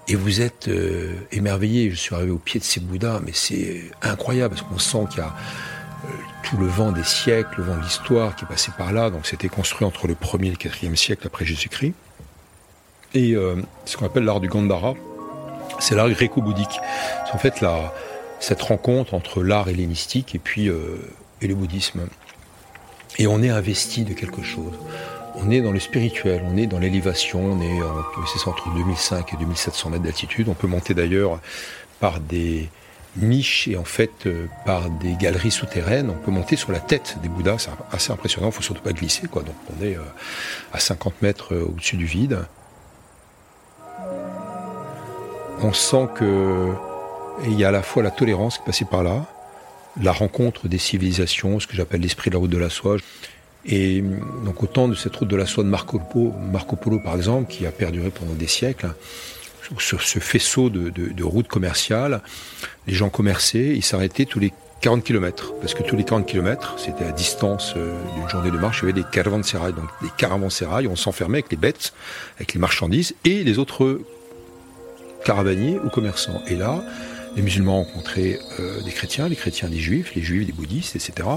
Et 0.08 0.14
vous 0.14 0.40
êtes 0.40 0.68
euh, 0.68 1.14
émerveillé, 1.32 1.90
je 1.90 1.96
suis 1.96 2.14
arrivé 2.14 2.30
au 2.30 2.38
pied 2.38 2.60
de 2.60 2.64
ces 2.64 2.78
Bouddhas, 2.78 3.20
mais 3.24 3.32
c'est 3.34 3.82
incroyable 4.02 4.54
parce 4.54 4.66
qu'on 4.66 4.78
sent 4.78 5.10
qu'il 5.10 5.18
y 5.18 5.22
a 5.22 5.34
euh, 6.04 6.08
tout 6.44 6.58
le 6.58 6.66
vent 6.66 6.92
des 6.92 7.04
siècles, 7.04 7.54
le 7.58 7.64
vent 7.64 7.76
de 7.76 7.82
l'histoire 7.82 8.36
qui 8.36 8.44
est 8.44 8.48
passé 8.48 8.70
par 8.78 8.92
là. 8.92 9.10
Donc 9.10 9.26
c'était 9.26 9.48
construit 9.48 9.84
entre 9.84 10.06
le 10.06 10.14
1er 10.14 10.46
et 10.46 10.50
le 10.50 10.56
4e 10.56 10.94
siècle 10.94 11.26
après 11.26 11.44
Jésus-Christ. 11.44 11.94
Et 13.14 13.34
ce 13.84 13.96
qu'on 13.98 14.06
appelle 14.06 14.24
l'art 14.24 14.40
du 14.40 14.48
Gandhara, 14.48 14.94
c'est 15.78 15.94
l'art 15.94 16.10
gréco-bouddhique. 16.10 16.80
C'est 17.26 17.34
en 17.34 17.38
fait 17.38 17.64
cette 18.40 18.62
rencontre 18.62 19.14
entre 19.14 19.42
l'art 19.42 19.68
hellénistique 19.68 20.34
et 20.34 20.38
puis 20.38 20.68
euh, 20.68 20.96
et 21.40 21.46
le 21.46 21.54
bouddhisme. 21.54 22.06
Et 23.18 23.26
on 23.26 23.42
est 23.42 23.50
investi 23.50 24.04
de 24.04 24.14
quelque 24.14 24.42
chose. 24.42 24.72
On 25.34 25.50
est 25.50 25.60
dans 25.60 25.72
le 25.72 25.80
spirituel, 25.80 26.42
on 26.46 26.56
est 26.56 26.66
dans 26.66 26.78
l'élévation, 26.78 27.44
on 27.44 27.60
est 27.60 27.80
entre 28.46 28.70
2005 28.74 29.32
et 29.32 29.36
2700 29.36 29.90
mètres 29.90 30.02
d'altitude. 30.02 30.48
On 30.48 30.54
peut 30.54 30.66
monter 30.66 30.94
d'ailleurs 30.94 31.40
par 32.00 32.20
des 32.20 32.68
niches 33.16 33.68
et 33.68 33.76
en 33.76 33.84
fait 33.84 34.26
euh, 34.26 34.46
par 34.64 34.88
des 34.90 35.14
galeries 35.14 35.50
souterraines. 35.50 36.10
On 36.10 36.24
peut 36.24 36.30
monter 36.30 36.56
sur 36.56 36.72
la 36.72 36.80
tête 36.80 37.16
des 37.22 37.28
Bouddhas, 37.28 37.58
c'est 37.58 37.70
assez 37.94 38.12
impressionnant. 38.12 38.48
Il 38.48 38.52
faut 38.52 38.62
surtout 38.62 38.82
pas 38.82 38.92
glisser, 38.92 39.26
quoi. 39.26 39.42
Donc 39.42 39.54
on 39.78 39.84
est 39.84 39.96
euh, 39.96 40.02
à 40.72 40.80
50 40.80 41.20
mètres 41.22 41.54
au-dessus 41.54 41.96
du 41.96 42.06
vide. 42.06 42.46
On 45.64 45.72
sent 45.72 46.08
que 46.16 46.72
il 47.44 47.58
y 47.58 47.64
a 47.64 47.68
à 47.68 47.70
la 47.70 47.82
fois 47.82 48.02
la 48.02 48.10
tolérance 48.10 48.58
qui 48.58 48.64
passée 48.64 48.84
par 48.84 49.02
là, 49.02 49.26
la 50.00 50.12
rencontre 50.12 50.68
des 50.68 50.78
civilisations, 50.78 51.60
ce 51.60 51.66
que 51.66 51.74
j'appelle 51.74 52.00
l'esprit 52.00 52.30
de 52.30 52.34
la 52.34 52.40
route 52.40 52.50
de 52.50 52.58
la 52.58 52.70
soie. 52.70 52.96
Et 53.64 54.02
donc 54.44 54.62
autant 54.62 54.88
de 54.88 54.94
cette 54.94 55.14
route 55.16 55.28
de 55.28 55.36
la 55.36 55.46
soie 55.46 55.64
de 55.64 55.68
Marco 55.68 55.98
Polo, 56.00 56.98
par 56.98 57.16
exemple, 57.16 57.50
qui 57.50 57.66
a 57.66 57.70
perduré 57.70 58.10
pendant 58.10 58.34
des 58.34 58.46
siècles, 58.46 58.92
sur 59.78 60.02
ce 60.02 60.18
faisceau 60.18 60.68
de, 60.68 60.90
de, 60.90 61.24
routes 61.24 61.48
commerciales, 61.48 62.20
les 62.86 62.94
gens 62.94 63.08
commerçaient, 63.08 63.74
ils 63.74 63.84
s'arrêtaient 63.84 64.24
tous 64.24 64.40
les 64.40 64.52
40 64.80 65.04
km, 65.04 65.54
parce 65.60 65.74
que 65.74 65.84
tous 65.84 65.96
les 65.96 66.04
40 66.04 66.26
km, 66.26 66.74
c'était 66.76 67.04
à 67.04 67.12
distance 67.12 67.74
euh, 67.76 67.96
d'une 68.16 68.28
journée 68.28 68.50
de 68.50 68.58
marche, 68.58 68.80
il 68.82 68.88
y 68.88 68.90
avait 68.90 69.00
des 69.00 69.08
caravansérails, 69.08 69.72
donc 69.72 69.88
des 70.02 70.08
caravansérails, 70.18 70.88
on 70.88 70.96
s'enfermait 70.96 71.38
avec 71.38 71.50
les 71.52 71.56
bêtes, 71.56 71.92
avec 72.36 72.52
les 72.52 72.60
marchandises, 72.60 73.14
et 73.24 73.44
les 73.44 73.58
autres 73.60 74.00
caravaniers 75.24 75.78
ou 75.84 75.88
commerçants. 75.88 76.42
Et 76.46 76.56
là, 76.56 76.82
les 77.36 77.42
musulmans 77.42 77.80
ont 77.80 77.84
rencontré 77.84 78.38
euh, 78.60 78.82
des 78.82 78.90
chrétiens, 78.90 79.28
les 79.28 79.36
chrétiens 79.36 79.68
des 79.68 79.78
juifs, 79.78 80.14
les 80.14 80.22
juifs 80.22 80.46
des 80.46 80.52
bouddhistes, 80.52 80.96
etc. 80.96 81.28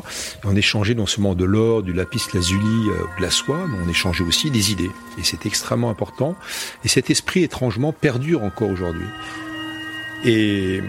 Et 0.43 0.45
on 0.47 0.55
échangeait 0.55 0.93
non 0.93 1.05
seulement 1.05 1.35
de 1.35 1.45
l'or, 1.45 1.83
du 1.83 1.93
lapis 1.93 2.21
lazuli, 2.33 2.89
euh, 2.89 3.17
de 3.17 3.21
la 3.21 3.29
soie, 3.29 3.65
mais 3.67 3.77
on 3.85 3.89
échangeait 3.89 4.23
aussi 4.23 4.51
des 4.51 4.71
idées. 4.71 4.91
Et 5.17 5.23
c'est 5.23 5.45
extrêmement 5.45 5.89
important. 5.89 6.35
Et 6.83 6.87
cet 6.87 7.09
esprit 7.09 7.43
étrangement 7.43 7.93
perdure 7.93 8.43
encore 8.43 8.69
aujourd'hui. 8.69 9.07
Et 10.25 10.81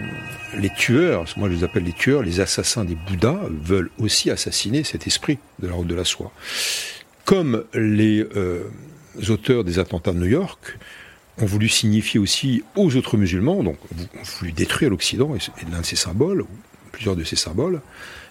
les 0.57 0.69
tueurs, 0.73 1.25
moi 1.37 1.49
je 1.49 1.55
les 1.55 1.63
appelle 1.63 1.83
les 1.83 1.93
tueurs, 1.93 2.23
les 2.23 2.39
assassins 2.39 2.83
des 2.83 2.95
Bouddhas, 2.95 3.39
veulent 3.49 3.91
aussi 3.99 4.29
assassiner 4.31 4.83
cet 4.83 5.07
esprit 5.07 5.37
de 5.59 5.67
la 5.67 5.73
route 5.73 5.87
de 5.87 5.95
la 5.95 6.05
soie. 6.05 6.31
Comme 7.23 7.63
les 7.73 8.25
euh, 8.35 8.63
auteurs 9.29 9.63
des 9.63 9.79
attentats 9.79 10.11
de 10.11 10.19
New 10.19 10.27
York, 10.27 10.77
ont 11.39 11.45
voulu 11.45 11.69
signifier 11.69 12.19
aussi 12.19 12.63
aux 12.75 12.95
autres 12.95 13.17
musulmans, 13.17 13.63
donc 13.63 13.77
ont 13.93 14.23
voulu 14.39 14.51
détruire 14.51 14.89
l'Occident 14.89 15.35
et 15.35 15.71
l'un 15.71 15.81
de 15.81 15.85
ses 15.85 15.95
symboles, 15.95 16.45
plusieurs 16.91 17.15
de 17.15 17.23
ses 17.23 17.35
symboles, 17.35 17.81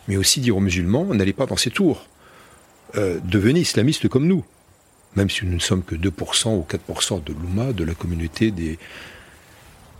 mais 0.09 0.17
aussi 0.17 0.41
dire 0.41 0.57
aux 0.57 0.61
musulmans, 0.61 1.05
n'allez 1.15 1.33
pas 1.33 1.47
dans 1.47 1.57
ces 1.57 1.71
tours, 1.71 2.07
euh, 2.97 3.19
devenez 3.25 3.61
islamistes 3.61 4.09
comme 4.09 4.27
nous, 4.27 4.45
même 5.15 5.31
si 5.31 5.45
nous 5.45 5.55
ne 5.55 5.61
sommes 5.61 5.83
que 5.83 5.95
2% 5.95 6.57
ou 6.57 6.67
4% 6.69 7.23
de 7.23 7.33
l'Oumma, 7.33 7.73
de 7.73 7.85
la 7.85 7.95
communauté 7.95 8.51
des 8.51 8.79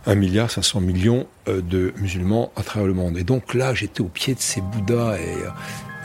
1 0.05 0.15
milliard 0.15 0.49
500 0.49 0.81
millions 0.81 1.27
euh, 1.47 1.61
de 1.61 1.93
musulmans 1.97 2.51
à 2.55 2.63
travers 2.63 2.87
le 2.87 2.93
monde. 2.93 3.17
Et 3.17 3.23
donc 3.23 3.53
là, 3.53 3.73
j'étais 3.73 4.01
au 4.01 4.07
pied 4.07 4.35
de 4.35 4.39
ces 4.39 4.61
Bouddhas 4.61 5.17
et 5.17 5.33
euh, 5.33 5.49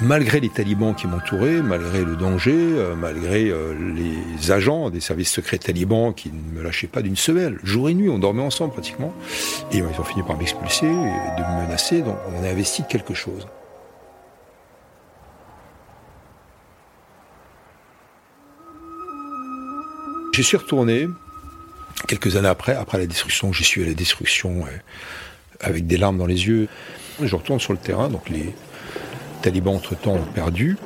malgré 0.00 0.40
les 0.40 0.48
talibans 0.48 0.94
qui 0.94 1.06
m'entouraient, 1.06 1.62
malgré 1.62 2.04
le 2.04 2.16
danger, 2.16 2.54
euh, 2.54 2.94
malgré 2.94 3.48
euh, 3.50 3.74
les 3.94 4.50
agents 4.50 4.90
des 4.90 5.00
services 5.00 5.30
secrets 5.30 5.58
talibans 5.58 6.14
qui 6.14 6.30
ne 6.30 6.58
me 6.58 6.62
lâchaient 6.62 6.86
pas 6.86 7.02
d'une 7.02 7.16
semelle, 7.16 7.58
jour 7.62 7.88
et 7.88 7.94
nuit, 7.94 8.08
on 8.08 8.18
dormait 8.18 8.42
ensemble 8.42 8.72
pratiquement, 8.72 9.14
et 9.70 9.78
ils 9.78 9.84
ont 9.84 10.04
fini 10.04 10.22
par 10.22 10.36
m'expulser, 10.36 10.86
de 10.86 10.90
me 10.92 11.66
menacer, 11.66 12.02
donc 12.02 12.16
on 12.34 12.44
a 12.44 12.48
investi 12.48 12.82
quelque 12.88 13.14
chose. 13.14 13.46
Je 20.32 20.40
suis 20.40 20.56
retourné. 20.56 21.08
Quelques 22.08 22.36
années 22.36 22.48
après, 22.48 22.74
après 22.74 22.98
la 22.98 23.06
destruction, 23.06 23.52
j'y 23.52 23.64
suis 23.64 23.82
à 23.82 23.86
la 23.86 23.94
destruction 23.94 24.64
avec 25.60 25.86
des 25.86 25.96
larmes 25.98 26.18
dans 26.18 26.26
les 26.26 26.46
yeux. 26.46 26.68
Je 27.22 27.36
retourne 27.36 27.60
sur 27.60 27.72
le 27.72 27.78
terrain, 27.78 28.08
donc 28.08 28.28
les, 28.28 28.54
talibans, 29.42 29.74
entre-temps, 29.74 30.14
ont 30.14 30.32
perdu, 30.34 30.76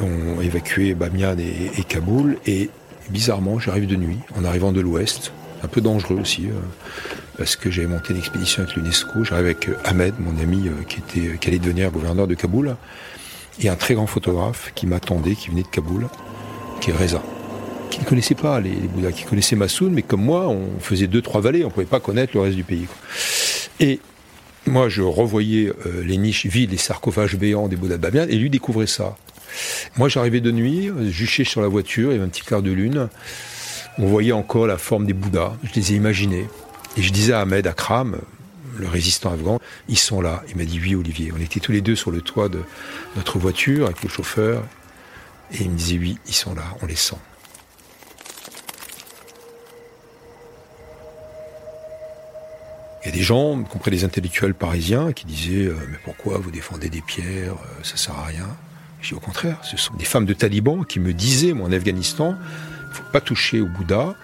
ont 0.00 0.40
évacué 0.40 0.94
Bamiyan 0.94 1.36
et, 1.38 1.84
Kaboul, 1.84 2.38
et 2.46 2.70
bizarrement, 3.10 3.58
j'arrive 3.58 3.86
de 3.86 3.96
nuit, 3.96 4.18
en 4.38 4.44
arrivant 4.44 4.72
de 4.72 4.80
l'ouest, 4.80 5.32
un 5.62 5.68
peu 5.68 5.80
dangereux 5.80 6.18
aussi, 6.20 6.46
euh, 6.46 6.52
parce 7.36 7.56
que 7.56 7.70
j'avais 7.70 7.88
monté 7.88 8.12
une 8.12 8.18
expédition 8.18 8.62
avec 8.62 8.76
l'UNESCO, 8.76 9.24
j'arrive 9.24 9.46
avec 9.46 9.68
euh, 9.68 9.76
Ahmed, 9.84 10.14
mon 10.18 10.38
ami, 10.40 10.68
euh, 10.68 10.82
qui, 10.88 11.00
était, 11.00 11.48
allait 11.48 11.58
devenir 11.58 11.90
gouverneur 11.90 12.26
de 12.26 12.34
Kaboul, 12.34 12.76
et 13.60 13.68
un 13.68 13.76
très 13.76 13.94
grand 13.94 14.06
photographe 14.06 14.72
qui 14.74 14.86
m'attendait, 14.86 15.34
qui 15.34 15.50
venait 15.50 15.62
de 15.62 15.68
Kaboul, 15.68 16.08
qui 16.80 16.90
est 16.90 16.94
Reza 16.94 17.22
qui 17.90 18.00
ne 18.00 18.06
connaissait 18.06 18.34
pas 18.34 18.58
les, 18.60 18.74
Bouddhas, 18.74 19.12
qui 19.12 19.22
connaissait 19.22 19.54
Massoud, 19.54 19.92
mais 19.92 20.02
comme 20.02 20.22
moi, 20.22 20.48
on 20.48 20.80
faisait 20.80 21.06
deux, 21.06 21.22
trois 21.22 21.40
vallées, 21.40 21.62
on 21.62 21.68
ne 21.68 21.72
pouvait 21.72 21.86
pas 21.86 22.00
connaître 22.00 22.32
le 22.34 22.40
reste 22.40 22.56
du 22.56 22.64
pays. 22.64 22.88
Et 23.78 24.00
moi, 24.66 24.88
je 24.88 25.02
revoyais 25.02 25.72
euh, 25.86 26.02
les 26.02 26.16
niches 26.16 26.46
vides, 26.46 26.70
les 26.70 26.78
sarcophages 26.78 27.36
béants 27.36 27.68
des 27.68 27.76
Bouddhas 27.76 27.98
Bamiyan, 27.98 28.26
et 28.28 28.36
lui 28.36 28.50
découvrait 28.50 28.86
ça. 28.86 29.16
Moi, 29.96 30.08
j'arrivais 30.08 30.40
de 30.40 30.50
nuit, 30.50 30.90
juché 31.10 31.44
sur 31.44 31.60
la 31.60 31.68
voiture, 31.68 32.10
il 32.10 32.14
y 32.14 32.16
avait 32.16 32.24
un 32.24 32.28
petit 32.28 32.42
quart 32.42 32.62
de 32.62 32.72
lune. 32.72 33.08
On 33.98 34.06
voyait 34.06 34.32
encore 34.32 34.66
la 34.66 34.78
forme 34.78 35.06
des 35.06 35.12
Bouddhas. 35.12 35.56
Je 35.62 35.74
les 35.74 35.92
ai 35.92 35.96
imaginés. 35.96 36.48
Et 36.96 37.02
je 37.02 37.12
disais 37.12 37.32
à 37.32 37.40
Ahmed 37.40 37.66
Akram, 37.66 38.18
le 38.76 38.88
résistant 38.88 39.32
afghan, 39.32 39.60
ils 39.88 39.98
sont 39.98 40.20
là. 40.20 40.42
Il 40.48 40.56
m'a 40.56 40.64
dit 40.64 40.80
oui, 40.82 40.94
Olivier. 40.94 41.32
On 41.36 41.40
était 41.40 41.60
tous 41.60 41.72
les 41.72 41.80
deux 41.80 41.94
sur 41.94 42.10
le 42.10 42.20
toit 42.20 42.48
de 42.48 42.60
notre 43.16 43.38
voiture 43.38 43.86
avec 43.86 44.02
le 44.02 44.08
chauffeur. 44.08 44.62
Et 45.52 45.62
il 45.62 45.70
me 45.70 45.76
disait 45.76 45.98
oui, 45.98 46.18
ils 46.26 46.34
sont 46.34 46.54
là, 46.54 46.64
on 46.82 46.86
les 46.86 46.96
sent. 46.96 47.16
Il 53.04 53.10
y 53.10 53.12
a 53.12 53.16
des 53.16 53.22
gens, 53.22 53.60
y 53.60 53.64
compris 53.64 53.90
des 53.90 54.04
intellectuels 54.04 54.54
parisiens, 54.54 55.12
qui 55.12 55.26
disaient 55.26 55.66
euh, 55.66 55.76
Mais 55.90 55.98
pourquoi 56.02 56.38
vous 56.38 56.50
défendez 56.50 56.88
des 56.88 57.02
pierres 57.02 57.52
euh, 57.52 57.82
Ça 57.82 57.98
sert 57.98 58.16
à 58.16 58.24
rien? 58.24 58.48
Je 59.02 59.08
dis 59.08 59.14
au 59.14 59.20
contraire, 59.20 59.58
ce 59.62 59.76
sont 59.76 59.92
des 59.94 60.06
femmes 60.06 60.24
de 60.24 60.32
talibans 60.32 60.86
qui 60.86 60.98
me 61.00 61.12
disaient, 61.12 61.52
moi 61.52 61.68
en 61.68 61.72
Afghanistan, 61.72 62.34
il 62.38 62.88
ne 62.88 62.94
faut 62.94 63.12
pas 63.12 63.20
toucher 63.20 63.60
au 63.60 63.66
Bouddha, 63.66 64.14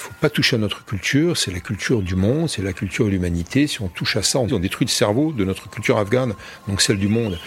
Il 0.00 0.04
faut 0.04 0.14
pas 0.18 0.30
toucher 0.30 0.56
à 0.56 0.58
notre 0.58 0.82
culture, 0.86 1.36
c'est 1.36 1.50
la 1.50 1.60
culture 1.60 2.00
du 2.00 2.14
monde, 2.14 2.48
c'est 2.48 2.62
la 2.62 2.72
culture 2.72 3.04
de 3.04 3.10
l'humanité. 3.10 3.66
Si 3.66 3.82
on 3.82 3.88
touche 3.88 4.16
à 4.16 4.22
ça, 4.22 4.38
on 4.38 4.46
détruit 4.58 4.86
le 4.86 4.90
cerveau 4.90 5.30
de 5.32 5.44
notre 5.44 5.68
culture 5.68 5.98
afghane, 5.98 6.32
donc 6.68 6.80
celle 6.80 6.96
du 6.96 7.08
monde. 7.08 7.38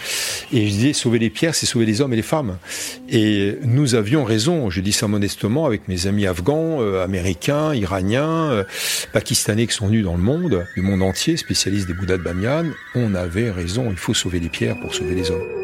Et 0.52 0.66
je 0.66 0.70
disais, 0.70 0.92
sauver 0.92 1.18
les 1.18 1.30
pierres, 1.30 1.56
c'est 1.56 1.66
sauver 1.66 1.84
les 1.84 2.00
hommes 2.00 2.12
et 2.12 2.16
les 2.16 2.22
femmes. 2.22 2.58
Et 3.08 3.58
nous 3.64 3.96
avions 3.96 4.22
raison, 4.22 4.70
je 4.70 4.80
dis 4.80 4.92
ça 4.92 5.08
modestement, 5.08 5.66
avec 5.66 5.88
mes 5.88 6.06
amis 6.06 6.28
afghans, 6.28 6.80
euh, 6.80 7.02
américains, 7.02 7.74
iraniens, 7.74 8.52
euh, 8.52 8.64
pakistanais 9.12 9.66
qui 9.66 9.74
sont 9.74 9.88
venus 9.88 10.04
dans 10.04 10.14
le 10.14 10.22
monde, 10.22 10.64
du 10.76 10.82
monde 10.82 11.02
entier, 11.02 11.36
spécialistes 11.36 11.88
des 11.88 11.94
Bouddhas 11.94 12.18
de 12.18 12.22
Bamiyan, 12.22 12.66
on 12.94 13.16
avait 13.16 13.50
raison, 13.50 13.88
il 13.90 13.96
faut 13.96 14.14
sauver 14.14 14.38
les 14.38 14.48
pierres 14.48 14.78
pour 14.78 14.94
sauver 14.94 15.16
les 15.16 15.28
hommes. 15.32 15.63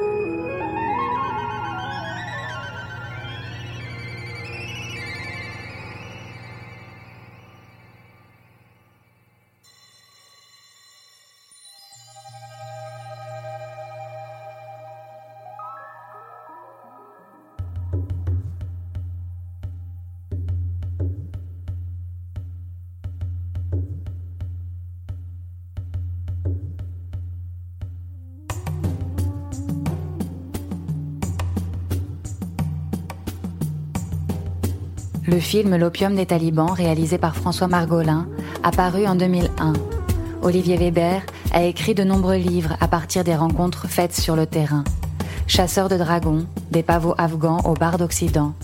Le 35.30 35.38
film 35.38 35.76
L'opium 35.76 36.16
des 36.16 36.26
talibans, 36.26 36.72
réalisé 36.72 37.16
par 37.16 37.36
François 37.36 37.68
Margolin, 37.68 38.26
apparu 38.64 39.06
en 39.06 39.14
2001. 39.14 39.74
Olivier 40.42 40.76
Weber 40.76 41.22
a 41.52 41.62
écrit 41.62 41.94
de 41.94 42.02
nombreux 42.02 42.34
livres 42.34 42.76
à 42.80 42.88
partir 42.88 43.22
des 43.22 43.36
rencontres 43.36 43.86
faites 43.86 44.16
sur 44.16 44.34
le 44.34 44.46
terrain. 44.46 44.82
Chasseur 45.46 45.88
de 45.88 45.96
dragons, 45.96 46.46
des 46.72 46.82
pavots 46.82 47.14
afghans 47.16 47.60
au 47.64 47.74
bar 47.74 47.96
d'Occident. 47.96 48.54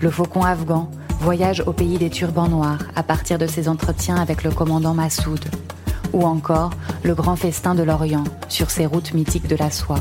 Le 0.00 0.08
faucon 0.08 0.44
afghan 0.44 0.90
voyage 1.20 1.62
au 1.66 1.74
pays 1.74 1.98
des 1.98 2.08
turbans 2.08 2.48
noirs 2.48 2.84
à 2.96 3.02
partir 3.02 3.36
de 3.36 3.46
ses 3.46 3.68
entretiens 3.68 4.16
avec 4.16 4.44
le 4.44 4.50
commandant 4.50 4.94
Massoud. 4.94 5.44
Ou 6.14 6.22
encore 6.22 6.70
le 7.02 7.14
grand 7.14 7.36
festin 7.36 7.74
de 7.74 7.82
l'Orient 7.82 8.24
sur 8.48 8.70
ses 8.70 8.86
routes 8.86 9.12
mythiques 9.12 9.46
de 9.46 9.56
la 9.56 9.70
soie. 9.70 10.00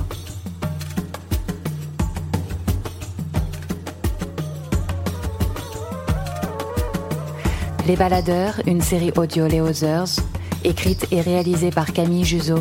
Les 7.87 7.95
Baladeurs, 7.95 8.59
une 8.67 8.81
série 8.81 9.13
audio 9.15 9.47
Les 9.47 9.61
Others, 9.61 10.19
écrite 10.65 11.07
et 11.11 11.21
réalisée 11.21 11.69
par 11.69 11.93
Camille 11.93 12.25
Juzo. 12.25 12.57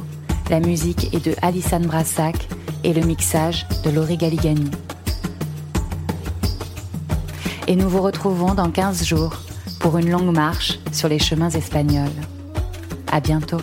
La 0.51 0.61
musique 0.61 1.13
est 1.13 1.27
de 1.27 1.35
Alissane 1.43 1.85
Brassac 1.85 2.47
et 2.85 2.93
le 2.93 3.05
mixage 3.05 3.67
de 3.85 3.91
Laurie 3.91 4.19
Galigani. 4.19 4.71
Et 7.67 7.75
nous 7.75 7.89
vous 7.89 8.03
retrouvons 8.03 8.55
dans 8.55 8.71
15 8.71 9.05
jours 9.05 9.35
pour 9.81 9.99
une 9.99 10.11
longue 10.11 10.33
marche 10.33 10.79
sur 10.93 11.09
les 11.09 11.19
chemins 11.19 11.51
espagnols. 11.51 12.07
À 13.11 13.19
bientôt. 13.19 13.63